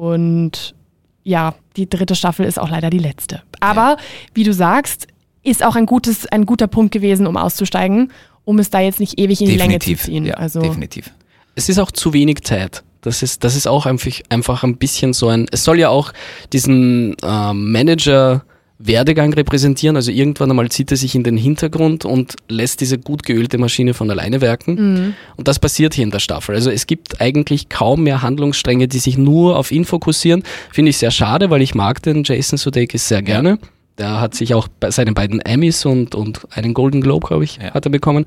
und 0.00 0.74
ja, 1.22 1.54
die 1.76 1.88
dritte 1.88 2.14
Staffel 2.14 2.46
ist 2.46 2.58
auch 2.58 2.68
leider 2.68 2.90
die 2.90 2.98
letzte. 2.98 3.42
Aber 3.60 3.96
wie 4.34 4.44
du 4.44 4.52
sagst, 4.52 5.08
ist 5.42 5.64
auch 5.64 5.76
ein, 5.76 5.86
gutes, 5.86 6.26
ein 6.26 6.46
guter 6.46 6.66
Punkt 6.66 6.92
gewesen, 6.92 7.26
um 7.26 7.36
auszusteigen, 7.36 8.12
um 8.44 8.58
es 8.58 8.70
da 8.70 8.80
jetzt 8.80 9.00
nicht 9.00 9.18
ewig 9.18 9.40
in 9.40 9.48
die 9.48 9.56
Länge 9.56 9.78
zu 9.78 9.94
ziehen. 9.94 10.26
Ja, 10.26 10.34
also, 10.34 10.60
definitiv. 10.60 11.10
es 11.54 11.68
ist 11.68 11.78
auch 11.78 11.90
zu 11.90 12.12
wenig 12.12 12.42
Zeit. 12.44 12.84
Das 13.00 13.22
ist, 13.22 13.44
das 13.44 13.54
ist 13.56 13.66
auch 13.66 13.86
einfach, 13.86 14.12
einfach 14.28 14.64
ein 14.64 14.76
bisschen 14.76 15.12
so 15.12 15.28
ein, 15.28 15.46
es 15.50 15.64
soll 15.64 15.78
ja 15.78 15.88
auch 15.88 16.12
diesen 16.52 17.16
ähm, 17.22 17.72
Manager 17.72 18.44
Werdegang 18.78 19.32
repräsentieren. 19.32 19.96
Also 19.96 20.10
irgendwann 20.10 20.50
einmal 20.50 20.68
zieht 20.68 20.90
er 20.90 20.96
sich 20.96 21.14
in 21.14 21.22
den 21.22 21.36
Hintergrund 21.36 22.04
und 22.04 22.34
lässt 22.48 22.80
diese 22.80 22.98
gut 22.98 23.22
geölte 23.22 23.58
Maschine 23.58 23.94
von 23.94 24.10
alleine 24.10 24.40
werken. 24.40 25.14
Und 25.36 25.48
das 25.48 25.58
passiert 25.58 25.94
hier 25.94 26.04
in 26.04 26.10
der 26.10 26.18
Staffel. 26.18 26.54
Also 26.54 26.70
es 26.70 26.86
gibt 26.86 27.20
eigentlich 27.20 27.68
kaum 27.68 28.02
mehr 28.02 28.22
Handlungsstränge, 28.22 28.86
die 28.88 28.98
sich 28.98 29.16
nur 29.16 29.56
auf 29.56 29.72
ihn 29.72 29.84
fokussieren. 29.84 30.42
Finde 30.72 30.90
ich 30.90 30.98
sehr 30.98 31.10
schade, 31.10 31.48
weil 31.50 31.62
ich 31.62 31.74
mag 31.74 32.02
den 32.02 32.22
Jason 32.24 32.58
Sudeikis 32.58 33.08
sehr 33.08 33.22
gerne. 33.22 33.58
Der 33.98 34.20
hat 34.20 34.34
sich 34.34 34.52
auch 34.52 34.68
bei 34.68 34.90
seinen 34.90 35.14
beiden 35.14 35.40
Emmys 35.40 35.86
und, 35.86 36.14
und 36.14 36.46
einen 36.50 36.74
Golden 36.74 37.00
Globe, 37.00 37.26
glaube 37.26 37.44
ich, 37.44 37.56
Ja. 37.56 37.72
hat 37.72 37.86
er 37.86 37.90
bekommen. 37.90 38.26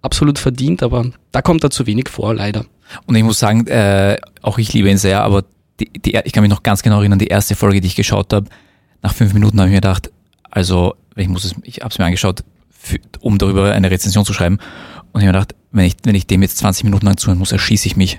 Absolut 0.00 0.38
verdient, 0.38 0.82
aber 0.82 1.06
da 1.32 1.42
kommt 1.42 1.62
er 1.62 1.70
zu 1.70 1.86
wenig 1.86 2.08
vor, 2.08 2.34
leider. 2.34 2.64
Und 3.06 3.14
ich 3.14 3.22
muss 3.22 3.38
sagen, 3.38 3.66
äh, 3.66 4.16
auch 4.40 4.56
ich 4.58 4.72
liebe 4.72 4.88
ihn 4.88 4.96
sehr, 4.98 5.22
aber 5.22 5.44
die, 5.80 5.90
die, 5.90 6.18
ich 6.24 6.32
kann 6.32 6.42
mich 6.42 6.50
noch 6.50 6.62
ganz 6.62 6.82
genau 6.82 7.00
erinnern, 7.00 7.18
die 7.18 7.26
erste 7.26 7.54
Folge, 7.54 7.80
die 7.80 7.86
ich 7.88 7.96
geschaut 7.96 8.32
habe, 8.32 8.46
nach 9.04 9.14
fünf 9.14 9.34
Minuten 9.34 9.60
habe 9.60 9.68
ich 9.68 9.74
mir 9.74 9.80
gedacht, 9.80 10.10
also 10.50 10.96
ich 11.14 11.28
muss 11.28 11.44
es, 11.44 11.54
ich 11.62 11.80
habe 11.80 11.90
es 11.90 11.98
mir 11.98 12.06
angeschaut, 12.06 12.42
für, 12.70 12.98
um 13.20 13.38
darüber 13.38 13.70
eine 13.70 13.90
Rezension 13.90 14.24
zu 14.24 14.32
schreiben. 14.32 14.58
Und 15.12 15.20
ich 15.20 15.26
habe 15.26 15.38
mir 15.38 15.44
gedacht, 15.44 15.54
wenn 15.72 15.84
ich, 15.84 15.96
wenn 16.04 16.14
ich 16.14 16.26
dem 16.26 16.42
jetzt 16.42 16.56
20 16.56 16.84
Minuten 16.84 17.04
lang 17.04 17.18
zuhören 17.18 17.38
muss, 17.38 17.52
erschieße 17.52 17.86
ich 17.86 17.96
mich. 17.96 18.18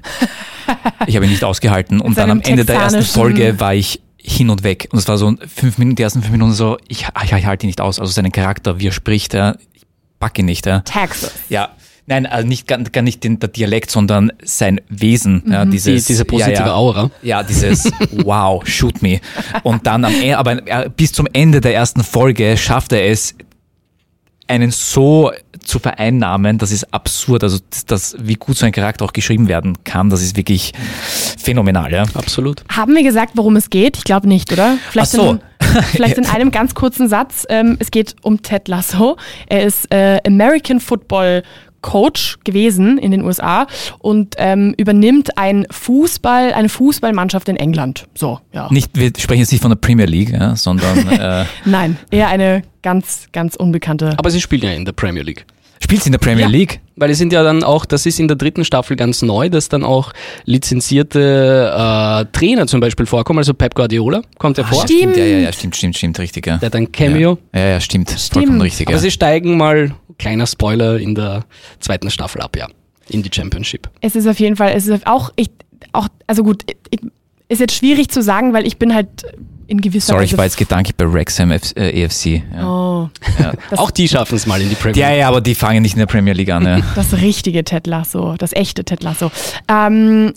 ich 1.07 1.15
habe 1.15 1.25
ihn 1.25 1.31
nicht 1.31 1.43
ausgehalten. 1.43 1.99
Und 1.99 2.17
dann 2.17 2.29
am 2.29 2.39
Ende 2.41 2.65
der 2.65 2.75
ersten 2.75 3.01
Folge 3.01 3.59
war 3.59 3.73
ich 3.73 4.01
hin 4.17 4.49
und 4.49 4.63
weg. 4.63 4.87
Und 4.91 4.99
es 4.99 5.07
war 5.07 5.17
so 5.17 5.35
fünf 5.53 5.79
Minuten, 5.79 5.95
die 5.95 6.03
ersten 6.03 6.21
fünf 6.21 6.31
Minuten 6.31 6.53
so, 6.53 6.77
ich, 6.87 7.07
ich, 7.23 7.31
ich 7.31 7.45
halte 7.45 7.65
ihn 7.65 7.69
nicht 7.69 7.81
aus. 7.81 7.99
Also 7.99 8.11
seinen 8.11 8.31
Charakter, 8.31 8.79
wie 8.79 8.87
er 8.87 8.91
spricht, 8.91 9.33
ja, 9.33 9.55
ich 9.73 9.83
packe 10.19 10.41
ihn 10.41 10.45
nicht. 10.45 10.67
Ja. 10.67 10.81
Texas. 10.81 11.33
Ja, 11.49 11.71
nein, 12.07 12.25
also 12.25 12.47
nicht 12.47 12.67
gar, 12.67 12.77
gar 12.79 13.01
nicht 13.01 13.23
den, 13.23 13.39
der 13.39 13.49
Dialekt, 13.49 13.91
sondern 13.91 14.31
sein 14.43 14.81
Wesen. 14.89 15.43
Ja, 15.47 15.65
Die, 15.65 15.71
dieses, 15.71 16.05
diese 16.05 16.25
positive 16.25 16.53
ja, 16.53 16.65
ja. 16.67 16.73
Aura. 16.73 17.09
Ja, 17.21 17.43
dieses 17.43 17.91
Wow, 18.11 18.65
shoot 18.67 19.01
me. 19.01 19.19
Und 19.63 19.85
dann 19.87 20.05
am 20.05 20.13
Ende, 20.13 20.37
aber 20.37 20.67
er- 20.67 20.89
bis 20.89 21.11
zum 21.11 21.27
Ende 21.33 21.61
der 21.61 21.73
ersten 21.75 22.03
Folge 22.03 22.57
schafft 22.57 22.91
er 22.93 23.09
es, 23.09 23.35
einen 24.47 24.69
so 24.69 25.31
zu 25.63 25.79
vereinnahmen, 25.79 26.59
das 26.59 26.71
ist 26.71 26.93
absurd. 26.93 27.41
Also 27.43 27.57
das, 27.71 27.85
das, 27.85 28.15
wie 28.19 28.35
gut 28.35 28.55
so 28.55 28.67
ein 28.67 28.71
Charakter 28.71 29.03
auch 29.03 29.13
geschrieben 29.13 29.47
werden 29.47 29.75
kann, 29.83 30.11
das 30.11 30.21
ist 30.21 30.37
wirklich 30.37 30.71
phänomenal, 31.39 31.91
ja. 31.91 32.03
Absolut. 32.13 32.63
Haben 32.69 32.93
wir 32.95 33.01
gesagt, 33.01 33.31
worum 33.35 33.55
es 33.55 33.71
geht? 33.71 33.97
Ich 33.97 34.03
glaube 34.03 34.27
nicht, 34.27 34.51
oder? 34.53 34.77
Vielleicht, 34.91 35.15
Ach 35.15 35.19
so. 35.19 35.31
in, 35.31 35.39
vielleicht 35.91 36.19
in 36.19 36.27
einem 36.27 36.51
ganz 36.51 36.75
kurzen 36.75 37.09
Satz. 37.09 37.45
Ähm, 37.49 37.77
es 37.79 37.89
geht 37.89 38.15
um 38.21 38.43
Ted 38.43 38.67
Lasso. 38.67 39.17
Er 39.47 39.63
ist 39.63 39.91
äh, 39.91 40.19
American 40.27 40.79
Football 40.79 41.41
Coach 41.85 42.39
gewesen 42.43 42.97
in 42.97 43.11
den 43.11 43.23
USA 43.23 43.67
und 43.99 44.33
ähm, 44.39 44.73
übernimmt 44.75 45.37
ein 45.37 45.67
Fußball, 45.69 46.51
eine 46.51 46.67
Fußballmannschaft 46.67 47.47
in 47.47 47.57
England. 47.57 48.07
So, 48.15 48.39
ja. 48.51 48.67
Nicht, 48.71 48.97
wir 48.97 49.11
sprechen 49.15 49.41
jetzt 49.41 49.51
nicht 49.51 49.61
von 49.61 49.69
der 49.69 49.75
Premier 49.75 50.07
League, 50.07 50.31
ja, 50.31 50.55
sondern 50.55 51.07
äh, 51.19 51.45
Nein, 51.63 51.97
eher 52.09 52.27
eine 52.29 52.63
ganz, 52.81 53.27
ganz 53.33 53.55
unbekannte. 53.55 54.15
Aber 54.17 54.31
sie 54.31 54.41
spielen 54.41 54.63
ja 54.63 54.71
in 54.71 54.83
der 54.83 54.93
Premier 54.93 55.21
League. 55.21 55.45
Spielt 55.85 56.03
sie 56.03 56.09
in 56.09 56.11
der 56.11 56.19
Premier 56.19 56.43
Ja. 56.45 56.47
League? 56.49 56.81
Weil 56.97 57.09
es 57.11 57.17
sind 57.17 57.31
ja 57.33 57.43
dann 57.43 57.63
auch, 57.63 57.85
das 57.85 58.05
ist 58.05 58.19
in 58.19 58.27
der 58.27 58.37
dritten 58.37 58.65
Staffel 58.65 58.95
ganz 58.95 59.21
neu, 59.21 59.49
dass 59.49 59.69
dann 59.69 59.83
auch 59.83 60.11
lizenzierte 60.45 61.71
äh, 61.73 62.25
Trainer 62.37 62.67
zum 62.67 62.79
Beispiel 62.79 63.05
vorkommen. 63.05 63.39
Also 63.39 63.53
Pep 63.53 63.75
Guardiola 63.75 64.21
kommt 64.37 64.57
ja 64.57 64.63
vor. 64.63 64.83
Ah, 64.83 64.87
stimmt, 64.87 65.15
ja, 65.17 65.23
ja, 65.23 65.37
ja, 65.39 65.51
Stimmt. 65.51 65.75
stimmt, 65.75 65.75
stimmt, 65.75 65.97
stimmt, 65.97 66.19
richtig, 66.19 66.47
ja. 66.47 66.57
Der 66.57 66.67
hat 66.67 66.75
ein 66.75 66.91
Cameo. 66.91 67.37
Ja, 67.53 67.59
ja, 67.59 67.67
ja 67.69 67.79
stimmt, 67.81 68.09
Stimmt. 68.09 68.33
vollkommen 68.33 68.61
richtig, 68.61 68.87
Aber 68.87 68.97
ja. 68.97 69.01
sie 69.01 69.11
steigen 69.11 69.57
mal, 69.57 69.93
kleiner 70.17 70.47
Spoiler, 70.47 70.97
in 70.97 71.15
der 71.15 71.45
zweiten 71.79 72.09
Staffel 72.09 72.41
ab, 72.41 72.55
ja. 72.57 72.67
In 73.09 73.21
die 73.21 73.29
Championship. 73.33 73.89
Es 74.01 74.15
ist 74.15 74.27
auf 74.27 74.39
jeden 74.39 74.55
Fall, 74.55 74.73
es 74.75 74.87
ist 74.87 75.05
auch, 75.05 75.31
ich, 75.35 75.49
auch, 75.93 76.07
also 76.27 76.43
gut, 76.43 76.63
ich, 76.89 76.99
ist 77.49 77.59
jetzt 77.59 77.75
schwierig 77.75 78.09
zu 78.09 78.23
sagen, 78.23 78.53
weil 78.53 78.65
ich 78.65 78.77
bin 78.77 78.95
halt 78.95 79.07
in 79.67 79.81
gewisser 79.81 80.07
Sorry, 80.13 80.23
Weise. 80.23 80.33
ich 80.33 80.37
war 80.37 80.45
jetzt 80.45 80.57
gedanklich 80.57 80.95
bei 80.95 81.11
Wrexham 81.11 81.51
F 81.51 81.73
äh, 81.75 82.03
EFC. 82.03 82.43
Ja. 82.53 82.67
Oh, 82.67 83.09
Ja. 83.39 83.53
auch 83.77 83.91
die 83.91 84.07
schaffen 84.07 84.35
es 84.35 84.45
mal 84.45 84.61
in 84.61 84.69
die 84.69 84.75
Premier 84.75 85.01
ja, 85.01 85.09
League. 85.09 85.19
ja, 85.19 85.27
aber 85.27 85.41
die 85.41 85.55
fangen 85.55 85.81
nicht 85.81 85.93
in 85.93 85.99
der 85.99 86.05
Premier 86.05 86.33
League 86.33 86.51
an. 86.51 86.63
Ja. 86.65 86.79
das 86.95 87.13
richtige 87.13 87.63
Ted 87.63 87.87
Lasso, 87.87 88.35
das 88.37 88.53
echte 88.53 88.83
Ted 88.83 89.03
Lasso. 89.03 89.31
Ähm, 89.67 90.33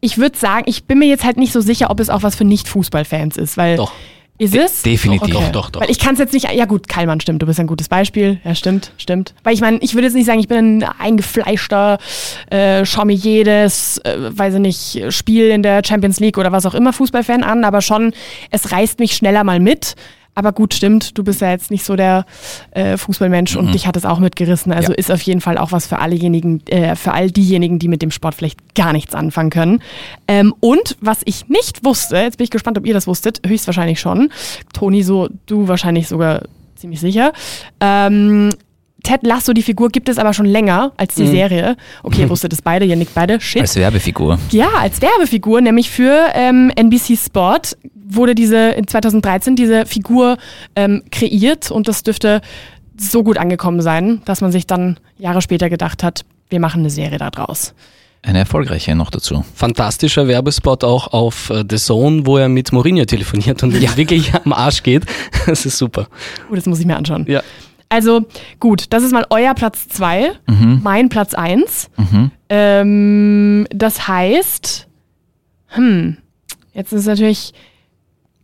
ich 0.00 0.18
würde 0.18 0.38
sagen, 0.38 0.64
ich 0.66 0.84
bin 0.84 0.98
mir 0.98 1.08
jetzt 1.08 1.24
halt 1.24 1.36
nicht 1.38 1.52
so 1.52 1.60
sicher, 1.60 1.90
ob 1.90 1.98
es 2.00 2.10
auch 2.10 2.22
was 2.22 2.34
für 2.36 2.44
Nicht-Fußballfans 2.44 3.36
ist, 3.36 3.56
weil. 3.56 3.76
Doch. 3.76 3.92
Ist 4.36 4.56
es? 4.56 4.82
definitiv. 4.82 5.22
Okay. 5.22 5.32
Doch, 5.32 5.52
doch, 5.52 5.70
doch. 5.70 5.80
Weil 5.80 5.90
ich 5.90 6.00
kann 6.00 6.14
es 6.14 6.18
jetzt 6.18 6.32
nicht, 6.32 6.50
ja 6.50 6.64
gut, 6.64 6.88
Kallmann 6.88 7.20
stimmt, 7.20 7.40
du 7.40 7.46
bist 7.46 7.60
ein 7.60 7.68
gutes 7.68 7.88
Beispiel. 7.88 8.40
Ja, 8.44 8.56
stimmt, 8.56 8.90
stimmt. 8.98 9.32
Weil 9.44 9.54
ich 9.54 9.60
meine, 9.60 9.78
ich 9.78 9.94
würde 9.94 10.06
jetzt 10.06 10.14
nicht 10.14 10.26
sagen, 10.26 10.40
ich 10.40 10.48
bin 10.48 10.78
ein 10.78 10.82
eingefleischter, 10.82 11.98
äh, 12.50 12.84
schau 12.84 13.04
mir 13.04 13.14
jedes, 13.14 13.98
äh, 13.98 14.16
weiß 14.36 14.54
ich 14.54 14.60
nicht, 14.60 15.14
Spiel 15.14 15.50
in 15.50 15.62
der 15.62 15.82
Champions 15.86 16.18
League 16.18 16.36
oder 16.36 16.50
was 16.50 16.66
auch 16.66 16.74
immer 16.74 16.92
Fußballfan 16.92 17.44
an, 17.44 17.64
aber 17.64 17.80
schon, 17.80 18.12
es 18.50 18.72
reißt 18.72 18.98
mich 18.98 19.14
schneller 19.14 19.44
mal 19.44 19.60
mit. 19.60 19.94
Aber 20.34 20.52
gut, 20.52 20.74
stimmt, 20.74 21.16
du 21.16 21.22
bist 21.24 21.40
ja 21.40 21.50
jetzt 21.50 21.70
nicht 21.70 21.84
so 21.84 21.94
der 21.96 22.26
äh, 22.72 22.96
Fußballmensch 22.96 23.56
und 23.56 23.72
dich 23.72 23.86
hat 23.86 23.96
es 23.96 24.04
auch 24.04 24.18
mitgerissen. 24.18 24.72
Also 24.72 24.92
Ja. 24.92 24.98
ist 24.98 25.10
auf 25.12 25.20
jeden 25.22 25.40
Fall 25.40 25.58
auch 25.58 25.70
was 25.72 25.86
für 25.86 25.98
allejenigen, 26.00 26.66
äh, 26.66 26.96
für 26.96 27.12
all 27.12 27.30
diejenigen, 27.30 27.78
die 27.78 27.88
mit 27.88 28.02
dem 28.02 28.10
Sport 28.10 28.34
vielleicht 28.34 28.74
gar 28.74 28.92
nichts 28.92 29.14
anfangen 29.14 29.50
können. 29.50 29.80
Ähm, 30.26 30.54
und 30.60 30.96
was 31.00 31.20
ich 31.24 31.48
nicht 31.48 31.84
wusste, 31.84 32.16
jetzt 32.16 32.38
bin 32.38 32.44
ich 32.44 32.50
gespannt, 32.50 32.78
ob 32.78 32.86
ihr 32.86 32.94
das 32.94 33.06
wusstet, 33.06 33.40
höchstwahrscheinlich 33.46 34.00
schon. 34.00 34.30
Toni, 34.72 35.02
so 35.02 35.28
du 35.46 35.68
wahrscheinlich 35.68 36.08
sogar 36.08 36.42
ziemlich 36.76 37.00
sicher. 37.00 37.32
Ähm, 37.80 38.50
Ted 39.04 39.20
Lasso, 39.22 39.52
die 39.52 39.62
Figur, 39.62 39.90
gibt 39.90 40.08
es 40.08 40.18
aber 40.18 40.32
schon 40.32 40.46
länger 40.46 40.92
als 40.96 41.14
die 41.14 41.26
Serie. 41.26 41.76
Okay, 42.02 42.22
ihr 42.22 42.30
wusstet 42.30 42.52
es 42.52 42.60
beide, 42.60 42.84
ihr 42.84 42.96
nickt 42.96 43.14
beide. 43.14 43.40
Shit. 43.40 43.60
Als 43.60 43.76
Werbefigur. 43.76 44.38
Ja, 44.50 44.70
als 44.80 45.00
Werbefigur, 45.00 45.60
nämlich 45.60 45.90
für 45.90 46.30
ähm, 46.34 46.72
NBC 46.74 47.16
Sport 47.16 47.76
wurde 48.06 48.34
diese 48.34 48.70
in 48.70 48.86
2013 48.88 49.56
diese 49.56 49.86
Figur 49.86 50.36
ähm, 50.74 51.02
kreiert 51.12 51.70
und 51.70 51.86
das 51.86 52.02
dürfte 52.02 52.40
so 52.96 53.22
gut 53.22 53.38
angekommen 53.38 53.80
sein, 53.80 54.22
dass 54.24 54.40
man 54.40 54.52
sich 54.52 54.66
dann 54.66 54.98
Jahre 55.18 55.42
später 55.42 55.68
gedacht 55.68 56.02
hat, 56.02 56.24
wir 56.48 56.60
machen 56.60 56.80
eine 56.80 56.90
Serie 56.90 57.18
da 57.18 57.30
draus. 57.30 57.74
Eine 58.22 58.38
erfolgreiche 58.38 58.94
noch 58.94 59.10
dazu. 59.10 59.44
Fantastischer 59.54 60.26
Werbespot 60.26 60.82
auch 60.82 61.08
auf 61.12 61.50
äh, 61.50 61.62
The 61.68 61.76
Zone, 61.76 62.24
wo 62.24 62.38
er 62.38 62.48
mit 62.48 62.72
Mourinho 62.72 63.04
telefoniert 63.04 63.62
und 63.62 63.74
ihm 63.74 63.96
wirklich 63.96 64.32
am 64.34 64.52
Arsch 64.52 64.82
geht. 64.82 65.04
Das 65.46 65.66
ist 65.66 65.76
super. 65.76 66.08
Oh, 66.50 66.54
das 66.54 66.64
muss 66.64 66.80
ich 66.80 66.86
mir 66.86 66.96
anschauen. 66.96 67.26
Ja. 67.28 67.42
Also 67.94 68.22
gut, 68.60 68.86
das 68.90 69.02
ist 69.04 69.12
mal 69.12 69.24
euer 69.30 69.54
Platz 69.54 69.86
zwei, 69.88 70.32
mein 70.82 71.08
Platz 71.08 71.34
eins. 71.34 71.90
Ähm, 72.48 73.66
das 73.70 74.06
heißt, 74.08 74.86
hm, 75.68 76.16
jetzt 76.72 76.92
ist 76.92 77.06
natürlich. 77.06 77.52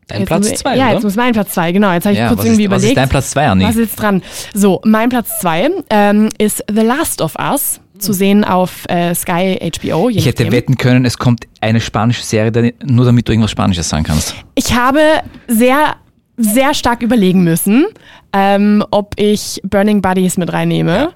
Dein 0.09 0.21
jetzt 0.21 0.29
Platz 0.29 0.49
muss, 0.51 0.59
zwei, 0.59 0.77
Ja, 0.77 0.87
oder? 0.87 0.95
jetzt 0.95 1.03
muss 1.05 1.15
mein 1.17 1.33
Platz 1.33 1.53
zwei, 1.55 1.71
genau. 1.71 1.93
Jetzt 1.93 2.05
habe 2.05 2.15
ich 2.15 2.19
Ja, 2.19 2.29
kurz 2.29 2.41
was, 2.41 2.47
irgendwie 2.47 2.65
ist, 2.65 2.71
was 2.71 2.79
überlegt. 2.83 2.97
ist 2.99 3.03
dein 3.03 3.09
Platz 3.09 3.31
2, 3.31 3.49
Anni? 3.49 3.65
Was 3.65 3.77
ist 3.77 3.95
dran? 3.95 4.23
So, 4.55 4.81
mein 4.85 5.09
Platz 5.09 5.39
zwei 5.41 5.71
ähm, 5.89 6.29
ist 6.39 6.65
The 6.69 6.81
Last 6.81 7.23
of 7.23 7.37
Us, 7.39 7.81
zu 7.97 8.13
sehen 8.13 8.43
auf 8.45 8.89
äh, 8.89 9.15
Sky 9.15 9.57
HBO. 9.79 10.09
Ich 10.09 10.27
hätte 10.27 10.43
nachdem. 10.43 10.53
wetten 10.53 10.77
können, 10.79 11.05
es 11.05 11.17
kommt 11.19 11.45
eine 11.61 11.81
spanische 11.81 12.23
Serie, 12.25 12.73
nur 12.85 13.05
damit 13.05 13.29
du 13.29 13.33
irgendwas 13.33 13.53
Spanisches 13.53 13.89
sagen 13.89 14.03
kannst. 14.03 14.35
Ich 14.57 14.75
habe 14.75 15.01
sehr, 15.47 15.95
sehr 16.37 16.75
stark 16.75 17.03
überlegen 17.03 17.45
müssen, 17.45 17.87
ähm, 18.33 18.85
ob 18.91 19.15
ich 19.17 19.61
Burning 19.65 20.03
Buddies 20.03 20.37
mit 20.37 20.53
reinnehme. 20.53 21.13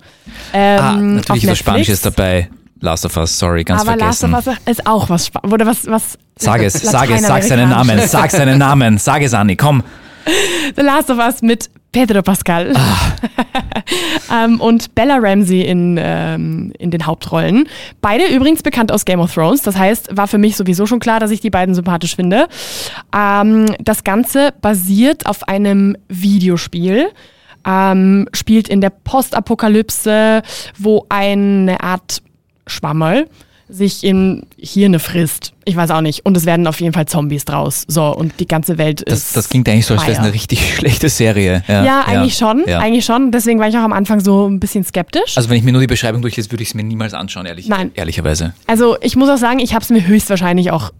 Ähm, 0.52 0.80
ah, 0.80 0.96
natürlich 0.96 1.44
ist 1.44 1.50
was. 1.50 1.58
Spanisches 1.58 2.00
dabei. 2.02 2.48
Last 2.80 3.06
of 3.06 3.16
Us, 3.16 3.38
sorry, 3.38 3.64
ganz 3.64 3.80
Aber 3.80 3.92
vergessen. 3.92 4.30
Last 4.30 4.48
of 4.48 4.54
Us 4.54 4.60
ist 4.66 4.86
auch 4.86 5.08
was, 5.08 5.26
Spa- 5.26 5.40
oder 5.48 5.64
was, 5.64 5.86
was 5.86 6.18
Sag 6.36 6.62
es, 6.62 6.74
sag 6.74 7.08
es, 7.10 7.22
sag 7.26 7.42
seinen 7.42 7.70
Namen, 7.70 8.00
sag 8.06 8.30
seinen 8.30 8.58
Namen, 8.58 8.98
sag 8.98 9.22
es, 9.22 9.32
Anni, 9.32 9.56
komm. 9.56 9.82
The 10.76 10.82
Last 10.82 11.10
of 11.10 11.18
Us 11.18 11.42
mit 11.42 11.70
Pedro 11.92 12.22
Pascal 12.22 12.72
Ah. 12.74 13.12
ähm, 14.44 14.60
und 14.60 14.94
Bella 14.94 15.18
Ramsey 15.18 15.62
in, 15.62 15.98
ähm, 16.00 16.72
in 16.78 16.90
den 16.90 17.06
Hauptrollen. 17.06 17.68
Beide 18.00 18.26
übrigens 18.26 18.62
bekannt 18.62 18.90
aus 18.90 19.04
Game 19.04 19.20
of 19.20 19.32
Thrones. 19.32 19.62
Das 19.62 19.76
heißt, 19.76 20.16
war 20.16 20.26
für 20.26 20.38
mich 20.38 20.56
sowieso 20.56 20.86
schon 20.86 20.98
klar, 20.98 21.20
dass 21.20 21.30
ich 21.30 21.40
die 21.40 21.50
beiden 21.50 21.74
sympathisch 21.74 22.16
finde. 22.16 22.48
Ähm, 23.16 23.66
das 23.78 24.02
Ganze 24.02 24.52
basiert 24.60 25.26
auf 25.26 25.46
einem 25.46 25.96
Videospiel. 26.08 27.10
Ähm, 27.66 28.28
spielt 28.34 28.68
in 28.68 28.80
der 28.80 28.90
Postapokalypse, 28.90 30.42
wo 30.76 31.06
eine 31.08 31.80
Art 31.80 32.22
Schwammerl 32.66 33.26
sich 33.68 34.04
in 34.04 34.46
Hirne 34.58 34.98
frisst. 34.98 35.52
Ich 35.64 35.74
weiß 35.74 35.90
auch 35.90 36.00
nicht. 36.02 36.26
Und 36.26 36.36
es 36.36 36.44
werden 36.44 36.66
auf 36.66 36.80
jeden 36.80 36.92
Fall 36.92 37.06
Zombies 37.06 37.44
draus. 37.44 37.84
So, 37.88 38.14
und 38.14 38.38
die 38.38 38.46
ganze 38.46 38.76
Welt 38.76 39.02
Das, 39.06 39.18
ist. 39.20 39.36
das 39.36 39.48
klingt 39.48 39.68
eigentlich 39.68 39.86
so, 39.86 39.94
als 39.94 40.02
wäre 40.02 40.12
es 40.12 40.18
eine 40.18 40.32
richtig 40.34 40.74
schlechte 40.76 41.08
Serie. 41.08 41.62
Ja, 41.66 41.84
Ja, 41.84 42.00
eigentlich 42.06 42.36
schon. 42.36 42.64
Ja. 42.66 42.78
Eigentlich 42.80 43.04
schon. 43.04 43.30
Deswegen 43.30 43.58
war 43.58 43.68
ich 43.68 43.76
auch 43.76 43.82
am 43.82 43.92
Anfang 43.92 44.20
so 44.20 44.46
ein 44.46 44.60
bisschen 44.60 44.84
skeptisch. 44.84 45.36
Also 45.36 45.48
wenn 45.48 45.56
ich 45.56 45.64
mir 45.64 45.72
nur 45.72 45.80
die 45.80 45.86
Beschreibung 45.86 46.20
durchlese, 46.22 46.50
würde 46.52 46.62
ich 46.62 46.68
es 46.70 46.74
mir 46.74 46.82
niemals 46.84 47.14
anschauen, 47.14 47.46
ehrlich, 47.46 47.66
Nein. 47.68 47.90
ehrlicherweise. 47.94 48.54
Also 48.66 48.96
ich 49.00 49.16
muss 49.16 49.28
auch 49.30 49.38
sagen, 49.38 49.58
ich 49.60 49.74
habe 49.74 49.82
es 49.82 49.88
mir 49.90 50.06
höchstwahrscheinlich 50.06 50.70
auch 50.70 50.90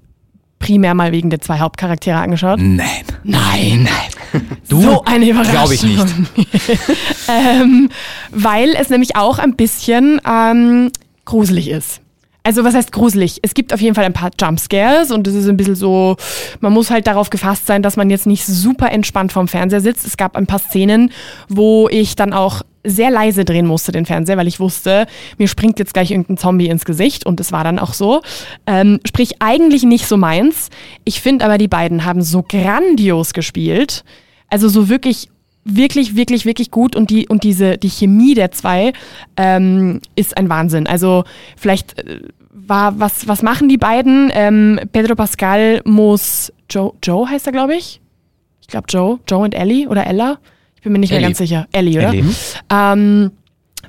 primär 0.58 0.94
mal 0.94 1.12
wegen 1.12 1.28
der 1.28 1.40
zwei 1.42 1.58
Hauptcharaktere 1.58 2.16
angeschaut. 2.16 2.58
Nein. 2.58 2.86
Nein. 3.24 3.88
Nein. 4.32 4.42
Du? 4.68 4.80
so 4.80 5.04
eine 5.04 5.28
Überraschung. 5.28 5.52
Glaube 5.52 5.74
ich 5.74 5.82
nicht. 5.82 6.06
ähm, 7.28 7.90
weil 8.30 8.74
es 8.74 8.88
nämlich 8.88 9.16
auch 9.16 9.38
ein 9.38 9.54
bisschen 9.56 10.20
ähm, 10.26 10.90
gruselig 11.26 11.68
ist. 11.68 12.00
Also 12.46 12.62
was 12.62 12.74
heißt 12.74 12.92
gruselig? 12.92 13.38
Es 13.40 13.54
gibt 13.54 13.72
auf 13.72 13.80
jeden 13.80 13.94
Fall 13.94 14.04
ein 14.04 14.12
paar 14.12 14.30
Jumpscares 14.38 15.10
und 15.10 15.26
es 15.26 15.34
ist 15.34 15.48
ein 15.48 15.56
bisschen 15.56 15.76
so, 15.76 16.16
man 16.60 16.74
muss 16.74 16.90
halt 16.90 17.06
darauf 17.06 17.30
gefasst 17.30 17.66
sein, 17.66 17.82
dass 17.82 17.96
man 17.96 18.10
jetzt 18.10 18.26
nicht 18.26 18.44
super 18.44 18.92
entspannt 18.92 19.32
vorm 19.32 19.48
Fernseher 19.48 19.80
sitzt. 19.80 20.06
Es 20.06 20.18
gab 20.18 20.36
ein 20.36 20.46
paar 20.46 20.58
Szenen, 20.58 21.10
wo 21.48 21.88
ich 21.88 22.16
dann 22.16 22.34
auch 22.34 22.60
sehr 22.84 23.10
leise 23.10 23.46
drehen 23.46 23.66
musste, 23.66 23.92
den 23.92 24.04
Fernseher, 24.04 24.36
weil 24.36 24.46
ich 24.46 24.60
wusste, 24.60 25.06
mir 25.38 25.48
springt 25.48 25.78
jetzt 25.78 25.94
gleich 25.94 26.10
irgendein 26.10 26.36
Zombie 26.36 26.68
ins 26.68 26.84
Gesicht 26.84 27.24
und 27.24 27.40
es 27.40 27.50
war 27.50 27.64
dann 27.64 27.78
auch 27.78 27.94
so. 27.94 28.20
Ähm, 28.66 29.00
sprich, 29.06 29.40
eigentlich 29.40 29.84
nicht 29.84 30.06
so 30.06 30.18
meins. 30.18 30.68
Ich 31.04 31.22
finde 31.22 31.46
aber, 31.46 31.56
die 31.56 31.66
beiden 31.68 32.04
haben 32.04 32.20
so 32.20 32.42
grandios 32.42 33.32
gespielt. 33.32 34.04
Also 34.50 34.68
so 34.68 34.90
wirklich 34.90 35.30
wirklich, 35.64 36.14
wirklich, 36.14 36.44
wirklich 36.44 36.70
gut 36.70 36.94
und 36.94 37.10
die 37.10 37.26
und 37.28 37.42
diese 37.42 37.78
die 37.78 37.90
Chemie 37.90 38.34
der 38.34 38.50
zwei 38.50 38.92
ähm, 39.36 40.00
ist 40.14 40.36
ein 40.36 40.48
Wahnsinn. 40.48 40.86
Also 40.86 41.24
vielleicht 41.56 41.98
äh, 41.98 42.20
war 42.52 42.98
was 43.00 43.26
was 43.26 43.42
machen 43.42 43.68
die 43.68 43.78
beiden? 43.78 44.30
Ähm, 44.34 44.80
Pedro 44.92 45.14
Pascal 45.14 45.80
muss 45.84 46.52
Joe 46.70 46.92
Joe 47.02 47.28
heißt 47.28 47.46
er 47.46 47.52
glaube 47.52 47.74
ich. 47.74 48.00
Ich 48.60 48.68
glaube 48.68 48.86
Joe 48.88 49.18
Joe 49.28 49.44
und 49.44 49.54
Ellie 49.54 49.88
oder 49.88 50.06
Ella. 50.06 50.38
Ich 50.76 50.82
bin 50.82 50.92
mir 50.92 50.98
nicht 50.98 51.10
mehr 51.10 51.18
Ellie. 51.18 51.28
ganz 51.28 51.38
sicher. 51.38 51.66
Ellie 51.72 51.98
oder? 51.98 52.08
Ellie. 52.10 52.24
Ähm, 52.70 53.30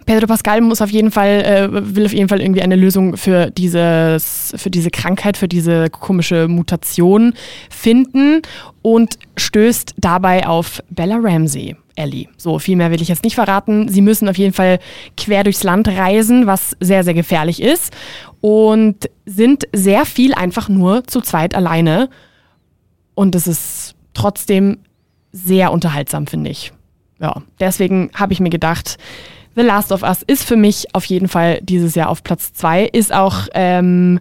Pedro 0.06 0.28
Pascal 0.28 0.62
muss 0.62 0.82
auf 0.82 0.91
jeden 0.91 1.12
Fall, 1.12 1.44
äh, 1.44 1.96
will 1.96 2.06
auf 2.06 2.13
jeden 2.13 2.30
Fall 2.30 2.41
irgendwie 2.41 2.62
eine 2.62 2.76
Lösung 2.76 3.18
für 3.18 3.50
dieses, 3.52 4.54
für 4.56 4.70
diese 4.70 4.91
Krankheit, 4.91 5.38
für 5.38 5.48
diese 5.48 5.89
komische 5.89 6.48
Mutation 6.48 7.34
finden 7.70 8.41
und 8.82 9.18
stößt 9.36 9.96
dabei 9.98 10.48
auf 10.48 10.82
Bella 10.89 11.18
Ramsey. 11.20 11.76
Ellie. 11.96 12.28
So, 12.38 12.60
viel 12.60 12.76
mehr 12.76 12.91
will 12.91 13.02
ich 13.02 13.08
jetzt 13.08 13.24
nicht 13.24 13.36
verraten. 13.36 13.88
Sie 13.88 14.02
müssen 14.02 14.28
auf 14.28 14.38
jeden 14.38 14.54
Fall 14.54 14.80
quer 15.15 15.44
durchs 15.44 15.63
Land 15.63 15.88
reisen, 15.88 16.46
was 16.46 16.76
sehr, 16.82 17.04
sehr 17.06 17.13
gefährlich 17.13 17.62
ist. 17.62 17.94
Und 18.41 19.10
sind 19.26 19.63
sehr 19.74 20.06
viel 20.06 20.34
einfach 20.34 20.68
nur 20.68 21.06
zu 21.06 21.22
zweit 21.22 21.56
alleine. 21.56 22.10
Und 23.13 23.34
es 23.34 23.48
ist 23.48 23.96
trotzdem 24.13 24.80
sehr 25.32 25.72
unterhaltsam, 25.72 26.28
finde 26.28 26.50
ich. 26.50 26.74
Ja, 27.20 27.41
deswegen 27.60 28.12
habe 28.13 28.34
ich 28.34 28.41
mir 28.41 28.50
gedacht, 28.50 28.98
The 29.56 29.62
Last 29.62 29.91
of 29.91 30.04
Us 30.04 30.22
ist 30.24 30.44
für 30.44 30.58
mich 30.58 30.94
auf 30.94 31.06
jeden 31.06 31.28
Fall 31.28 31.60
dieses 31.62 31.96
Jahr 31.96 32.10
auf 32.10 32.24
Platz 32.24 32.54
zwei. 32.54 32.86
Ist 32.86 33.13
auch 33.13 33.48
ähm, 33.54 34.20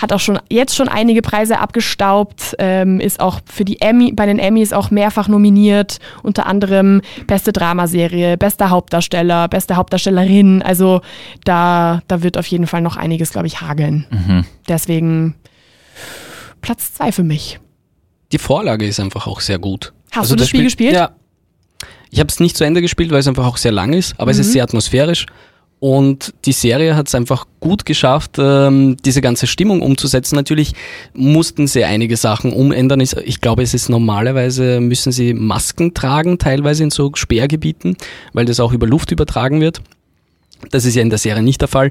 hat 0.00 0.12
auch 0.12 0.20
schon 0.20 0.38
jetzt 0.48 0.74
schon 0.74 0.88
einige 0.88 1.20
Preise 1.20 1.58
abgestaubt, 1.58 2.56
ähm, 2.58 3.00
ist 3.00 3.20
auch 3.20 3.40
für 3.44 3.64
die 3.66 3.80
Emmy, 3.82 4.12
bei 4.12 4.24
den 4.24 4.38
Emmys 4.38 4.72
auch 4.72 4.90
mehrfach 4.90 5.28
nominiert, 5.28 5.98
unter 6.22 6.46
anderem 6.46 7.02
beste 7.26 7.52
Dramaserie, 7.52 8.38
bester 8.38 8.70
Hauptdarsteller, 8.70 9.48
beste 9.48 9.76
Hauptdarstellerin. 9.76 10.62
Also 10.62 11.02
da, 11.44 12.00
da 12.08 12.22
wird 12.22 12.38
auf 12.38 12.46
jeden 12.46 12.66
Fall 12.66 12.80
noch 12.80 12.96
einiges, 12.96 13.30
glaube 13.32 13.46
ich, 13.46 13.60
hageln. 13.60 14.06
Deswegen 14.68 15.34
Platz 16.62 16.94
zwei 16.94 17.12
für 17.12 17.24
mich. 17.24 17.60
Die 18.32 18.38
Vorlage 18.38 18.86
ist 18.86 19.00
einfach 19.00 19.26
auch 19.26 19.40
sehr 19.40 19.58
gut. 19.58 19.92
Also 20.10 20.20
Hast 20.20 20.30
du 20.32 20.36
das 20.36 20.48
Spiel 20.48 20.64
gespielt? 20.64 20.94
Ja. 20.94 21.10
Ich 22.10 22.18
habe 22.20 22.28
es 22.28 22.40
nicht 22.40 22.56
zu 22.56 22.64
Ende 22.64 22.82
gespielt, 22.82 23.10
weil 23.10 23.20
es 23.20 23.28
einfach 23.28 23.46
auch 23.46 23.56
sehr 23.56 23.72
lang 23.72 23.92
ist, 23.92 24.14
aber 24.18 24.30
es 24.30 24.36
Mhm. 24.38 24.40
ist 24.42 24.52
sehr 24.52 24.64
atmosphärisch. 24.64 25.26
Und 25.78 26.34
die 26.44 26.52
Serie 26.52 26.94
hat 26.94 27.08
es 27.08 27.14
einfach 27.14 27.46
gut 27.58 27.86
geschafft, 27.86 28.32
ähm, 28.38 28.98
diese 29.02 29.22
ganze 29.22 29.46
Stimmung 29.46 29.80
umzusetzen. 29.80 30.34
Natürlich 30.36 30.74
mussten 31.14 31.66
sie 31.66 31.84
einige 31.84 32.18
Sachen 32.18 32.52
umändern. 32.52 33.00
Ich- 33.00 33.16
Ich 33.16 33.40
glaube, 33.40 33.62
es 33.62 33.72
ist 33.72 33.88
normalerweise, 33.88 34.80
müssen 34.80 35.10
sie 35.10 35.32
Masken 35.32 35.94
tragen, 35.94 36.36
teilweise 36.36 36.82
in 36.82 36.90
so 36.90 37.10
Sperrgebieten, 37.14 37.96
weil 38.34 38.44
das 38.44 38.60
auch 38.60 38.74
über 38.74 38.86
Luft 38.86 39.10
übertragen 39.10 39.62
wird. 39.62 39.80
Das 40.70 40.84
ist 40.84 40.96
ja 40.96 41.00
in 41.02 41.08
der 41.08 41.18
Serie 41.18 41.42
nicht 41.42 41.62
der 41.62 41.68
Fall. 41.68 41.90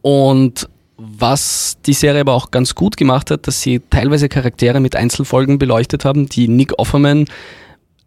Und 0.00 0.66
was 0.96 1.76
die 1.84 1.92
Serie 1.92 2.22
aber 2.22 2.32
auch 2.32 2.50
ganz 2.50 2.74
gut 2.74 2.96
gemacht 2.96 3.30
hat, 3.30 3.46
dass 3.46 3.60
sie 3.60 3.82
teilweise 3.90 4.30
Charaktere 4.30 4.80
mit 4.80 4.96
Einzelfolgen 4.96 5.58
beleuchtet 5.58 6.06
haben, 6.06 6.26
die 6.26 6.48
Nick 6.48 6.78
Offerman, 6.78 7.26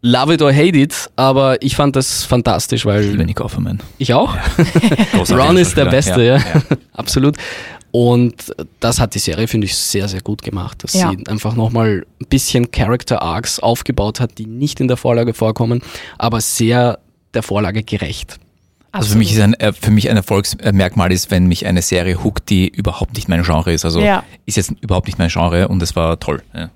love 0.01 0.33
it 0.33 0.41
or 0.41 0.51
hate 0.53 0.77
it, 0.77 1.09
aber 1.15 1.61
ich 1.61 1.75
fand 1.75 1.95
das 1.95 2.23
fantastisch, 2.23 2.85
weil 2.85 3.05
Nick 3.17 3.41
Offerman. 3.41 3.79
ich 3.97 4.13
auch. 4.13 4.35
Großartiger 5.11 5.37
Ron 5.47 5.57
ist 5.57 5.75
der. 5.77 5.85
Beste, 5.85 6.23
ja. 6.23 6.39
Absolut. 6.93 7.35
Und 7.91 8.53
das 8.79 8.99
hat 8.99 9.15
die 9.15 9.19
Serie, 9.19 9.47
finde 9.47 9.65
ich, 9.65 9.75
sehr, 9.75 10.07
sehr 10.07 10.21
gut 10.21 10.43
gemacht, 10.43 10.83
dass 10.83 10.93
Ja. 10.93 11.09
sie 11.11 11.25
einfach 11.27 11.55
nochmal 11.55 12.05
ein 12.21 12.27
bisschen 12.27 12.69
Character 12.71 13.21
Arcs 13.21 13.59
aufgebaut 13.59 14.19
hat, 14.19 14.37
die 14.37 14.45
nicht 14.45 14.79
in 14.79 14.87
der 14.87 14.95
Vorlage 14.97 15.33
vorkommen, 15.33 15.81
aber 16.19 16.39
sehr 16.39 16.99
der 17.33 17.41
Vorlage 17.41 17.81
gerecht. 17.83 18.37
Also 18.91 19.11
für 19.13 19.17
mich 19.17 19.31
ist 19.33 19.39
ein, 19.41 19.53
äh, 19.55 19.73
für 19.73 19.91
mich 19.91 20.09
ein 20.09 20.17
Erfolgsmerkmal 20.17 21.11
ist, 21.11 21.29
wenn 21.31 21.47
mich 21.47 21.65
eine 21.65 21.81
Serie 21.81 22.23
hookt, 22.23 22.49
die 22.49 22.67
überhaupt 22.67 23.15
nicht 23.15 23.27
mein 23.27 23.43
Genre 23.43 23.71
ist. 23.73 23.85
Also 23.85 24.01
Ja. 24.01 24.23
ist 24.45 24.57
jetzt 24.57 24.71
überhaupt 24.81 25.07
nicht 25.07 25.17
mein 25.19 25.29
Genre 25.29 25.67
und 25.67 25.81
es 25.83 25.95
war 25.95 26.19
toll. 26.19 26.41
Ja. 26.55 26.69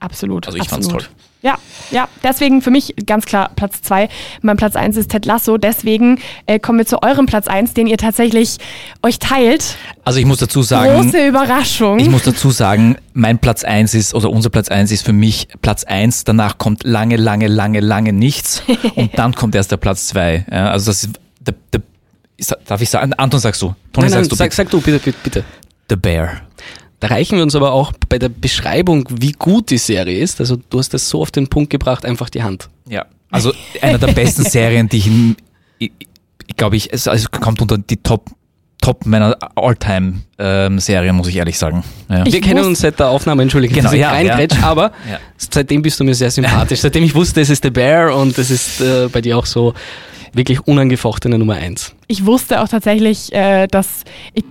Absolut. 0.00 0.46
Also 0.46 0.58
ich 0.58 0.68
fand's 0.68 0.86
absolut. 0.86 1.06
toll. 1.06 1.14
Ja, 1.42 1.56
ja, 1.90 2.08
deswegen 2.22 2.62
für 2.62 2.70
mich 2.70 2.94
ganz 3.04 3.24
klar 3.26 3.50
Platz 3.56 3.82
zwei. 3.82 4.08
Mein 4.42 4.56
Platz 4.56 4.76
eins 4.76 4.96
ist 4.96 5.10
Ted 5.10 5.26
Lasso. 5.26 5.58
Deswegen 5.58 6.20
äh, 6.46 6.60
kommen 6.60 6.78
wir 6.78 6.86
zu 6.86 7.02
eurem 7.02 7.26
Platz 7.26 7.48
eins, 7.48 7.74
den 7.74 7.88
ihr 7.88 7.98
tatsächlich 7.98 8.58
euch 9.02 9.18
teilt. 9.18 9.76
Also 10.04 10.20
ich 10.20 10.24
muss 10.24 10.38
dazu 10.38 10.62
sagen, 10.62 11.02
Große 11.02 11.26
Überraschung. 11.26 11.98
ich 11.98 12.08
muss 12.08 12.22
dazu 12.22 12.50
sagen, 12.52 12.96
mein 13.12 13.38
Platz 13.40 13.64
eins 13.64 13.92
ist, 13.92 14.14
oder 14.14 14.30
unser 14.30 14.50
Platz 14.50 14.68
eins 14.68 14.92
ist 14.92 15.04
für 15.04 15.12
mich 15.12 15.48
Platz 15.62 15.82
eins. 15.82 16.22
danach 16.22 16.58
kommt 16.58 16.84
lange, 16.84 17.16
lange, 17.16 17.48
lange, 17.48 17.80
lange 17.80 18.12
nichts 18.12 18.62
und 18.94 19.10
dann 19.18 19.34
kommt 19.34 19.56
erst 19.56 19.72
der 19.72 19.78
Platz 19.78 20.06
zwei. 20.06 20.46
Ja, 20.50 20.70
also 20.70 20.90
das 20.92 21.02
ist, 21.02 21.10
der, 21.40 21.54
der, 21.72 21.82
ist- 22.36 22.56
darf 22.66 22.80
ich 22.80 22.88
sagen, 22.88 23.12
Anton 23.14 23.40
sagst 23.40 23.60
du, 23.62 23.66
Toni 23.66 23.76
Nein, 23.94 24.02
nein, 24.04 24.10
sagst 24.10 24.30
du, 24.32 24.36
sag, 24.36 24.52
sag 24.52 24.70
du, 24.70 24.80
bitte, 24.80 25.00
bitte, 25.00 25.18
bitte. 25.24 25.44
The 25.90 25.96
Bear. 25.96 26.40
Da 27.02 27.08
reichen 27.08 27.34
wir 27.36 27.42
uns 27.42 27.56
aber 27.56 27.72
auch 27.72 27.92
bei 28.08 28.20
der 28.20 28.28
Beschreibung, 28.28 29.08
wie 29.10 29.32
gut 29.32 29.70
die 29.70 29.78
Serie 29.78 30.20
ist. 30.20 30.38
Also 30.38 30.56
du 30.70 30.78
hast 30.78 30.94
das 30.94 31.08
so 31.08 31.20
auf 31.20 31.32
den 31.32 31.48
Punkt 31.48 31.70
gebracht, 31.70 32.04
einfach 32.06 32.30
die 32.30 32.44
Hand. 32.44 32.68
Ja. 32.88 33.06
Also 33.28 33.52
einer 33.80 33.98
der 33.98 34.12
besten 34.12 34.44
Serien, 34.44 34.88
die 34.88 34.98
ich, 34.98 35.10
ich, 35.78 35.92
ich 36.46 36.56
glaube 36.56 36.76
ich, 36.76 36.92
es 36.92 37.08
also 37.08 37.26
kommt 37.28 37.60
unter 37.60 37.76
die 37.76 37.96
Top, 37.96 38.30
Top 38.80 39.04
meiner 39.04 39.36
All-Time-Serien, 39.56 41.16
muss 41.16 41.26
ich 41.26 41.36
ehrlich 41.36 41.58
sagen. 41.58 41.82
Ja. 42.08 42.24
Ich 42.24 42.32
wir 42.34 42.40
kennen 42.40 42.64
uns 42.64 42.80
seit 42.80 43.00
der 43.00 43.08
Aufnahme, 43.08 43.42
entschuldige, 43.42 43.74
Genau, 43.74 43.92
ja, 43.92 44.10
reingrätsch, 44.10 44.54
ja. 44.60 44.62
aber 44.68 44.92
Ja. 45.10 45.18
seitdem 45.36 45.82
bist 45.82 45.98
du 45.98 46.04
mir 46.04 46.14
sehr 46.14 46.30
sympathisch. 46.30 46.80
Seitdem 46.80 47.02
ich 47.02 47.14
wusste, 47.16 47.40
es 47.40 47.50
ist 47.50 47.64
The 47.64 47.70
Bear 47.70 48.16
und 48.16 48.38
es 48.38 48.50
ist 48.50 48.80
äh, 48.80 49.08
bei 49.12 49.20
dir 49.20 49.38
auch 49.38 49.46
so 49.46 49.74
wirklich 50.34 50.66
unangefochtene 50.66 51.38
Nummer 51.38 51.54
eins. 51.56 51.94
ich 52.08 52.24
wusste 52.24 52.62
auch 52.62 52.68
tatsächlich, 52.68 53.32
äh, 53.34 53.66
dass 53.66 54.04
ich, 54.32 54.44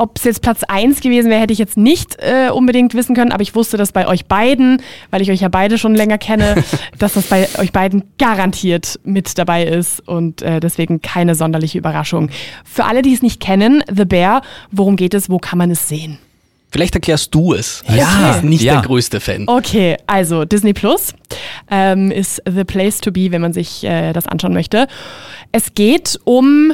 ob 0.00 0.16
es 0.16 0.24
jetzt 0.24 0.40
Platz 0.40 0.62
1 0.66 1.00
gewesen 1.00 1.30
wäre, 1.30 1.42
hätte 1.42 1.52
ich 1.52 1.58
jetzt 1.58 1.76
nicht 1.76 2.16
äh, 2.20 2.48
unbedingt 2.50 2.94
wissen 2.94 3.14
können, 3.14 3.32
aber 3.32 3.42
ich 3.42 3.54
wusste 3.54 3.76
das 3.76 3.92
bei 3.92 4.08
euch 4.08 4.24
beiden, 4.24 4.82
weil 5.10 5.20
ich 5.20 5.30
euch 5.30 5.40
ja 5.42 5.48
beide 5.48 5.76
schon 5.76 5.94
länger 5.94 6.16
kenne, 6.16 6.64
dass 6.98 7.12
das 7.12 7.26
bei 7.26 7.46
euch 7.58 7.70
beiden 7.70 8.04
garantiert 8.18 8.98
mit 9.04 9.36
dabei 9.36 9.64
ist 9.64 10.00
und 10.08 10.40
äh, 10.40 10.58
deswegen 10.58 11.02
keine 11.02 11.34
sonderliche 11.34 11.76
Überraschung. 11.76 12.30
Für 12.64 12.86
alle, 12.86 13.02
die 13.02 13.12
es 13.12 13.20
nicht 13.20 13.40
kennen, 13.40 13.84
The 13.94 14.06
Bear, 14.06 14.40
worum 14.70 14.96
geht 14.96 15.12
es, 15.12 15.28
wo 15.28 15.36
kann 15.36 15.58
man 15.58 15.70
es 15.70 15.86
sehen? 15.86 16.18
Vielleicht 16.72 16.94
erklärst 16.94 17.34
du 17.34 17.52
es. 17.52 17.82
Ja, 17.88 18.36
Ich 18.36 18.40
bin 18.40 18.50
nicht 18.50 18.62
ja. 18.62 18.74
der 18.74 18.82
größte 18.82 19.20
Fan. 19.20 19.44
Okay, 19.48 19.96
also 20.06 20.46
Disney 20.46 20.72
Plus 20.72 21.12
ähm, 21.70 22.10
ist 22.10 22.40
the 22.48 22.64
place 22.64 22.98
to 22.98 23.10
be, 23.10 23.32
wenn 23.32 23.42
man 23.42 23.52
sich 23.52 23.84
äh, 23.84 24.14
das 24.14 24.26
anschauen 24.26 24.54
möchte. 24.54 24.86
Es 25.52 25.74
geht 25.74 26.18
um 26.24 26.72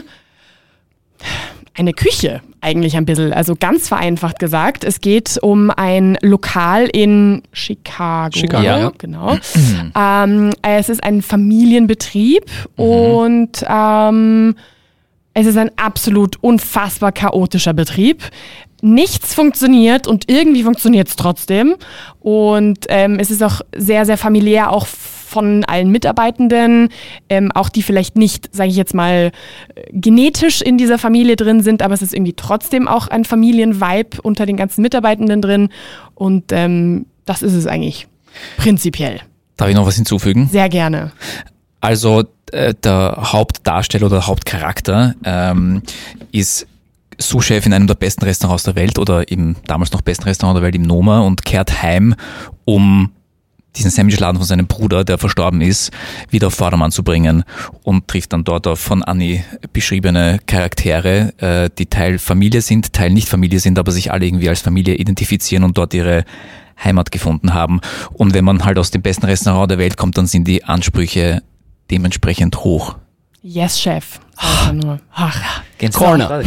eine 1.76 1.92
Küche 1.92 2.40
eigentlich 2.60 2.96
ein 2.96 3.06
bisschen, 3.06 3.32
also 3.32 3.54
ganz 3.54 3.88
vereinfacht 3.88 4.38
gesagt. 4.38 4.84
Es 4.84 5.00
geht 5.00 5.38
um 5.40 5.70
ein 5.70 6.18
Lokal 6.22 6.86
in 6.86 7.42
Chicago. 7.52 8.36
Chicago, 8.36 8.64
ja. 8.64 8.92
Genau. 8.98 9.36
ähm, 9.96 10.52
es 10.62 10.88
ist 10.88 11.04
ein 11.04 11.22
Familienbetrieb 11.22 12.44
und 12.76 13.64
ähm, 13.68 14.56
es 15.34 15.46
ist 15.46 15.58
ein 15.58 15.70
absolut 15.76 16.42
unfassbar 16.42 17.12
chaotischer 17.12 17.74
Betrieb. 17.74 18.22
Nichts 18.80 19.34
funktioniert 19.34 20.06
und 20.06 20.30
irgendwie 20.30 20.62
funktioniert 20.62 21.08
es 21.08 21.16
trotzdem. 21.16 21.76
Und 22.20 22.86
ähm, 22.88 23.18
es 23.18 23.30
ist 23.30 23.42
auch 23.42 23.60
sehr, 23.76 24.06
sehr 24.06 24.16
familiär, 24.16 24.70
auch 24.70 24.86
von 25.26 25.64
allen 25.64 25.90
Mitarbeitenden, 25.90 26.88
ähm, 27.28 27.50
auch 27.52 27.68
die 27.68 27.82
vielleicht 27.82 28.16
nicht, 28.16 28.54
sage 28.54 28.70
ich 28.70 28.76
jetzt 28.76 28.94
mal, 28.94 29.32
äh, 29.74 29.82
genetisch 29.92 30.62
in 30.62 30.78
dieser 30.78 30.98
Familie 30.98 31.36
drin 31.36 31.62
sind, 31.62 31.82
aber 31.82 31.94
es 31.94 32.02
ist 32.02 32.14
irgendwie 32.14 32.34
trotzdem 32.34 32.88
auch 32.88 33.08
ein 33.08 33.24
Familienvibe 33.24 34.22
unter 34.22 34.46
den 34.46 34.56
ganzen 34.56 34.82
Mitarbeitenden 34.82 35.42
drin. 35.42 35.68
Und 36.14 36.52
ähm, 36.52 37.06
das 37.24 37.42
ist 37.42 37.54
es 37.54 37.66
eigentlich 37.66 38.06
prinzipiell. 38.56 39.20
Darf 39.56 39.68
ich 39.68 39.74
noch 39.74 39.86
was 39.86 39.96
hinzufügen? 39.96 40.48
Sehr 40.50 40.68
gerne. 40.68 41.12
Also 41.80 42.24
äh, 42.52 42.74
der 42.74 43.16
Hauptdarsteller 43.32 44.06
oder 44.06 44.26
Hauptcharakter 44.26 45.14
ähm, 45.24 45.82
ist 46.32 46.66
Sous-Chef 47.18 47.64
in 47.66 47.72
einem 47.72 47.86
der 47.86 47.94
besten 47.94 48.24
Restaurants 48.24 48.64
der 48.64 48.76
Welt 48.76 48.98
oder 48.98 49.30
im 49.30 49.56
damals 49.66 49.92
noch 49.92 50.02
besten 50.02 50.24
Restaurant 50.24 50.56
der 50.56 50.62
Welt, 50.62 50.74
im 50.74 50.82
Noma 50.82 51.20
und 51.20 51.44
kehrt 51.44 51.82
heim, 51.82 52.14
um 52.64 53.12
diesen 53.76 53.90
Sandwichladen 53.90 54.38
von 54.38 54.46
seinem 54.46 54.66
Bruder, 54.66 55.04
der 55.04 55.18
verstorben 55.18 55.60
ist, 55.60 55.90
wieder 56.30 56.48
auf 56.48 56.54
Vordermann 56.54 56.90
zu 56.90 57.02
bringen 57.02 57.44
und 57.82 58.08
trifft 58.08 58.32
dann 58.32 58.44
dort 58.44 58.66
auf 58.66 58.80
von 58.80 59.02
Annie 59.02 59.44
beschriebene 59.72 60.38
Charaktere, 60.46 61.32
äh, 61.38 61.70
die 61.76 61.86
Teil 61.86 62.18
Familie 62.18 62.60
sind, 62.60 62.92
Teil 62.92 63.10
nicht 63.10 63.28
Familie 63.28 63.60
sind, 63.60 63.78
aber 63.78 63.92
sich 63.92 64.12
alle 64.12 64.26
irgendwie 64.26 64.48
als 64.48 64.60
Familie 64.60 64.94
identifizieren 64.94 65.64
und 65.64 65.76
dort 65.76 65.94
ihre 65.94 66.24
Heimat 66.82 67.10
gefunden 67.10 67.54
haben. 67.54 67.80
Und 68.12 68.34
wenn 68.34 68.44
man 68.44 68.64
halt 68.64 68.78
aus 68.78 68.90
dem 68.90 69.02
besten 69.02 69.26
Restaurant 69.26 69.70
der 69.70 69.78
Welt 69.78 69.96
kommt, 69.96 70.18
dann 70.18 70.26
sind 70.26 70.46
die 70.46 70.64
Ansprüche 70.64 71.42
dementsprechend 71.90 72.64
hoch. 72.64 72.96
Yes, 73.42 73.80
Chef. 73.80 74.20
Sag 74.40 74.74
ich 74.74 74.84
nur. 74.84 75.00
Ach, 75.14 75.62
Corner. 75.94 76.28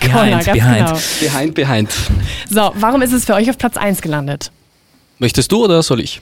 Corner, 0.00 0.42
ganz 0.42 0.44
behind. 0.46 0.86
genau. 0.86 0.98
Behind, 1.20 1.54
behind. 1.54 1.90
So, 2.48 2.72
warum 2.76 3.02
ist 3.02 3.12
es 3.12 3.24
für 3.24 3.34
euch 3.34 3.50
auf 3.50 3.58
Platz 3.58 3.76
1 3.76 4.00
gelandet? 4.00 4.50
Möchtest 5.18 5.50
du 5.52 5.64
oder 5.64 5.82
soll 5.82 6.00
ich? 6.00 6.20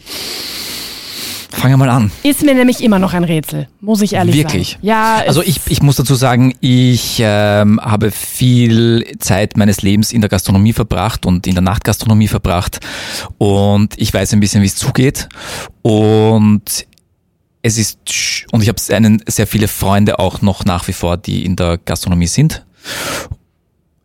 Fangen 1.50 1.74
wir 1.74 1.76
mal 1.86 1.90
an. 1.90 2.10
Ist 2.22 2.42
mir 2.42 2.54
nämlich 2.54 2.82
immer 2.82 2.98
noch 2.98 3.12
ein 3.12 3.24
Rätsel, 3.24 3.68
muss 3.80 4.00
ich 4.00 4.14
ehrlich 4.14 4.34
Wirklich? 4.34 4.72
sagen. 4.72 4.86
Ja, 4.86 5.22
Also 5.26 5.42
ich, 5.42 5.60
ich 5.68 5.82
muss 5.82 5.96
dazu 5.96 6.14
sagen, 6.14 6.54
ich 6.60 7.18
ähm, 7.20 7.78
habe 7.80 8.10
viel 8.10 9.16
Zeit 9.18 9.56
meines 9.56 9.82
Lebens 9.82 10.12
in 10.12 10.22
der 10.22 10.30
Gastronomie 10.30 10.72
verbracht 10.72 11.26
und 11.26 11.46
in 11.46 11.54
der 11.54 11.62
Nachtgastronomie 11.62 12.28
verbracht 12.28 12.80
und 13.38 13.94
ich 13.98 14.12
weiß 14.12 14.32
ein 14.32 14.40
bisschen, 14.40 14.62
wie 14.62 14.66
es 14.66 14.76
zugeht 14.76 15.28
und 15.82 16.86
es 17.60 17.78
ist 17.78 18.46
und 18.50 18.62
ich 18.62 18.68
habe 18.68 18.80
einen 18.94 19.22
sehr 19.28 19.46
viele 19.46 19.68
Freunde 19.68 20.18
auch 20.18 20.40
noch 20.42 20.64
nach 20.64 20.88
wie 20.88 20.92
vor, 20.94 21.16
die 21.16 21.44
in 21.44 21.54
der 21.54 21.78
Gastronomie 21.78 22.26
sind. 22.26 22.64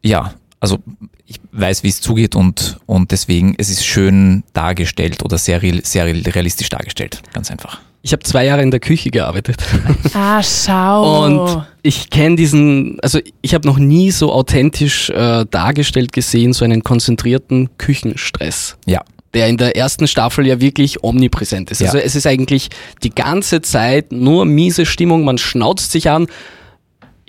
Ja, 0.03 0.33
also 0.59 0.79
ich 1.27 1.39
weiß, 1.51 1.83
wie 1.83 1.89
es 1.89 2.01
zugeht 2.01 2.35
und 2.35 2.79
und 2.85 3.11
deswegen 3.11 3.53
es 3.57 3.69
ist 3.69 3.85
schön 3.85 4.43
dargestellt 4.53 5.23
oder 5.23 5.37
sehr 5.37 5.59
sehr 5.83 6.05
realistisch 6.05 6.69
dargestellt, 6.69 7.21
ganz 7.33 7.51
einfach. 7.51 7.79
Ich 8.01 8.13
habe 8.13 8.23
zwei 8.23 8.45
Jahre 8.45 8.61
in 8.61 8.71
der 8.71 8.79
Küche 8.79 9.09
gearbeitet. 9.11 9.57
Ah, 10.13 10.41
schau. 10.41 11.25
Und 11.25 11.67
ich 11.81 12.09
kenne 12.09 12.37
diesen, 12.37 12.99
also 13.01 13.19
ich 13.41 13.53
habe 13.53 13.67
noch 13.67 13.77
nie 13.77 14.11
so 14.11 14.31
authentisch 14.31 15.09
äh, 15.09 15.45
dargestellt 15.51 16.13
gesehen, 16.13 16.53
so 16.53 16.63
einen 16.63 16.83
konzentrierten 16.83 17.69
Küchenstress. 17.77 18.77
Ja. 18.85 19.03
der 19.33 19.47
in 19.47 19.57
der 19.57 19.75
ersten 19.75 20.07
Staffel 20.07 20.47
ja 20.47 20.61
wirklich 20.61 21.03
omnipräsent 21.03 21.69
ist. 21.69 21.81
Ja. 21.81 21.87
Also 21.87 21.97
es 21.97 22.15
ist 22.15 22.25
eigentlich 22.25 22.69
die 23.03 23.13
ganze 23.13 23.61
Zeit 23.61 24.11
nur 24.13 24.45
miese 24.45 24.85
Stimmung, 24.85 25.25
man 25.25 25.37
schnauzt 25.37 25.91
sich 25.91 26.09
an. 26.09 26.27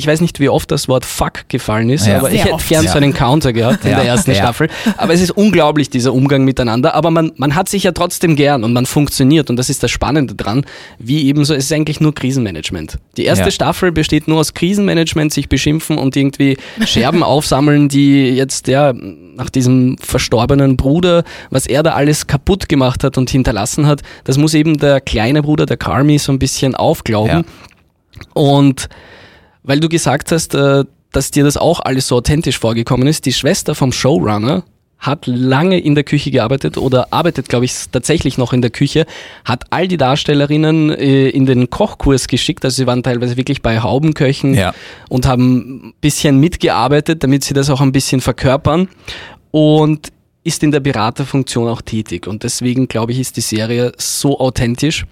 Ich 0.01 0.07
weiß 0.07 0.21
nicht, 0.21 0.39
wie 0.39 0.49
oft 0.49 0.71
das 0.71 0.87
Wort 0.87 1.05
Fuck 1.05 1.49
gefallen 1.49 1.91
ist, 1.91 2.07
Ja. 2.07 2.19
aber 2.19 2.29
ich 2.29 2.35
Sehr 2.37 2.45
hätte 2.45 2.55
oft. 2.55 2.69
gern 2.69 2.85
Ja. 2.85 2.93
so 2.93 2.99
einen 2.99 3.13
Counter 3.13 3.53
gehabt 3.53 3.85
in 3.85 3.91
Ja. 3.91 3.97
der 3.97 4.07
ersten 4.07 4.31
Ja. 4.31 4.37
Staffel. 4.37 4.69
Aber 4.97 5.13
es 5.13 5.21
ist 5.21 5.33
unglaublich, 5.33 5.91
dieser 5.91 6.15
Umgang 6.15 6.45
miteinander. 6.45 6.95
Aber 6.95 7.11
man, 7.11 7.33
man 7.37 7.57
hat 7.57 7.69
sich 7.69 7.83
ja 7.83 7.91
trotzdem 7.91 8.37
gern 8.37 8.63
und 8.63 8.73
man 8.73 8.87
funktioniert. 8.87 9.51
Und 9.51 9.57
das 9.57 9.69
ist 9.69 9.83
das 9.83 9.91
Spannende 9.91 10.37
dran. 10.37 10.65
Wie 11.01 11.27
ebenso, 11.27 11.53
es 11.53 11.65
ist 11.65 11.73
eigentlich 11.73 12.01
nur 12.01 12.15
Krisenmanagement. 12.15 12.99
Die 13.17 13.25
erste 13.25 13.47
Ja. 13.47 13.51
Staffel 13.51 13.91
besteht 13.91 14.29
nur 14.29 14.39
aus 14.39 14.55
Krisenmanagement, 14.55 15.33
sich 15.33 15.49
beschimpfen 15.49 15.99
und 15.99 16.15
irgendwie 16.15 16.59
Scherben 16.87 17.23
aufsammeln, 17.25 17.89
die 17.89 18.31
jetzt, 18.31 18.69
ja, 18.69 18.93
nach 18.93 19.51
diesem 19.51 19.99
verstorbenen 19.99 20.77
Bruder, 20.77 21.25
was 21.51 21.67
er 21.67 21.83
da 21.83 21.95
alles 21.95 22.29
kaputt 22.29 22.69
gemacht 22.69 23.03
hat 23.03 23.19
und 23.19 23.31
hinterlassen 23.31 23.87
hat, 23.89 24.03
das 24.23 24.39
muss 24.39 24.55
eben 24.55 24.79
der 24.79 25.01
kleine 25.01 25.43
Bruder, 25.43 25.67
der 25.67 25.77
Carmi, 25.77 26.19
so 26.19 26.31
ein 26.31 26.39
bisschen 26.39 26.77
aufglauben. 26.77 27.45
Und 28.35 28.89
weil 29.69 29.81
du 29.81 29.89
gesagt 29.89 30.33
hast, 30.33 30.55
äh, 30.55 30.85
dass 31.13 31.31
dir 31.31 31.45
das 31.45 31.57
auch 31.57 31.81
alles 31.81 32.09
so 32.09 32.17
authentisch 32.17 32.59
vorgekommen 32.59 33.07
ist, 33.07 33.25
die 33.27 33.33
Schwester 33.33 33.75
vom 33.75 33.93
Showrunner 33.93 34.65
hat 34.99 35.27
lange 35.29 35.79
in 35.79 35.95
der 35.95 36.03
Küche 36.03 36.31
gearbeitet 36.33 36.77
oder 36.77 37.13
arbeitet, 37.13 37.49
glaube 37.49 37.65
ich, 37.67 37.73
tatsächlich 37.93 38.37
noch 38.37 38.53
in 38.53 38.63
der 38.63 38.71
Küche, 38.73 39.07
hat 39.45 39.65
all 39.71 39.87
die 39.87 39.97
Darstellerinnen 39.97 40.91
äh, 40.91 41.29
in 41.29 41.47
den 41.47 41.71
Kochkurs 41.71 42.27
geschickt, 42.27 42.65
also 42.65 42.75
sie 42.75 42.87
waren 42.89 43.05
teilweise 43.05 43.37
wirklich 43.37 43.63
bei 43.63 43.81
Haubenköchen 43.81 44.55
Ja. 44.55 44.75
und 45.09 45.25
haben 45.27 45.91
ein 45.91 45.95
bisschen 46.01 46.41
mitgearbeitet, 46.41 47.23
damit 47.23 47.45
sie 47.45 47.55
das 47.55 47.71
auch 47.71 47.81
ein 47.81 47.93
bisschen 47.93 48.21
verkörpern 48.21 48.89
und 49.53 50.09
ist 50.43 50.63
in 50.65 50.73
der 50.73 50.81
Beraterfunktion 50.81 51.69
auch 51.69 51.83
tätig 51.83 52.27
und 52.27 52.43
deswegen, 52.43 52.89
glaube 52.89 53.13
ich, 53.13 53.21
ist 53.21 53.37
die 53.37 53.41
Serie 53.43 53.93
so 53.99 54.41
authentisch. 54.41 55.05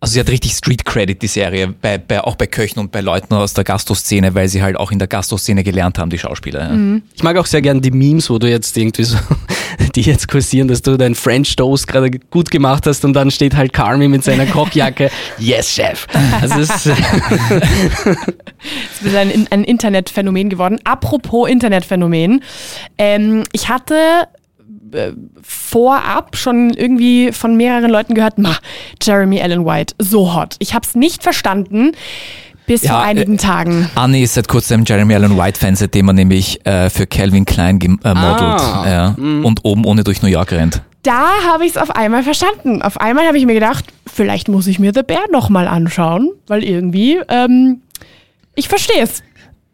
Also 0.00 0.14
sie 0.14 0.20
hat 0.20 0.28
richtig 0.28 0.52
Street 0.52 0.84
Credit, 0.84 1.20
die 1.20 1.26
Serie, 1.26 1.74
bei, 1.82 1.98
bei, 1.98 2.22
auch 2.22 2.36
bei 2.36 2.46
Köchen 2.46 2.78
und 2.78 2.92
bei 2.92 3.00
Leuten 3.00 3.34
aus 3.34 3.52
der 3.54 3.64
Gastoszene, 3.64 4.32
weil 4.32 4.48
sie 4.48 4.62
halt 4.62 4.76
auch 4.76 4.92
in 4.92 5.00
der 5.00 5.08
Gastoszene 5.08 5.64
gelernt 5.64 5.98
haben, 5.98 6.08
die 6.08 6.20
Schauspieler. 6.20 6.72
Ja. 6.72 7.00
Ich 7.16 7.24
mag 7.24 7.36
auch 7.36 7.46
sehr 7.46 7.62
gern 7.62 7.80
die 7.80 7.90
Memes, 7.90 8.30
wo 8.30 8.38
du 8.38 8.48
jetzt 8.48 8.76
irgendwie 8.76 9.02
so, 9.02 9.18
die 9.96 10.02
jetzt 10.02 10.28
kursieren, 10.28 10.68
dass 10.68 10.82
du 10.82 10.96
deinen 10.96 11.16
French 11.16 11.56
Toast 11.56 11.88
gerade 11.88 12.12
gut 12.30 12.52
gemacht 12.52 12.86
hast 12.86 13.04
und 13.04 13.12
dann 13.12 13.32
steht 13.32 13.56
halt 13.56 13.72
Carmi 13.72 14.06
mit 14.06 14.22
seiner 14.22 14.46
Kochjacke. 14.46 15.10
Yes, 15.36 15.74
Chef. 15.74 16.06
Also 16.40 16.60
es 16.60 16.70
ist, 16.70 16.86
ist 19.02 19.16
ein, 19.16 19.48
ein 19.50 19.64
Internetphänomen 19.64 20.48
geworden. 20.48 20.78
Apropos 20.84 21.50
Internetphänomen. 21.50 22.44
Ähm, 22.98 23.42
ich 23.50 23.68
hatte 23.68 23.96
äh, 24.92 25.12
vorab 25.42 26.36
schon 26.36 26.70
irgendwie 26.70 27.32
von 27.32 27.56
mehreren 27.56 27.90
Leuten 27.90 28.14
gehört, 28.14 28.38
ma, 28.38 28.56
Jeremy 29.02 29.40
Allen 29.40 29.64
White, 29.64 29.94
so 29.98 30.34
hot. 30.34 30.56
Ich 30.58 30.74
habe 30.74 30.86
es 30.86 30.94
nicht 30.94 31.22
verstanden 31.22 31.92
bis 32.66 32.82
Ja, 32.82 32.92
vor 32.92 33.00
einigen 33.02 33.34
äh, 33.34 33.38
Tagen. 33.38 33.90
Anni 33.94 34.22
ist 34.22 34.34
seit 34.34 34.46
kurzem 34.46 34.84
Jeremy 34.86 35.14
Allen 35.14 35.36
White 35.36 35.58
Fan, 35.58 35.74
seitdem 35.74 36.08
er 36.08 36.12
nämlich 36.12 36.64
äh, 36.66 36.90
für 36.90 37.06
Calvin 37.06 37.44
Klein 37.44 37.78
gemodelt 37.78 38.06
Ah, 38.14 38.84
ja, 38.86 39.14
und 39.18 39.64
oben 39.64 39.84
ohne 39.84 40.04
durch 40.04 40.22
New 40.22 40.28
York 40.28 40.52
rennt. 40.52 40.82
Da 41.02 41.28
habe 41.48 41.64
ich 41.64 41.70
es 41.72 41.76
auf 41.76 41.90
einmal 41.90 42.22
verstanden. 42.22 42.82
Auf 42.82 43.00
einmal 43.00 43.26
habe 43.26 43.38
ich 43.38 43.46
mir 43.46 43.54
gedacht, 43.54 43.86
vielleicht 44.06 44.48
muss 44.48 44.66
ich 44.66 44.78
mir 44.78 44.92
The 44.94 45.02
Bear 45.02 45.24
nochmal 45.32 45.66
anschauen, 45.66 46.30
weil 46.46 46.62
irgendwie, 46.62 47.18
ähm, 47.28 47.80
ich 48.54 48.68
verstehe 48.68 49.02
es. 49.02 49.22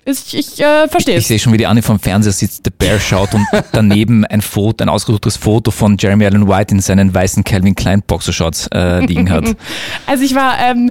Ich, 0.07 0.37
ich 0.37 0.61
äh, 0.61 0.87
verstehe 0.89 1.17
Ich 1.17 1.27
sehe 1.27 1.39
schon, 1.39 1.53
wie 1.53 1.57
die 1.57 1.67
Anni 1.67 1.81
vom 1.81 1.99
Fernseher 1.99 2.33
sitzt, 2.33 2.63
The 2.65 2.71
Bear 2.77 3.01
schaut 3.01 3.35
und 3.35 3.47
daneben 3.73 4.25
ein 4.27 4.43
Foto, 4.43 4.83
ein 4.85 4.89
ausgedrucktes 4.89 5.37
Foto 5.37 5.71
von 5.71 5.97
Jeremy 5.99 6.27
Allen 6.27 6.49
White 6.49 6.75
in 6.75 6.81
seinen 6.81 7.15
weißen 7.15 7.43
Calvin 7.45 7.75
Klein 7.75 8.03
Boxershorts 8.07 8.69
äh, 8.75 9.05
liegen 9.05 9.31
hat. 9.31 9.45
Also 10.07 10.25
ich 10.25 10.35
war 10.35 10.59
ähm, 10.61 10.91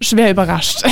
schwer 0.00 0.30
überrascht. 0.30 0.82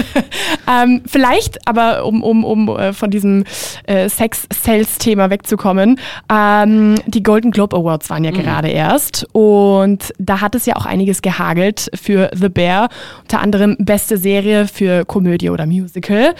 ähm, 0.68 1.02
vielleicht, 1.06 1.66
aber 1.66 2.04
um, 2.04 2.22
um, 2.22 2.44
um 2.44 2.68
äh, 2.68 2.92
von 2.92 3.10
diesem 3.10 3.44
äh, 3.86 4.08
Sex-Sales-Thema 4.08 5.30
wegzukommen, 5.30 5.98
ähm, 6.30 6.96
die 7.06 7.22
Golden 7.22 7.50
Globe 7.50 7.76
Awards 7.76 8.10
waren 8.10 8.24
ja 8.24 8.30
gerade 8.30 8.68
erst 8.68 9.26
und 9.32 10.12
da 10.18 10.40
hat 10.40 10.54
es 10.54 10.66
ja 10.66 10.76
auch 10.76 10.86
einiges 10.86 11.22
gehagelt 11.22 11.90
für 11.94 12.30
The 12.34 12.48
Bear, 12.48 12.88
unter 13.22 13.40
anderem 13.40 13.76
beste 13.78 14.16
Serie 14.16 14.66
für 14.66 15.04
Komödie 15.04 15.50
oder 15.50 15.66
Musical, 15.66 16.34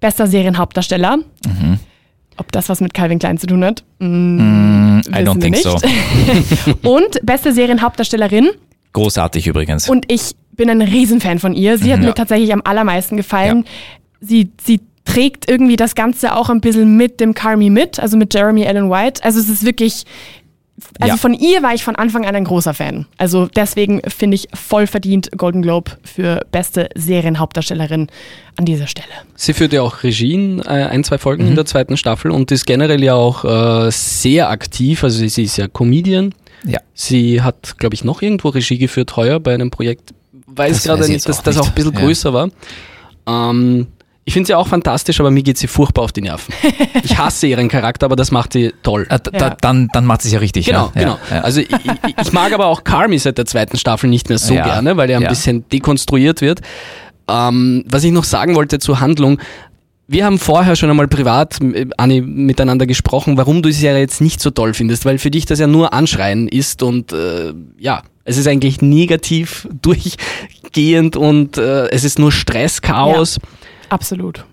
bester 0.00 0.26
Serienhauptdarsteller. 0.26 1.18
Ob 2.38 2.52
das 2.52 2.68
was 2.68 2.80
mit 2.80 2.92
Calvin 2.92 3.18
Klein 3.18 3.38
zu 3.38 3.46
tun 3.46 3.64
hat? 3.64 3.82
Mm, 3.98 4.98
I 5.08 5.22
don't 5.24 5.40
think 5.40 5.56
so. 5.56 5.74
nicht. 5.74 6.84
und 6.84 7.18
beste 7.22 7.52
Serienhauptdarstellerin. 7.52 8.50
Großartig 8.92 9.46
übrigens. 9.46 9.88
Und 9.88 10.10
ich 10.12 10.32
bin 10.52 10.68
ein 10.70 10.82
Riesenfan 10.82 11.38
von 11.38 11.54
ihr. 11.54 11.78
Sie 11.78 11.92
hat 11.92 12.00
Ja. 12.00 12.06
mir 12.08 12.14
tatsächlich 12.14 12.52
am 12.52 12.62
allermeisten 12.64 13.16
gefallen. 13.16 13.64
Sie, 14.20 14.50
sie 14.62 14.80
trägt 15.04 15.48
irgendwie 15.50 15.76
das 15.76 15.94
Ganze 15.94 16.34
auch 16.34 16.50
ein 16.50 16.60
bisschen 16.60 16.96
mit 16.96 17.20
dem 17.20 17.32
Carmi 17.34 17.70
mit, 17.70 18.00
also 18.00 18.16
mit 18.16 18.34
Jeremy 18.34 18.66
Allen 18.66 18.90
White. 18.90 19.22
Also 19.24 19.38
es 19.40 19.48
ist 19.48 19.64
wirklich, 19.64 20.04
also 21.00 21.14
Ja. 21.14 21.16
von 21.16 21.32
ihr 21.34 21.62
war 21.62 21.74
ich 21.74 21.82
von 21.84 21.96
Anfang 21.96 22.26
an 22.26 22.34
ein 22.36 22.44
großer 22.44 22.74
Fan. 22.74 23.06
Also 23.16 23.46
deswegen 23.46 24.02
finde 24.08 24.34
ich 24.34 24.48
voll 24.54 24.86
verdient 24.86 25.30
Golden 25.36 25.62
Globe 25.62 25.92
für 26.04 26.40
beste 26.52 26.88
Serienhauptdarstellerin 26.94 28.08
an 28.58 28.64
dieser 28.64 28.86
Stelle. 28.86 29.08
sie 29.34 29.52
führt 29.52 29.72
ja 29.72 29.82
auch 29.82 30.02
Regie 30.02 30.34
in 30.34 30.58
äh, 30.60 30.64
ein, 30.90 31.04
zwei 31.04 31.18
Folgen 31.18 31.46
in 31.46 31.54
der 31.54 31.64
zweiten 31.66 31.96
Staffel 31.96 32.30
und 32.30 32.50
ist 32.52 32.66
generell 32.66 33.02
ja 33.02 33.14
auch 33.14 33.44
äh, 33.86 33.90
sehr 33.90 34.50
aktiv. 34.50 35.02
Also 35.04 35.26
sie 35.26 35.42
ist 35.44 35.56
ja 35.56 35.68
Comedian. 35.68 36.34
ja. 36.64 36.78
Sie 36.94 37.42
hat, 37.42 37.78
glaube 37.78 37.94
ich, 37.94 38.04
noch 38.04 38.22
irgendwo 38.22 38.48
Regie 38.48 38.78
geführt 38.78 39.16
heuer 39.16 39.40
bei 39.40 39.52
einem 39.54 39.70
Projekt. 39.70 40.14
Weiß 40.46 40.84
gerade 40.84 41.06
nicht, 41.08 41.28
dass 41.28 41.38
auch 41.40 41.42
das 41.42 41.58
auch 41.58 41.68
ein 41.68 41.74
bisschen 41.74 41.92
Ja. 41.94 42.00
größer 42.00 42.32
war. 42.32 42.48
Ähm, 43.26 43.88
ich 44.28 44.32
finde 44.32 44.48
sie 44.48 44.54
auch 44.56 44.66
fantastisch, 44.66 45.20
aber 45.20 45.30
mir 45.30 45.44
geht 45.44 45.56
sie 45.56 45.68
furchtbar 45.68 46.02
auf 46.02 46.10
die 46.10 46.20
Nerven. 46.20 46.52
Ich 47.04 47.16
hasse 47.16 47.46
ihren 47.46 47.68
Charakter, 47.68 48.06
aber 48.06 48.16
das 48.16 48.32
macht 48.32 48.52
sie 48.52 48.74
toll. 48.82 49.06
Äh, 49.08 49.20
da, 49.22 49.38
Ja. 49.38 49.56
dann, 49.60 49.88
dann 49.92 50.04
macht 50.04 50.22
sie 50.22 50.28
es 50.28 50.34
ja 50.34 50.40
richtig. 50.40 50.66
Genau, 50.66 50.90
ja. 50.96 51.00
genau. 51.00 51.18
Ja, 51.30 51.36
ja. 51.36 51.42
Also 51.42 51.60
ich, 51.60 51.68
ich, 51.70 52.32
mag 52.32 52.52
aber 52.52 52.66
auch 52.66 52.82
Carmi 52.82 53.18
seit 53.20 53.38
der 53.38 53.46
zweiten 53.46 53.78
Staffel 53.78 54.10
nicht 54.10 54.28
mehr 54.28 54.38
so 54.38 54.52
Ja, 54.52 54.64
gerne, 54.64 54.96
weil 54.96 55.08
er 55.10 55.18
ein 55.18 55.22
ja. 55.22 55.28
bisschen 55.28 55.68
dekonstruiert 55.68 56.40
wird. 56.40 56.60
Ähm, 57.28 57.84
was 57.88 58.02
ich 58.02 58.10
noch 58.10 58.24
sagen 58.24 58.56
wollte 58.56 58.80
zur 58.80 58.98
Handlung, 58.98 59.38
wir 60.08 60.24
haben 60.24 60.38
vorher 60.40 60.74
schon 60.74 60.90
einmal 60.90 61.06
privat, 61.06 61.58
Anni, 61.96 62.20
miteinander 62.20 62.86
gesprochen, 62.86 63.36
warum 63.36 63.62
du 63.62 63.72
sie 63.72 63.86
ja 63.86 63.96
jetzt 63.96 64.20
nicht 64.20 64.40
so 64.40 64.50
toll 64.50 64.74
findest, 64.74 65.04
weil 65.04 65.18
für 65.18 65.30
dich 65.30 65.46
das 65.46 65.60
ja 65.60 65.68
nur 65.68 65.92
Anschreien 65.92 66.48
ist 66.48 66.82
und 66.82 67.12
äh, 67.12 67.52
ja, 67.78 68.02
es 68.24 68.38
ist 68.38 68.48
eigentlich 68.48 68.82
negativ 68.82 69.68
durchgehend 69.82 71.16
und 71.16 71.58
äh, 71.58 71.88
es 71.90 72.02
ist 72.02 72.18
nur 72.18 72.32
Stress, 72.32 72.82
Chaos. 72.82 73.38
Absolut. 73.88 74.44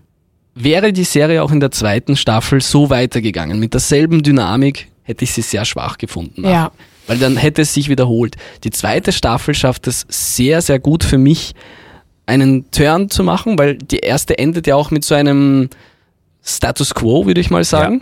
Wäre 0.55 0.93
die 0.93 1.03
Serie 1.03 1.43
auch 1.43 1.51
in 1.51 1.59
der 1.59 1.71
zweiten 1.71 2.15
Staffel 2.15 2.61
so 2.61 2.89
weitergegangen, 2.89 3.59
mit 3.59 3.73
derselben 3.73 4.21
Dynamik, 4.21 4.87
hätte 5.03 5.23
ich 5.23 5.33
sie 5.33 5.41
sehr 5.41 5.65
schwach 5.65 5.97
gefunden. 5.97 6.43
Ja. 6.43 6.71
Weil 7.07 7.17
dann 7.17 7.37
hätte 7.37 7.63
es 7.63 7.73
sich 7.73 7.89
wiederholt. 7.89 8.37
Die 8.63 8.69
zweite 8.69 9.11
Staffel 9.11 9.53
schafft 9.53 9.87
es 9.87 10.05
sehr, 10.09 10.61
sehr 10.61 10.79
gut 10.79 11.03
für 11.03 11.17
mich, 11.17 11.53
einen 12.25 12.69
Turn 12.71 13.09
zu 13.09 13.23
machen, 13.23 13.57
weil 13.57 13.77
die 13.77 13.99
erste 13.99 14.37
endet 14.37 14.67
ja 14.67 14.75
auch 14.75 14.91
mit 14.91 15.03
so 15.03 15.15
einem 15.15 15.69
Status 16.43 16.93
Quo, 16.93 17.25
würde 17.25 17.41
ich 17.41 17.49
mal 17.49 17.63
sagen. 17.63 18.01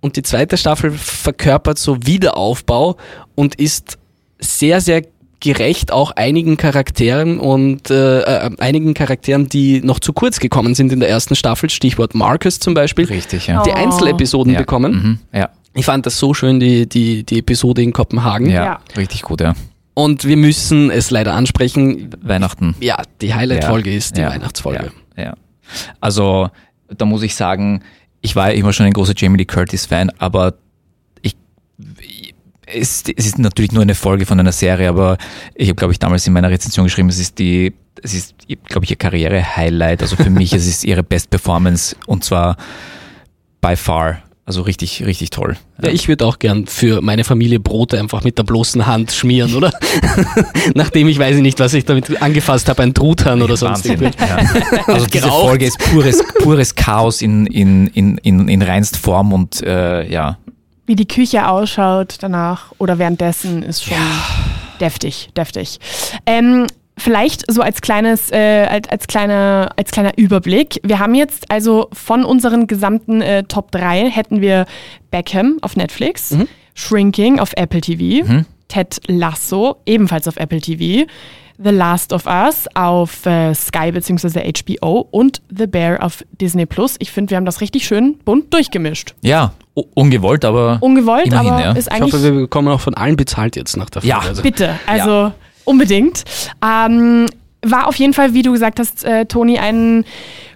Und 0.00 0.16
die 0.16 0.22
zweite 0.22 0.56
Staffel 0.56 0.90
verkörpert 0.92 1.78
so 1.78 1.96
Wiederaufbau 2.06 2.96
und 3.34 3.54
ist 3.54 3.98
sehr, 4.38 4.80
sehr 4.80 5.02
gerecht 5.40 5.92
auch 5.92 6.10
einigen 6.12 6.56
Charakteren 6.56 7.38
und 7.38 7.90
äh, 7.90 8.20
äh, 8.20 8.50
einigen 8.58 8.94
Charakteren, 8.94 9.48
die 9.48 9.80
noch 9.80 10.00
zu 10.00 10.12
kurz 10.12 10.40
gekommen 10.40 10.74
sind 10.74 10.92
in 10.92 11.00
der 11.00 11.08
ersten 11.08 11.36
Staffel, 11.36 11.70
Stichwort 11.70 12.14
Marcus 12.14 12.58
zum 12.58 12.74
Beispiel, 12.74 13.04
Richtig, 13.06 13.46
ja. 13.46 13.62
die 13.62 13.70
Oh. 13.70 13.74
Einzelepisoden 13.74 14.54
ja. 14.54 14.58
bekommen. 14.58 15.20
Mhm. 15.32 15.38
Ja. 15.38 15.50
Ich 15.74 15.84
fand 15.84 16.06
das 16.06 16.18
so 16.18 16.34
schön, 16.34 16.58
die, 16.58 16.88
die, 16.88 17.22
die 17.24 17.38
Episode 17.38 17.82
in 17.82 17.92
Kopenhagen. 17.92 18.50
Ja, 18.50 18.64
Ja. 18.64 18.80
richtig 18.96 19.22
gut, 19.22 19.40
ja. 19.40 19.54
Und 19.94 20.24
wir 20.24 20.36
müssen 20.36 20.90
es 20.90 21.10
leider 21.10 21.34
ansprechen. 21.34 22.10
Weihnachten. 22.22 22.74
Ja, 22.80 23.02
die 23.20 23.34
Highlight-Folge 23.34 23.94
ist 23.94 24.16
die 24.16 24.20
ja, 24.22 24.30
Weihnachtsfolge. 24.30 24.92
Ja, 25.16 25.22
ja. 25.24 25.34
Also, 26.00 26.48
da 26.88 27.04
muss 27.04 27.22
ich 27.22 27.34
sagen, 27.34 27.82
ich 28.20 28.34
war 28.36 28.48
ja 28.50 28.54
immer 28.54 28.72
schon 28.72 28.86
ein 28.86 28.92
großer 28.92 29.14
Jamie 29.16 29.38
Lee 29.38 29.44
Curtis-Fan, 29.44 30.10
aber 30.18 30.54
es, 32.72 33.04
es 33.16 33.26
ist 33.26 33.38
natürlich 33.38 33.72
nur 33.72 33.82
eine 33.82 33.94
Folge 33.94 34.26
von 34.26 34.38
einer 34.38 34.52
Serie, 34.52 34.88
aber 34.88 35.18
ich 35.54 35.68
habe, 35.68 35.76
glaube 35.76 35.92
ich, 35.92 35.98
damals 35.98 36.26
in 36.26 36.32
meiner 36.32 36.50
Rezension 36.50 36.84
geschrieben, 36.84 37.08
es 37.08 37.18
ist 37.18 37.38
die, 37.38 37.72
es 38.02 38.14
ist, 38.14 38.34
glaube 38.64 38.84
ich, 38.84 38.90
ihr 38.90 38.96
Karriere-Highlight. 38.96 40.02
Also 40.02 40.16
für 40.16 40.30
mich, 40.30 40.52
es 40.52 40.66
ist 40.66 40.84
ihre 40.84 41.02
Best 41.02 41.30
Performance 41.30 41.96
und 42.06 42.24
zwar 42.24 42.56
by 43.60 43.76
far. 43.76 44.22
Also 44.44 44.62
richtig, 44.62 45.04
richtig 45.04 45.28
toll. 45.28 45.58
Ja, 45.82 45.90
ich 45.90 46.08
würde 46.08 46.24
auch 46.24 46.38
gern 46.38 46.66
für 46.66 47.02
meine 47.02 47.22
Familie 47.22 47.60
Brote 47.60 48.00
einfach 48.00 48.24
mit 48.24 48.38
der 48.38 48.44
bloßen 48.44 48.86
Hand 48.86 49.12
schmieren, 49.12 49.54
oder? 49.54 49.70
Nachdem 50.74 51.06
ich 51.08 51.18
weiß 51.18 51.36
ich 51.36 51.42
nicht, 51.42 51.60
was 51.60 51.74
ich 51.74 51.84
damit 51.84 52.22
angefasst 52.22 52.66
habe, 52.70 52.82
ein 52.82 52.94
Truthahn 52.94 53.42
oder 53.42 53.58
sonst 53.58 53.84
irgendwas. 53.84 54.14
Ja. 54.18 54.38
Also 54.86 55.04
diese 55.04 55.26
Geraucht. 55.26 55.48
Folge 55.48 55.66
ist 55.66 55.78
pures, 55.78 56.24
pures 56.42 56.74
Chaos 56.74 57.20
in, 57.20 57.44
in, 57.46 57.88
in, 57.88 58.16
in, 58.18 58.48
in 58.48 58.62
reinst 58.62 58.96
Form 58.96 59.34
und 59.34 59.62
äh, 59.62 60.10
ja, 60.10 60.38
Wie 60.88 60.96
die 60.96 61.06
Küche 61.06 61.46
ausschaut 61.46 62.16
danach 62.20 62.72
oder 62.78 62.98
währenddessen 62.98 63.62
ist 63.62 63.84
schon 63.84 63.98
deftig, 64.80 65.28
deftig. 65.36 65.78
Ähm, 66.24 66.66
vielleicht 66.96 67.44
so 67.52 67.60
als 67.60 67.82
kleines, 67.82 68.32
äh, 68.32 68.66
als, 68.70 68.88
als, 68.88 69.06
kleiner, 69.06 69.68
als 69.76 69.90
kleiner 69.92 70.16
Überblick. 70.16 70.80
Wir 70.82 70.98
haben 70.98 71.14
jetzt 71.14 71.50
also 71.50 71.88
von 71.92 72.24
unseren 72.24 72.66
gesamten 72.66 73.20
äh, 73.20 73.44
Top 73.44 73.70
3 73.70 74.10
hätten 74.10 74.40
wir 74.40 74.64
Beckham 75.10 75.58
auf 75.60 75.76
Netflix, 75.76 76.30
Mhm. 76.32 76.48
Shrinking 76.74 77.38
auf 77.38 77.52
Apple 77.56 77.80
TV, 77.82 78.24
Ted 78.68 79.00
Lasso 79.08 79.76
ebenfalls 79.84 80.26
auf 80.26 80.36
Apple 80.36 80.60
TV, 80.60 81.06
The 81.62 81.70
Last 81.70 82.12
of 82.12 82.26
Us 82.26 82.66
auf 82.74 83.26
äh, 83.26 83.52
Sky 83.54 83.90
bzw. 83.92 84.52
HBO 84.52 85.08
und 85.10 85.42
The 85.56 85.66
Bear 85.66 86.02
auf 86.02 86.24
Disney 86.40 86.66
Plus. 86.66 86.96
Ich 87.00 87.10
finde, 87.10 87.30
wir 87.30 87.36
haben 87.36 87.44
das 87.44 87.60
richtig 87.60 87.84
schön 87.86 88.18
bunt 88.24 88.54
durchgemischt. 88.54 89.14
Ja, 89.22 89.52
ungewollt, 89.94 90.44
aber 90.44 90.78
Ungewollt, 90.80 91.26
immerhin, 91.26 91.50
aber 91.50 91.60
ja. 91.60 91.72
ist 91.72 91.88
Ich 91.88 91.92
eigentlich 91.92 92.12
hoffe, 92.14 92.22
wir 92.22 92.32
bekommen 92.32 92.68
auch 92.68 92.80
von 92.80 92.94
allen 92.94 93.16
bezahlt 93.16 93.56
jetzt 93.56 93.76
nach 93.76 93.90
der 93.90 94.02
Folge. 94.02 94.36
Ja. 94.36 94.42
Bitte, 94.42 94.78
also 94.86 95.32
unbedingt. 95.64 96.24
Ähm, 96.64 97.26
war 97.62 97.88
auf 97.88 97.96
jeden 97.96 98.14
Fall, 98.14 98.34
wie 98.34 98.42
du 98.42 98.52
gesagt 98.52 98.78
hast, 98.78 99.04
äh, 99.04 99.26
Toni, 99.26 99.58
ein 99.58 100.04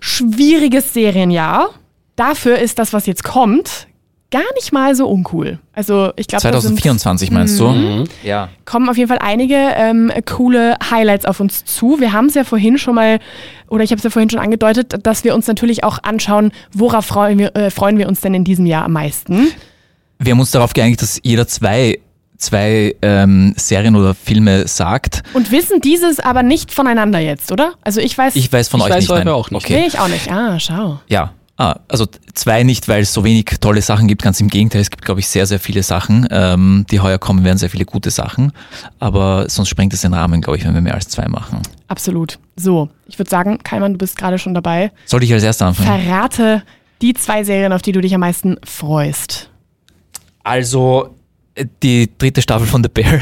schwieriges 0.00 0.94
Serienjahr. 0.94 1.70
Dafür 2.16 2.58
ist 2.58 2.78
das, 2.78 2.92
was 2.92 3.06
jetzt 3.06 3.24
kommt, 3.24 3.88
gar 4.32 4.42
nicht 4.56 4.72
mal 4.72 4.96
so 4.96 5.06
uncool. 5.08 5.60
Also 5.72 6.12
ich 6.16 6.26
glaube, 6.26 6.42
2024 6.42 7.30
meinst 7.30 7.60
du? 7.60 8.04
Ja. 8.24 8.48
kommen 8.64 8.88
auf 8.88 8.96
jeden 8.96 9.08
Fall 9.08 9.20
einige 9.20 9.54
ähm, 9.54 10.10
coole 10.28 10.76
Highlights 10.90 11.24
auf 11.26 11.38
uns 11.38 11.64
zu. 11.64 12.00
Wir 12.00 12.12
haben 12.12 12.26
es 12.26 12.34
ja 12.34 12.42
vorhin 12.42 12.78
schon 12.78 12.96
mal, 12.96 13.20
oder 13.68 13.84
ich 13.84 13.90
habe 13.92 13.98
es 13.98 14.02
ja 14.04 14.10
vorhin 14.10 14.28
schon 14.30 14.40
angedeutet, 14.40 15.06
dass 15.06 15.22
wir 15.22 15.34
uns 15.36 15.46
natürlich 15.46 15.84
auch 15.84 15.98
anschauen, 16.02 16.50
worauf 16.72 17.06
freuen 17.06 17.38
wir, 17.38 17.54
äh, 17.54 17.70
freuen 17.70 17.96
wir 17.98 18.08
uns 18.08 18.20
denn 18.20 18.34
in 18.34 18.42
diesem 18.42 18.66
Jahr 18.66 18.84
am 18.86 18.92
meisten. 18.92 19.48
Wir 20.18 20.32
haben 20.32 20.40
uns 20.40 20.50
darauf 20.50 20.72
geeinigt, 20.72 21.02
dass 21.02 21.20
jeder 21.22 21.46
zwei, 21.46 21.98
zwei 22.38 22.94
ähm, 23.02 23.54
Serien 23.56 23.94
oder 23.96 24.14
Filme 24.14 24.66
sagt. 24.66 25.22
Und 25.34 25.50
wissen 25.50 25.80
dieses 25.80 26.20
aber 26.20 26.42
nicht 26.42 26.72
voneinander 26.72 27.18
jetzt, 27.18 27.52
oder? 27.52 27.74
Also 27.82 28.00
ich 28.00 28.16
weiß, 28.18 28.34
Ich 28.36 28.52
weiß 28.52 28.68
von 28.68 28.80
Ich 28.80 28.86
euch 28.86 28.92
weiß 28.92 29.00
nicht. 29.08 29.10
nein. 29.10 29.28
auch 29.28 29.50
nicht. 29.50 29.64
Okay. 29.64 29.80
nee, 29.80 29.86
ich 29.86 29.98
auch 29.98 30.08
nicht. 30.08 30.30
Ah, 30.30 30.58
schau. 30.58 31.00
Ja. 31.08 31.32
Ah, 31.58 31.80
also 31.86 32.06
zwei 32.34 32.62
nicht, 32.62 32.88
weil 32.88 33.02
es 33.02 33.12
so 33.12 33.24
wenig 33.24 33.44
tolle 33.60 33.82
Sachen 33.82 34.08
gibt. 34.08 34.22
Ganz 34.22 34.40
im 34.40 34.48
Gegenteil, 34.48 34.80
es 34.80 34.90
gibt, 34.90 35.04
glaube 35.04 35.20
ich, 35.20 35.28
sehr, 35.28 35.46
sehr 35.46 35.60
viele 35.60 35.82
Sachen, 35.82 36.26
ähm, 36.30 36.86
die 36.90 37.00
heuer 37.00 37.18
kommen 37.18 37.44
werden, 37.44 37.58
sehr 37.58 37.68
viele 37.68 37.84
gute 37.84 38.10
Sachen. 38.10 38.52
Aber 38.98 39.48
sonst 39.48 39.68
sprengt 39.68 39.92
es 39.92 40.00
den 40.00 40.14
Rahmen, 40.14 40.40
glaube 40.40 40.58
ich, 40.58 40.64
wenn 40.64 40.74
wir 40.74 40.80
mehr 40.80 40.94
als 40.94 41.08
zwei 41.08 41.28
machen. 41.28 41.60
Absolut. 41.88 42.38
So, 42.56 42.88
ich 43.06 43.18
würde 43.18 43.30
sagen, 43.30 43.58
Kaiman, 43.62 43.92
du 43.92 43.98
bist 43.98 44.16
gerade 44.16 44.38
schon 44.38 44.54
dabei. 44.54 44.92
Sollte 45.04 45.26
ich 45.26 45.32
als 45.32 45.42
erster 45.42 45.66
anfangen? 45.66 46.02
Verrate 46.02 46.62
die 47.02 47.14
zwei 47.14 47.44
Serien, 47.44 47.72
auf 47.72 47.82
die 47.82 47.92
du 47.92 48.00
dich 48.00 48.14
am 48.14 48.20
meisten 48.20 48.56
freust. 48.64 49.50
Also 50.44 51.14
äh, 51.54 51.66
die 51.82 52.10
dritte 52.16 52.40
Staffel 52.40 52.66
von 52.66 52.82
The 52.82 52.88
Bear. 52.88 53.12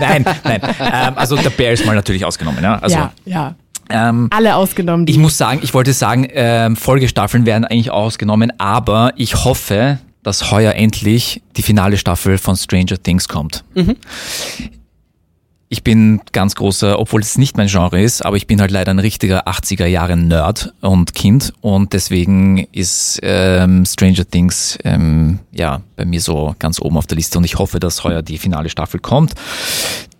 nein, 0.00 0.22
nein, 0.22 0.36
nein. 0.44 0.60
Ähm, 0.80 1.12
also 1.16 1.36
The 1.36 1.48
Bear 1.48 1.72
ist 1.72 1.86
mal 1.86 1.94
natürlich 1.94 2.24
ausgenommen. 2.24 2.62
Ja? 2.62 2.78
Also, 2.78 2.96
ja, 2.96 3.12
ja. 3.24 3.54
Ähm, 3.90 4.28
Alle 4.30 4.56
ausgenommen. 4.56 5.06
Die. 5.06 5.12
ich 5.12 5.18
muss 5.18 5.38
sagen, 5.38 5.60
ich 5.62 5.74
wollte 5.74 5.92
sagen, 5.92 6.26
ähm, 6.30 6.76
Folgestaffeln 6.76 7.46
werden 7.46 7.64
eigentlich 7.64 7.90
ausgenommen, 7.90 8.52
aber 8.58 9.12
ich 9.16 9.44
hoffe, 9.44 9.98
dass 10.22 10.50
heuer 10.50 10.72
endlich 10.74 11.42
die 11.56 11.62
finale 11.62 11.96
Staffel 11.98 12.38
von 12.38 12.56
Stranger 12.56 13.00
Things 13.02 13.28
kommt. 13.28 13.62
Ich 15.68 15.82
bin 15.82 16.20
ganz 16.32 16.54
großer, 16.54 16.98
obwohl 17.00 17.20
es 17.20 17.36
nicht 17.36 17.56
mein 17.56 17.66
Genre 17.66 18.00
ist, 18.00 18.24
aber 18.24 18.36
ich 18.36 18.46
bin 18.46 18.60
halt 18.60 18.70
leider 18.70 18.92
ein 18.92 19.00
richtiger 19.00 19.48
80er 19.48 19.86
Jahre 19.86 20.16
Nerd 20.16 20.72
und 20.80 21.14
Kind 21.14 21.52
und 21.62 21.92
deswegen 21.92 22.58
ist 22.70 23.18
ähm, 23.22 23.84
Stranger 23.84 24.28
Things 24.28 24.78
ähm, 24.84 25.40
ja 25.52 25.80
bei 25.96 26.04
mir 26.04 26.20
so 26.20 26.54
ganz 26.58 26.80
oben 26.80 26.96
auf 26.96 27.06
der 27.06 27.16
Liste 27.16 27.38
und 27.38 27.44
ich 27.44 27.58
hoffe, 27.58 27.80
dass 27.80 28.04
heuer 28.04 28.22
die 28.22 28.38
finale 28.38 28.68
Staffel 28.70 29.00
kommt, 29.00 29.34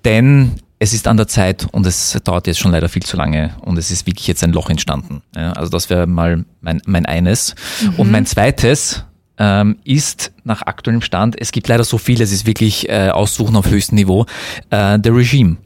denn 0.04 0.52
es 0.78 0.92
ist 0.92 1.06
an 1.06 1.16
der 1.16 1.28
Zeit 1.28 1.66
und 1.72 1.86
es 1.86 2.18
dauert 2.24 2.46
jetzt 2.46 2.58
schon 2.58 2.72
leider 2.72 2.88
viel 2.88 3.02
zu 3.02 3.16
lange 3.16 3.54
und 3.60 3.78
es 3.78 3.90
ist 3.90 4.06
wirklich 4.06 4.26
jetzt 4.26 4.42
ein 4.44 4.52
Loch 4.52 4.70
entstanden. 4.70 5.22
Ja, 5.34 5.52
also 5.52 5.70
das 5.70 5.88
wäre 5.88 6.06
mal 6.06 6.44
mein, 6.60 6.82
mein 6.86 7.06
eines. 7.06 7.54
Und 7.96 8.10
mein 8.10 8.26
zweites 8.26 9.04
ähm, 9.38 9.78
ist 9.84 10.32
nach 10.44 10.62
aktuellem 10.62 11.00
Stand, 11.00 11.40
es 11.40 11.52
gibt 11.52 11.68
leider 11.68 11.84
so 11.84 11.98
viel, 11.98 12.20
es 12.20 12.32
ist 12.32 12.46
wirklich 12.46 12.88
äh, 12.88 13.10
Aussuchen 13.10 13.56
auf 13.56 13.66
höchstem 13.66 13.96
Niveau, 13.96 14.26
äh, 14.70 14.98
The 15.02 15.10
Regime 15.10 15.56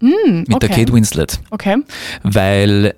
mit 0.00 0.48
der 0.48 0.56
okay. 0.56 0.68
Kate 0.68 0.92
Winslet. 0.92 1.40
Okay. 1.50 1.76
Weil 2.22 2.94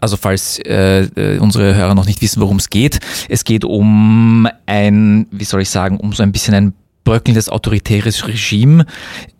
also 0.00 0.18
falls 0.18 0.58
äh, 0.58 1.04
äh, 1.04 1.38
unsere 1.38 1.74
Hörer 1.74 1.94
noch 1.94 2.04
nicht 2.04 2.20
wissen, 2.20 2.42
worum 2.42 2.58
es 2.58 2.68
geht, 2.68 3.00
es 3.30 3.44
geht 3.44 3.64
um 3.64 4.46
ein, 4.66 5.26
wie 5.30 5.44
soll 5.44 5.62
ich 5.62 5.70
sagen, 5.70 5.98
um 5.98 6.12
so 6.12 6.22
ein 6.22 6.30
bisschen 6.30 6.54
ein 6.54 6.74
bröckelndes 7.04 7.48
autoritäres 7.48 8.26
Regime, 8.26 8.84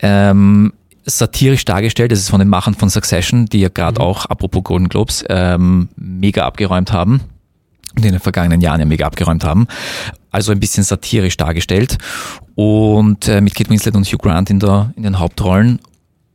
ähm, 0.01 0.73
satirisch 1.05 1.65
dargestellt. 1.65 2.13
Das 2.13 2.19
ist 2.19 2.31
von 2.31 2.39
den 2.39 2.49
Machern 2.49 2.75
von 2.75 2.89
Succession, 2.89 3.47
die 3.47 3.61
ja 3.61 3.69
gerade 3.69 4.01
auch, 4.01 4.27
apropos 4.27 4.65
Golden 4.65 4.89
Globes, 4.89 5.25
ähm, 5.29 5.89
mega 5.97 6.47
abgeräumt 6.47 6.93
haben 6.93 7.21
und 7.97 8.05
in 8.05 8.13
den 8.13 8.21
vergangenen 8.21 8.61
Jahren 8.61 8.81
ja 8.81 8.87
mega 8.87 9.07
abgeräumt 9.07 9.45
haben. 9.45 9.67
Also 10.31 10.53
ein 10.53 10.61
bisschen 10.61 10.83
satirisch 10.83 11.37
dargestellt 11.37 11.99
und 12.55 13.29
äh, 13.29 13.41
mit 13.41 13.55
Kate 13.55 13.71
Winslet 13.71 13.95
und 13.95 14.07
Hugh 14.07 14.19
Grant 14.19 14.51
in, 14.51 14.61
der, 14.61 14.93
in 14.97 15.05
den 15.05 15.19
Hauptrollen. 15.19 15.81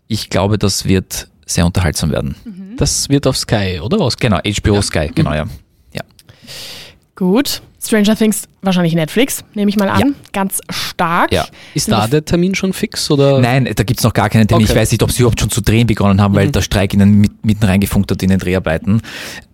Ich 0.08 0.30
glaube, 0.30 0.58
das 0.58 0.86
wird 0.86 1.28
sehr 1.46 1.66
unterhaltsam 1.66 2.12
werden. 2.12 2.36
Das 2.78 3.10
wird 3.10 3.28
auf 3.28 3.38
Sky, 3.38 3.80
oder? 3.82 4.00
Aus 4.00 4.18
Genau, 4.18 4.40
HBO 4.40 4.82
Sky, 4.82 5.12
genau, 5.14 5.34
ja. 5.34 5.46
ja. 5.94 6.02
Gut. 7.16 7.62
Stranger 7.82 8.16
Things 8.16 8.44
wahrscheinlich 8.62 8.94
Netflix, 8.94 9.44
nehme 9.54 9.70
ich 9.70 9.78
mal 9.78 9.88
an. 9.88 10.00
Ja. 10.00 10.06
Ganz 10.34 10.60
stark. 10.70 11.32
Ja. 11.32 11.46
Ist 11.74 11.90
da 11.90 12.08
der 12.08 12.26
Termin 12.26 12.54
schon 12.54 12.74
fix? 12.74 13.10
Oder? 13.10 13.40
Nein, 13.40 13.70
da 13.74 13.84
gibt's 13.84 14.04
noch 14.04 14.14
gar 14.14 14.30
keinen 14.30 14.48
Termin. 14.48 14.66
Okay. 14.66 14.74
Ich 14.74 14.80
weiß 14.80 14.92
nicht, 14.92 15.02
ob 15.02 15.12
sie 15.12 15.22
überhaupt 15.22 15.40
schon 15.40 15.50
zu 15.50 15.62
drehen 15.62 15.88
begonnen 15.88 16.20
haben, 16.22 16.36
weil 16.36 16.52
der 16.52 16.62
Streik 16.62 16.94
ihnen 16.94 17.22
mit, 17.22 17.46
mitten 17.46 17.64
reingefunkt 17.66 18.12
hat 18.12 18.22
in 18.22 18.30
den 18.30 18.40
Dreharbeiten. 18.40 19.02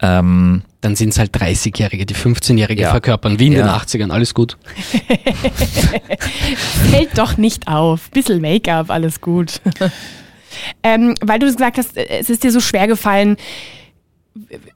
Ähm, 0.02 0.64
Dann 0.82 0.96
sind 0.96 1.10
es 1.10 1.20
halt 1.20 1.36
30-Jährige, 1.36 2.06
die 2.08 2.16
15-Jährige 2.16 2.82
Ja. 2.84 2.92
verkörpern, 2.92 3.38
wie 3.40 3.48
in 3.48 3.54
Ja. 3.54 3.60
den 3.64 3.70
80ern, 3.70 4.12
alles 4.12 4.34
gut. 4.34 4.58
Fällt 6.92 7.18
doch 7.18 7.38
nicht 7.38 7.68
auf. 7.68 8.10
Bisschen 8.12 8.42
Make-up, 8.42 8.90
alles 8.90 9.22
gut. 9.22 9.62
ähm, 10.84 11.16
weil 11.22 11.40
du 11.40 11.46
gesagt 11.46 11.78
hast, 11.78 11.96
äh, 11.98 12.08
es 12.20 12.30
ist 12.30 12.44
dir 12.44 12.52
so 12.52 12.60
schwer 12.60 12.88
gefallen. 12.88 13.38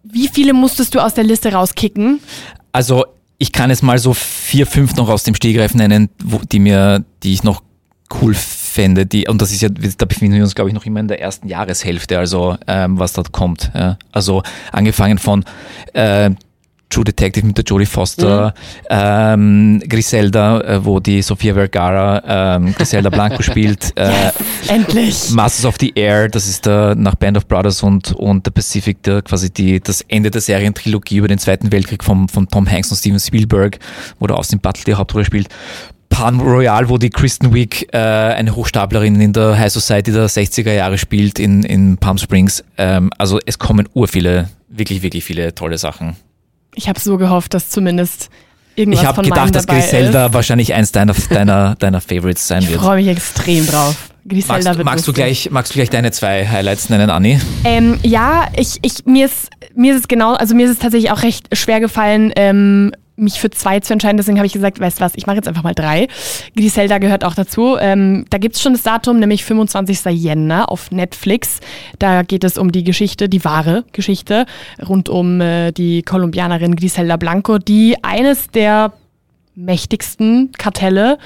Wie 0.03 0.27
viele 0.27 0.53
musstest 0.53 0.95
du 0.95 0.99
aus 0.99 1.13
der 1.15 1.23
Liste 1.23 1.51
rauskicken? 1.51 2.19
also 2.71 3.05
ich 3.39 3.53
kann 3.53 3.71
es 3.71 3.81
mal 3.81 3.97
so 3.97 4.13
vier, 4.13 4.67
fünf 4.67 4.95
noch 4.95 5.09
aus 5.09 5.23
dem 5.23 5.33
Stegreif 5.33 5.73
nennen, 5.73 6.09
wo, 6.23 6.39
die 6.39 6.59
mir, 6.59 7.03
die 7.23 7.33
ich 7.33 7.43
noch 7.43 7.63
cool 8.21 8.33
fände. 8.33 9.05
Die, 9.05 9.27
und 9.27 9.41
das 9.41 9.51
ist 9.51 9.61
ja, 9.61 9.69
da 9.69 10.05
befinden 10.05 10.35
wir 10.35 10.43
uns, 10.43 10.55
glaube 10.55 10.69
ich, 10.69 10.73
noch 10.75 10.85
immer 10.85 10.99
in 10.99 11.07
der 11.07 11.21
ersten 11.21 11.47
Jahreshälfte, 11.47 12.19
also 12.19 12.57
ähm, 12.67 12.99
was 12.99 13.13
dort 13.13 13.31
kommt. 13.31 13.71
Ja. 13.73 13.97
Also 14.11 14.43
angefangen 14.73 15.17
von 15.17 15.45
äh, 15.93 16.31
True 16.89 17.03
Detective 17.03 17.45
mit 17.45 17.57
der 17.57 17.63
Jodie 17.63 17.85
Foster, 17.85 18.53
ähm, 18.89 19.81
Griselda, 19.87 20.61
äh, 20.61 20.85
wo 20.85 20.99
die 20.99 21.21
Sofia 21.21 21.53
Vergara 21.53 22.55
ähm, 22.55 22.73
Griselda 22.73 23.09
Blanco 23.09 23.43
spielt, 23.43 23.93
äh, 23.95 24.31
Endlich. 24.67 25.29
Masters 25.31 25.65
of 25.65 25.75
the 25.79 25.91
Air, 25.95 26.29
das 26.29 26.47
ist 26.47 26.65
der 26.65 26.95
nach 26.95 27.15
Band 27.15 27.37
of 27.37 27.47
Brothers 27.47 27.83
und, 27.83 28.11
und 28.13 28.45
The 28.45 28.51
Pacific, 28.51 29.03
der 29.03 29.21
quasi 29.21 29.51
die, 29.51 29.79
das 29.79 30.01
Ende 30.07 30.31
der 30.31 30.41
Serientrilogie 30.41 31.17
über 31.17 31.27
den 31.27 31.37
Zweiten 31.37 31.71
Weltkrieg 31.71 32.03
vom, 32.03 32.27
von 32.27 32.47
Tom 32.47 32.69
Hanks 32.69 32.89
und 32.91 32.97
Steven 32.97 33.19
Spielberg, 33.19 33.79
wo 34.19 34.27
der 34.27 34.37
Austin 34.37 34.59
Butler 34.59 34.83
die 34.85 34.95
Hauptrolle 34.95 35.25
spielt. 35.25 35.49
Pan 36.09 36.39
Royal, 36.39 36.89
wo 36.89 36.97
die 36.97 37.11
Kristen 37.11 37.53
Wiig, 37.53 37.87
äh, 37.93 37.97
eine 37.97 38.55
Hochstaplerin 38.55 39.21
in 39.21 39.31
der 39.31 39.57
High 39.57 39.71
Society 39.71 40.11
der 40.11 40.27
60er 40.27 40.73
Jahre 40.73 40.97
spielt 40.97 41.39
in, 41.39 41.63
in 41.63 41.97
Palm 41.97 42.17
Springs. 42.17 42.63
Ähm, 42.77 43.11
also 43.17 43.39
es 43.45 43.59
kommen 43.59 43.87
urviele, 43.93 44.49
wirklich, 44.67 45.01
wirklich 45.01 45.23
viele 45.23 45.53
tolle 45.53 45.77
Sachen. 45.77 46.15
Ich 46.75 46.87
habe 46.89 46.99
so 46.99 47.17
gehofft, 47.17 47.53
dass 47.53 47.69
zumindest 47.69 48.29
irgendwas 48.75 49.01
ich 49.01 49.07
habe 49.07 49.21
gedacht, 49.23 49.53
dass 49.55 49.67
Griselda 49.67 50.27
ist. 50.27 50.33
wahrscheinlich 50.33 50.73
eins 50.73 50.91
deiner, 50.91 51.13
deiner, 51.29 51.75
deiner 51.75 52.01
Favorites 52.01 52.47
sein 52.47 52.61
Ich 52.63 52.69
wird. 52.69 52.81
freue 52.81 52.97
mich 52.97 53.07
extrem 53.07 53.65
drauf. 53.67 53.95
Griselda 54.27 54.53
Magst, 54.53 54.67
du- 54.67 54.77
wird 54.77 54.85
magst, 54.85 55.07
du 55.07 55.13
gleich, 55.13 55.49
magst 55.51 55.71
du 55.71 55.75
gleich 55.75 55.89
deine 55.89 56.11
zwei 56.11 56.47
Highlights 56.47 56.89
nennen, 56.89 57.09
Anni? 57.09 57.39
Ähm, 57.63 57.99
ja, 58.03 58.47
ich, 58.55 58.77
ich, 58.83 59.05
mir, 59.05 59.25
ist, 59.25 59.49
mir 59.75 59.93
ist 59.95 60.01
es 60.01 60.07
genau, 60.07 60.33
also 60.35 60.53
mir 60.55 60.65
ist 60.65 60.71
es 60.73 60.79
tatsächlich 60.79 61.11
auch 61.11 61.23
recht 61.23 61.47
schwer 61.55 61.79
gefallen, 61.79 62.31
ähm, 62.35 62.91
mich 63.19 63.39
für 63.39 63.49
zwei 63.49 63.79
zu 63.79 63.93
entscheiden. 63.93 64.17
Deswegen 64.17 64.37
habe 64.37 64.47
ich 64.47 64.53
gesagt, 64.53 64.79
weißt 64.79 64.99
du 64.99 65.05
was, 65.05 65.13
ich 65.15 65.27
mache 65.27 65.37
jetzt 65.37 65.47
einfach 65.47 65.63
mal 65.63 65.73
drei. 65.73 66.07
Griselda 66.55 66.97
gehört 66.97 67.23
auch 67.23 67.35
dazu. 67.35 67.77
Ähm, 67.79 68.25
da 68.29 68.37
gibt's 68.37 68.61
schon 68.61 68.73
das 68.73 68.83
Datum, 68.83 69.19
nämlich 69.19 69.43
25. 69.43 70.05
Jänner 70.05 70.71
auf 70.71 70.91
Netflix. 70.91 71.59
Da 71.99 72.23
geht 72.23 72.43
es 72.43 72.57
um 72.57 72.71
die 72.71 72.83
Geschichte, 72.83 73.29
die 73.29 73.43
wahre 73.43 73.85
Geschichte 73.91 74.45
rund 74.87 75.09
um 75.09 75.41
äh, 75.41 75.71
die 75.71 76.03
Kolumbianerin 76.03 76.75
Griselda 76.75 77.17
Blanco, 77.17 77.57
die 77.57 77.95
eines 78.03 78.47
der 78.47 78.93
mächtigsten 79.55 80.51
Kartelle 80.57 81.17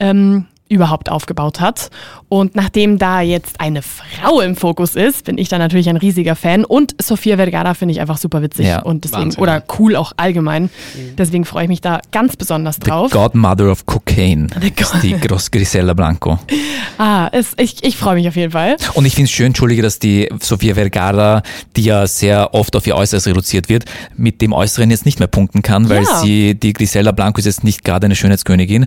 ähm, 0.00 0.46
überhaupt 0.74 1.10
aufgebaut 1.10 1.60
hat. 1.60 1.90
Und 2.28 2.56
nachdem 2.56 2.98
da 2.98 3.20
jetzt 3.20 3.60
eine 3.60 3.82
Frau 3.82 4.40
im 4.40 4.56
Fokus 4.56 4.96
ist, 4.96 5.24
bin 5.24 5.38
ich 5.38 5.48
da 5.48 5.58
natürlich 5.58 5.88
ein 5.88 5.96
riesiger 5.96 6.34
Fan. 6.36 6.64
Und 6.64 6.94
Sofia 7.00 7.36
Vergara 7.36 7.74
finde 7.74 7.92
ich 7.92 8.00
einfach 8.00 8.18
super 8.18 8.42
witzig 8.42 8.66
Ja. 8.66 8.82
und 8.82 9.04
deswegen 9.04 9.22
Wahnsinn. 9.26 9.42
oder 9.42 9.62
cool 9.78 9.96
auch 9.96 10.12
allgemein. 10.16 10.70
Deswegen 11.16 11.44
freue 11.44 11.64
ich 11.64 11.68
mich 11.68 11.80
da 11.80 12.00
ganz 12.12 12.36
besonders 12.36 12.76
The 12.76 12.80
drauf. 12.90 13.10
Godmother 13.12 13.70
of 13.70 13.86
Cocaine. 13.86 14.48
The 14.60 14.72
ist 14.76 14.94
die 15.02 15.12
Gros 15.18 15.50
Grisella 15.50 15.94
Blanco. 15.94 16.38
Ah, 16.96 17.28
es, 17.32 17.54
ich, 17.58 17.82
ich 17.82 17.96
freue 17.96 18.14
mich 18.14 18.28
auf 18.28 18.36
jeden 18.36 18.52
Fall. 18.52 18.76
Und 18.94 19.04
ich 19.04 19.14
finde 19.16 19.24
es 19.24 19.32
schön, 19.32 19.46
entschuldige, 19.46 19.82
dass 19.82 19.98
die 19.98 20.28
Sofia 20.40 20.74
Vergara, 20.74 21.42
die 21.74 21.82
ja 21.82 22.06
sehr 22.06 22.54
oft 22.54 22.76
auf 22.76 22.86
ihr 22.86 22.94
Äußeres 22.94 23.26
reduziert 23.26 23.68
wird, 23.68 23.84
mit 24.16 24.40
dem 24.40 24.52
Äußeren 24.52 24.90
jetzt 24.92 25.04
nicht 25.04 25.18
mehr 25.18 25.26
punkten 25.26 25.62
kann, 25.62 25.88
weil 25.88 26.04
Ja. 26.04 26.20
sie, 26.20 26.54
die 26.54 26.72
Grisella 26.72 27.10
Blanco 27.10 27.40
ist 27.40 27.46
jetzt 27.46 27.64
nicht 27.64 27.82
gerade 27.82 28.04
eine 28.06 28.14
Schönheitskönigin 28.14 28.86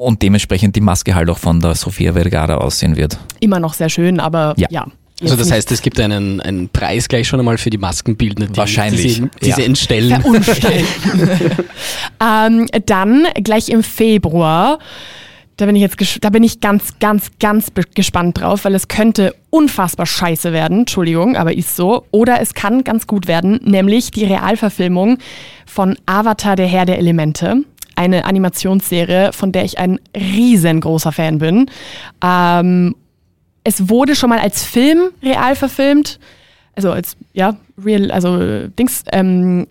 und 0.00 0.22
dementsprechend 0.22 0.74
die 0.76 0.80
Maske 0.80 1.14
halt 1.14 1.28
auch 1.28 1.38
von 1.38 1.60
der 1.60 1.74
Sofia 1.74 2.14
Vergara 2.14 2.56
aussehen 2.56 2.96
wird. 2.96 3.18
Immer 3.40 3.60
noch 3.60 3.74
sehr 3.74 3.90
schön, 3.90 4.18
aber 4.18 4.54
ja. 4.56 4.68
Ja. 4.70 4.86
Also 5.22 5.36
das 5.36 5.50
heißt, 5.52 5.70
es 5.70 5.82
gibt 5.82 6.00
einen, 6.00 6.40
einen 6.40 6.70
Preis 6.70 7.06
gleich 7.06 7.28
schon 7.28 7.38
einmal 7.40 7.58
für 7.58 7.68
die 7.68 7.76
Maskenbildner, 7.76 8.46
die, 8.46 8.56
Wahrscheinlich, 8.56 9.02
die 9.02 9.10
sie, 9.10 9.28
die 9.42 9.48
ja. 9.50 9.58
entstellen. 9.58 10.24
Ähm, 12.22 12.66
dann 12.84 13.26
gleich 13.42 13.70
im 13.70 13.82
Februar. 13.82 14.78
Da 15.56 15.66
bin 15.66 15.76
ich 15.76 15.82
jetzt, 15.82 15.96
da 16.22 16.30
bin 16.30 16.42
ich 16.42 16.60
ganz, 16.60 16.98
ganz, 17.00 17.30
ganz 17.38 17.68
gespannt 17.94 18.40
drauf, 18.40 18.64
weil 18.64 18.74
es 18.74 18.88
könnte 18.88 19.34
unfassbar 19.48 20.06
scheiße 20.06 20.52
werden. 20.52 20.80
Entschuldigung, 20.80 21.36
aber 21.36 21.54
ist 21.54 21.76
so. 21.76 22.04
Oder 22.10 22.40
es 22.40 22.52
kann 22.52 22.84
ganz 22.84 23.06
gut 23.06 23.26
werden, 23.26 23.60
nämlich 23.64 24.10
die 24.10 24.24
Realverfilmung 24.24 25.18
von 25.66 25.96
Avatar, 26.06 26.56
der 26.56 26.66
Herr 26.66 26.86
der 26.86 26.98
Elemente. 26.98 27.64
Eine 28.00 28.24
Animationsserie, 28.24 29.34
von 29.34 29.52
der 29.52 29.66
ich 29.66 29.78
ein 29.78 30.00
riesengroßer 30.16 31.12
Fan 31.12 31.36
bin. 31.36 31.70
Ähm, 32.24 32.96
es 33.62 33.90
wurde 33.90 34.16
schon 34.16 34.30
mal 34.30 34.38
als 34.38 34.64
Film 34.64 35.10
real 35.22 35.54
verfilmt. 35.54 36.18
Also 36.74 36.92
als, 36.92 37.18
ja, 37.34 37.56
real, 37.84 38.10
also 38.10 38.40
äh, 38.40 38.70
Dings, 38.70 39.04
ähm, 39.12 39.66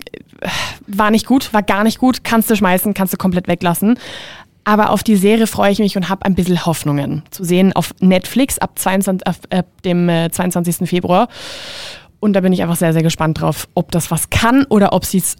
war 0.85 1.09
nicht 1.09 1.25
gut, 1.25 1.51
war 1.55 1.63
gar 1.63 1.83
nicht 1.83 1.97
gut, 1.97 2.23
kannst 2.23 2.51
du 2.51 2.55
schmeißen, 2.55 2.93
kannst 2.93 3.13
du 3.13 3.17
komplett 3.17 3.47
weglassen. 3.47 3.97
Aber 4.63 4.91
auf 4.91 5.01
die 5.01 5.15
Serie 5.15 5.47
freue 5.47 5.71
ich 5.71 5.79
mich 5.79 5.97
und 5.97 6.07
habe 6.07 6.23
ein 6.27 6.35
bisschen 6.35 6.67
Hoffnungen 6.67 7.23
zu 7.31 7.43
sehen 7.43 7.73
auf 7.73 7.95
Netflix 7.99 8.59
ab, 8.59 8.77
22, 8.77 9.25
ab, 9.25 9.37
ab 9.49 9.65
dem 9.83 10.07
äh, 10.07 10.29
22. 10.29 10.87
Februar. 10.87 11.29
Und 12.19 12.33
da 12.33 12.41
bin 12.41 12.53
ich 12.53 12.61
einfach 12.61 12.75
sehr, 12.75 12.93
sehr 12.93 13.01
gespannt 13.01 13.41
drauf, 13.41 13.67
ob 13.73 13.89
das 13.89 14.11
was 14.11 14.29
kann 14.29 14.65
oder 14.69 14.93
ob 14.93 15.03
sie 15.03 15.17
es 15.17 15.35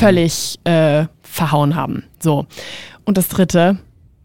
völlig 0.00 0.58
äh, 0.64 1.06
verhauen 1.32 1.74
haben. 1.74 2.04
So. 2.20 2.46
Und 3.04 3.16
das 3.16 3.28
dritte, 3.28 3.78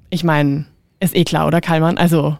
ich 0.09 0.23
meine, 0.23 0.65
ist 0.99 1.15
eh 1.15 1.23
klar, 1.23 1.47
oder 1.47 1.61
Kalman? 1.61 1.97
Also. 1.97 2.37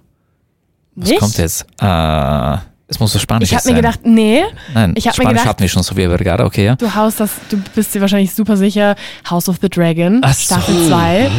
Was 0.96 1.10
nicht? 1.10 1.20
kommt 1.20 1.38
jetzt? 1.38 1.66
Äh, 1.80 2.58
es 2.90 3.00
muss 3.00 3.14
so 3.14 3.20
Spanisch 3.20 3.50
Ich 3.50 3.54
habe 3.56 3.64
sein. 3.64 3.74
mir 3.76 3.82
gedacht, 3.82 4.00
nee, 4.04 4.42
Nein, 4.74 4.94
ich 4.98 5.08
hab 5.08 5.18
mir 5.18 5.24
Spanisch 5.24 5.30
gedacht- 5.42 5.48
hatten 5.48 5.62
wir 5.62 5.70
schon, 5.70 5.84
Sofia 5.84 6.08
Vergara, 6.10 6.46
okay, 6.46 6.66
ja. 6.66 6.76
du 6.76 6.94
haust 6.96 7.20
das, 7.20 7.32
du 7.50 7.58
bist 7.76 7.94
dir 7.94 8.02
wahrscheinlich 8.02 8.34
super 8.34 8.58
sicher. 8.58 8.96
House 9.30 9.48
of 9.50 9.58
the 9.62 9.70
Dragon, 9.70 10.22
Ach 10.24 10.34
so. 10.34 10.56
Staffel 10.56 10.88
2. 10.88 11.30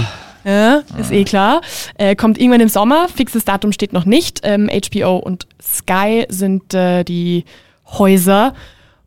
Ja, 0.45 0.83
ist 0.99 1.11
eh 1.11 1.25
klar. 1.25 1.61
Äh, 1.97 2.15
kommt 2.17 2.39
irgendwann 2.39 2.61
im 2.61 2.69
Sommer. 2.69 3.09
Fixes 3.15 3.45
Datum 3.45 3.73
steht 3.73 3.93
noch 3.93 4.05
nicht. 4.07 4.41
Ähm, 4.45 4.71
HBO 4.71 5.17
und 5.17 5.47
Sky 5.63 6.25
sind 6.29 6.73
äh, 6.75 7.03
die 7.05 7.45
Häuser 7.87 8.55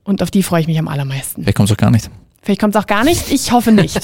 und 0.04 0.22
auf 0.22 0.30
die 0.30 0.44
freue 0.44 0.62
ich 0.62 0.68
mich 0.68 0.78
am 0.78 0.88
allermeisten. 0.88 1.42
Vielleicht 1.44 1.58
kommt 1.58 1.70
es 1.70 1.74
auch 1.76 1.78
gar 1.80 1.90
nicht. 1.92 2.10
Vielleicht 2.44 2.60
kommt 2.60 2.76
es 2.76 2.82
auch 2.82 2.88
gar 2.88 3.04
nicht. 3.04 3.32
Ich 3.32 3.52
hoffe 3.52 3.72
nicht. 3.72 4.00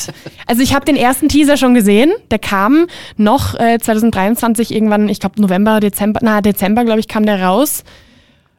Also 0.46 0.62
ich 0.62 0.76
habe 0.76 0.86
den 0.86 0.96
ersten 0.96 1.28
Teaser 1.28 1.58
schon 1.58 1.74
gesehen. 1.74 2.12
Der 2.30 2.38
kam 2.38 2.86
noch 3.18 3.56
äh, 3.56 3.80
2023 3.80 4.72
irgendwann, 4.74 5.10
ich 5.10 5.20
glaube 5.20 5.42
November, 5.42 5.80
Dezember, 5.80 6.20
na 6.22 6.42
Dezember 6.42 6.86
glaube 6.86 7.00
ich 7.00 7.08
kam 7.08 7.26
der 7.26 7.42
raus. 7.44 7.84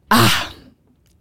Ah, 0.09 0.29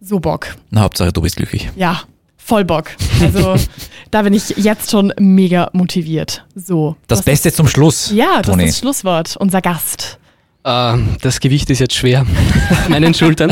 so 0.02 0.20
Bock. 0.20 0.56
Na, 0.72 0.82
Hauptsache, 0.82 1.12
du 1.14 1.22
bist 1.22 1.36
glücklich. 1.36 1.70
Ja, 1.76 2.02
voll 2.38 2.66
Bock. 2.66 2.90
Also 3.22 3.56
da 4.12 4.24
bin 4.24 4.34
ich 4.34 4.50
jetzt 4.58 4.90
schon 4.90 5.14
mega 5.20 5.70
motiviert. 5.74 6.44
So. 6.56 6.96
Das, 7.08 7.22
Beste 7.22 7.52
zum 7.52 7.68
Schluss, 7.68 8.12
Ja, 8.12 8.38
das 8.38 8.48
Toni. 8.48 8.64
ist 8.64 8.72
das 8.76 8.80
Schlusswort. 8.80 9.38
Unser 9.38 9.62
Gast. 9.62 10.18
Äh, 10.64 10.98
das 11.22 11.40
Gewicht 11.40 11.70
ist 11.70 11.80
jetzt 11.80 11.94
schwer 11.94 12.26
auf 12.72 12.90
meinen 12.90 13.14
Schultern. 13.14 13.52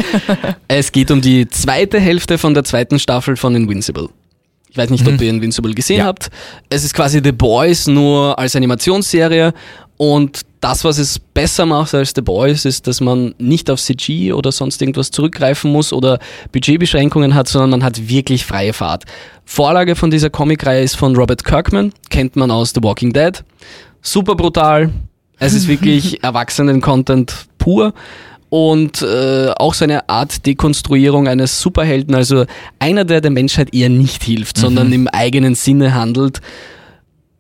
Es 0.68 0.92
geht 0.92 1.12
um 1.12 1.22
die 1.22 1.48
zweite 1.48 2.00
Hälfte 2.00 2.38
von 2.38 2.54
der 2.56 2.64
zweiten 2.64 2.98
Staffel 2.98 3.36
von 3.38 3.56
Invincible. 3.56 4.10
Ich 4.72 4.78
weiß 4.78 4.90
nicht, 4.90 5.08
ob 5.08 5.20
ihr 5.22 5.30
Invincible 5.30 5.74
gesehen 5.74 6.00
Ja. 6.00 6.06
habt. 6.06 6.30
Es 6.70 6.84
ist 6.84 6.94
quasi 6.94 7.22
The 7.24 7.32
Boys 7.32 7.86
nur 7.88 8.38
als 8.40 8.56
Animationsserie 8.56 9.54
und 9.98 10.42
das, 10.62 10.84
was 10.84 10.98
es 10.98 11.20
besser 11.20 11.66
macht 11.66 11.94
als 11.94 12.14
The 12.16 12.22
Boys, 12.22 12.66
ist, 12.66 12.88
dass 12.88 13.00
man 13.00 13.34
nicht 13.38 13.70
auf 13.70 13.82
CG 13.82 14.34
oder 14.34 14.52
sonst 14.52 14.82
irgendwas 14.82 15.12
zurückgreifen 15.12 15.72
muss 15.72 15.94
oder 15.94 16.20
Budgetbeschränkungen 16.52 17.34
hat, 17.34 17.48
sondern 17.48 17.70
man 17.70 17.84
hat 17.84 18.10
wirklich 18.10 18.46
freie 18.46 18.74
Fahrt. 18.74 19.06
Vorlage 19.46 19.96
von 19.96 20.12
dieser 20.12 20.30
Comicreihe 20.30 20.84
ist 20.84 20.96
von 20.96 21.16
Robert 21.16 21.44
Kirkman, 21.44 21.94
kennt 22.10 22.36
man 22.36 22.52
aus 22.52 22.74
The 22.76 22.84
Walking 22.84 23.14
Dead. 23.14 23.44
Super 24.02 24.36
brutal. 24.36 24.92
Es 25.40 25.54
ist 25.54 25.68
wirklich 25.68 26.24
Erwachsenen-Content 26.24 27.48
pur 27.58 27.94
und 28.50 29.02
äh, 29.02 29.52
auch 29.58 29.74
so 29.74 29.86
eine 29.86 30.10
Art 30.10 30.46
Dekonstruierung 30.46 31.28
eines 31.28 31.62
Superhelden, 31.62 32.16
also 32.16 32.46
einer, 32.80 33.06
der 33.06 33.22
der 33.22 33.32
Menschheit 33.32 33.74
eher 33.74 33.90
nicht 33.90 34.24
hilft, 34.24 34.58
sondern 34.58 34.92
im 34.92 35.08
eigenen 35.08 35.56
Sinne 35.56 35.94
handelt. 35.94 36.42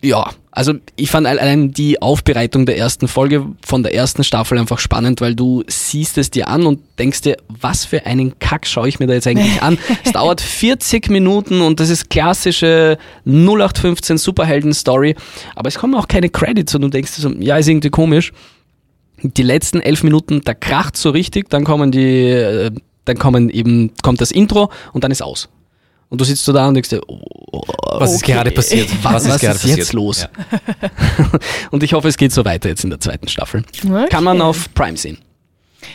Ja, 0.01 0.31
also 0.51 0.73
ich 0.95 1.11
fand 1.11 1.27
allein 1.27 1.71
die 1.71 2.01
Aufbereitung 2.01 2.65
der 2.65 2.77
ersten 2.77 3.09
Folge 3.09 3.45
von 3.65 3.83
der 3.83 3.93
ersten 3.93 4.23
Staffel 4.23 4.57
einfach 4.57 4.79
spannend, 4.79 5.19
weil 5.19 5.35
du 5.35 5.63
siehst 5.67 6.17
es 6.17 6.31
dir 6.31 6.47
an 6.47 6.65
und 6.65 6.79
denkst 6.97 7.21
dir, 7.21 7.37
was 7.47 7.83
für 7.83 8.05
einen 8.05 8.39
Kack 8.39 8.65
schaue 8.65 8.87
ich 8.87 8.99
mir 8.99 9.07
da 9.07 9.13
jetzt 9.13 9.27
eigentlich 9.27 9.61
an. 9.61 9.77
es 10.03 10.13
dauert 10.13 10.39
40 10.39 11.09
Minuten 11.09 11.61
und 11.61 11.81
das 11.81 11.89
ist 11.89 12.09
klassische 12.09 12.97
0815 13.25 14.17
Superhelden-Story, 14.17 15.15
aber 15.55 15.67
es 15.67 15.77
kommen 15.77 15.95
auch 15.95 16.07
keine 16.07 16.29
Credits 16.29 16.73
und 16.75 16.81
du 16.81 16.87
denkst 16.87 17.15
dir 17.15 17.21
so, 17.21 17.29
ja, 17.39 17.57
ist 17.57 17.67
irgendwie 17.67 17.89
komisch. 17.89 18.31
Die 19.21 19.43
letzten 19.43 19.81
elf 19.81 20.03
Minuten, 20.03 20.41
da 20.45 20.53
kracht 20.53 20.95
so 20.95 21.09
richtig, 21.09 21.49
dann 21.49 21.65
kommen 21.65 21.91
die, 21.91 22.29
äh, 22.29 22.71
dann 23.03 23.17
kommen 23.19 23.49
eben, 23.49 23.91
kommt 24.01 24.21
das 24.21 24.31
Intro 24.31 24.71
und 24.93 25.03
dann 25.03 25.11
ist 25.11 25.21
aus. 25.21 25.49
Und 26.09 26.19
du 26.19 26.25
sitzt 26.25 26.43
so 26.43 26.51
da 26.51 26.67
und 26.67 26.73
denkst 26.73 26.89
dir, 26.89 27.01
oh, 27.07 27.61
Was 27.99 28.13
ist 28.13 28.23
gerade 28.23 28.51
passiert? 28.51 28.89
Was, 29.03 29.27
was 29.27 29.41
gerade 29.41 29.55
ist 29.55 29.77
jetzt 29.77 29.93
los? 29.93 30.21
Ja. 30.21 30.29
und 31.71 31.83
ich 31.83 31.93
hoffe, 31.93 32.07
es 32.07 32.17
geht 32.17 32.31
so 32.31 32.43
weiter 32.45 32.67
jetzt 32.67 32.83
in 32.83 32.89
der 32.89 32.99
zweiten 32.99 33.27
Staffel. 33.27 33.63
Okay. 33.85 34.07
Kann 34.09 34.23
man 34.23 34.41
auf 34.41 34.73
Prime 34.73 34.97
sehen. 34.97 35.19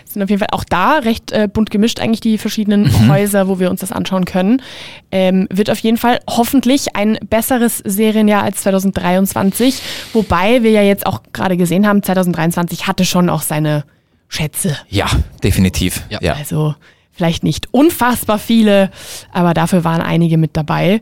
sind 0.08 0.22
auf 0.22 0.30
jeden 0.30 0.38
Fall 0.38 0.48
auch 0.52 0.62
da 0.64 0.98
recht 0.98 1.32
äh, 1.32 1.48
bunt 1.52 1.70
gemischt, 1.70 1.98
eigentlich 1.98 2.20
die 2.20 2.38
verschiedenen 2.38 3.08
Häuser, 3.08 3.48
wo 3.48 3.58
wir 3.58 3.70
uns 3.70 3.80
das 3.80 3.90
anschauen 3.90 4.24
können. 4.24 4.62
Ähm, 5.10 5.48
wird 5.50 5.68
auf 5.68 5.78
jeden 5.80 5.96
Fall 5.96 6.20
hoffentlich 6.28 6.94
ein 6.94 7.18
besseres 7.28 7.78
Serienjahr 7.78 8.44
als 8.44 8.62
2023. 8.62 9.80
Wobei 10.12 10.62
wir 10.62 10.70
ja 10.70 10.82
jetzt 10.82 11.06
auch 11.06 11.22
gerade 11.32 11.56
gesehen 11.56 11.88
haben, 11.88 12.04
2023 12.04 12.86
hatte 12.86 13.04
schon 13.04 13.28
auch 13.28 13.42
seine 13.42 13.84
Schätze. 14.28 14.76
Ja, 14.88 15.06
definitiv. 15.42 16.02
Ja. 16.08 16.18
Ja. 16.22 16.34
Also 16.34 16.74
vielleicht 17.14 17.44
nicht 17.44 17.68
unfassbar 17.72 18.38
viele, 18.38 18.90
aber 19.32 19.54
dafür 19.54 19.84
waren 19.84 20.02
einige 20.02 20.36
mit 20.36 20.56
dabei. 20.56 21.00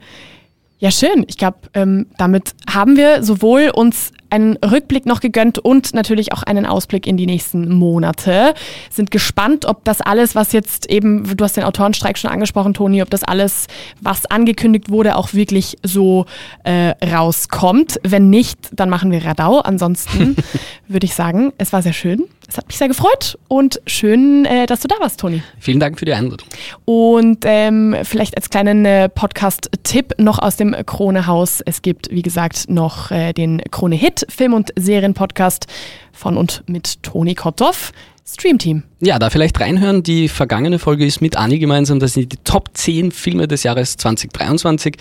Ja, 0.82 0.90
schön. 0.90 1.24
Ich 1.28 1.38
glaube, 1.38 1.58
ähm, 1.74 2.06
damit 2.18 2.54
haben 2.68 2.96
wir 2.96 3.22
sowohl 3.22 3.70
uns 3.72 4.10
einen 4.30 4.56
Rückblick 4.56 5.06
noch 5.06 5.20
gegönnt 5.20 5.58
und 5.58 5.94
natürlich 5.94 6.32
auch 6.32 6.42
einen 6.42 6.66
Ausblick 6.66 7.06
in 7.06 7.16
die 7.16 7.26
nächsten 7.26 7.72
Monate. 7.72 8.54
Sind 8.90 9.12
gespannt, 9.12 9.66
ob 9.66 9.84
das 9.84 10.00
alles, 10.00 10.34
was 10.34 10.52
jetzt 10.52 10.90
eben, 10.90 11.36
du 11.36 11.44
hast 11.44 11.56
den 11.56 11.62
Autorenstreik 11.62 12.18
schon 12.18 12.30
angesprochen, 12.30 12.74
Toni, 12.74 13.00
ob 13.02 13.10
das 13.10 13.22
alles, 13.22 13.68
was 14.00 14.26
angekündigt 14.26 14.90
wurde, 14.90 15.14
auch 15.14 15.34
wirklich 15.34 15.76
so 15.84 16.26
äh, 16.64 16.94
rauskommt. 17.06 18.00
Wenn 18.02 18.28
nicht, 18.30 18.58
dann 18.72 18.90
machen 18.90 19.12
wir 19.12 19.24
Radau. 19.24 19.60
Ansonsten 19.60 20.34
würde 20.88 21.04
ich 21.04 21.14
sagen, 21.14 21.52
es 21.58 21.72
war 21.72 21.82
sehr 21.82 21.92
schön. 21.92 22.24
Es 22.49 22.59
hat 22.59 22.66
mich 22.66 22.76
sehr 22.76 22.88
gefreut 22.88 23.38
und 23.49 23.80
schön, 23.86 24.45
äh, 24.45 24.66
dass 24.66 24.80
du 24.80 24.88
da 24.88 24.97
warst, 25.01 25.20
Toni. 25.20 25.43
Vielen 25.59 25.80
Dank 25.80 25.99
für 25.99 26.05
die 26.05 26.12
Einladung. 26.12 26.47
Und 26.84 27.45
ähm, 27.45 27.97
vielleicht 28.03 28.36
als 28.36 28.51
kleinen 28.51 28.84
äh, 28.84 29.09
Podcast-Tipp 29.09 30.14
noch 30.18 30.38
aus 30.38 30.57
dem 30.57 30.74
Krone-Haus. 30.84 31.62
Es 31.64 31.82
gibt, 31.82 32.11
wie 32.11 32.22
gesagt, 32.22 32.68
noch 32.68 33.11
äh, 33.11 33.32
den 33.32 33.62
Krone-Hit 33.70 34.26
Film- 34.28 34.55
und 34.55 34.70
Serien-Podcast 34.76 35.66
von 36.12 36.36
und 36.36 36.62
mit 36.66 37.03
Toni 37.03 37.34
Kotthoff. 37.34 37.93
Streamteam. 38.24 38.84
Ja, 39.01 39.18
da 39.18 39.30
vielleicht 39.30 39.59
reinhören. 39.61 40.03
Die 40.03 40.28
vergangene 40.28 40.78
Folge 40.78 41.05
ist 41.05 41.20
mit 41.20 41.36
Anni 41.36 41.59
gemeinsam. 41.59 41.99
Das 42.01 42.12
sind 42.14 42.32
die 42.32 42.36
Top 42.38 42.70
10 42.72 43.11
Filme 43.12 43.49
des 43.49 43.62
Jahres 43.62 43.97
2023. 43.97 44.97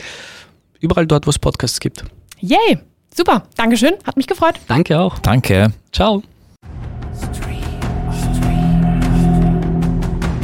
Überall 0.80 1.06
dort, 1.06 1.28
wo 1.28 1.30
es 1.30 1.38
Podcasts 1.38 1.80
gibt. 1.80 2.04
Yay! 2.40 2.80
Super, 3.16 3.44
Dankeschön, 3.58 3.96
hat 4.06 4.16
mich 4.16 4.26
gefreut. 4.26 4.56
Danke 4.68 4.98
auch. 4.98 5.20
Danke. 5.20 5.74
Ciao. 5.92 6.24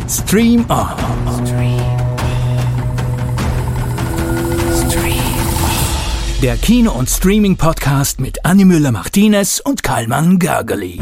Stream 0.09 0.65
On. 0.69 0.87
Der 6.41 6.55
Kino- 6.55 6.93
und 6.93 7.09
Streaming-Podcast 7.09 8.21
mit 8.21 8.45
Annie 8.45 8.63
Müller-Martinez 8.63 9.59
und 9.59 9.83
Karlmann 9.83 10.39
Gergely. 10.39 11.01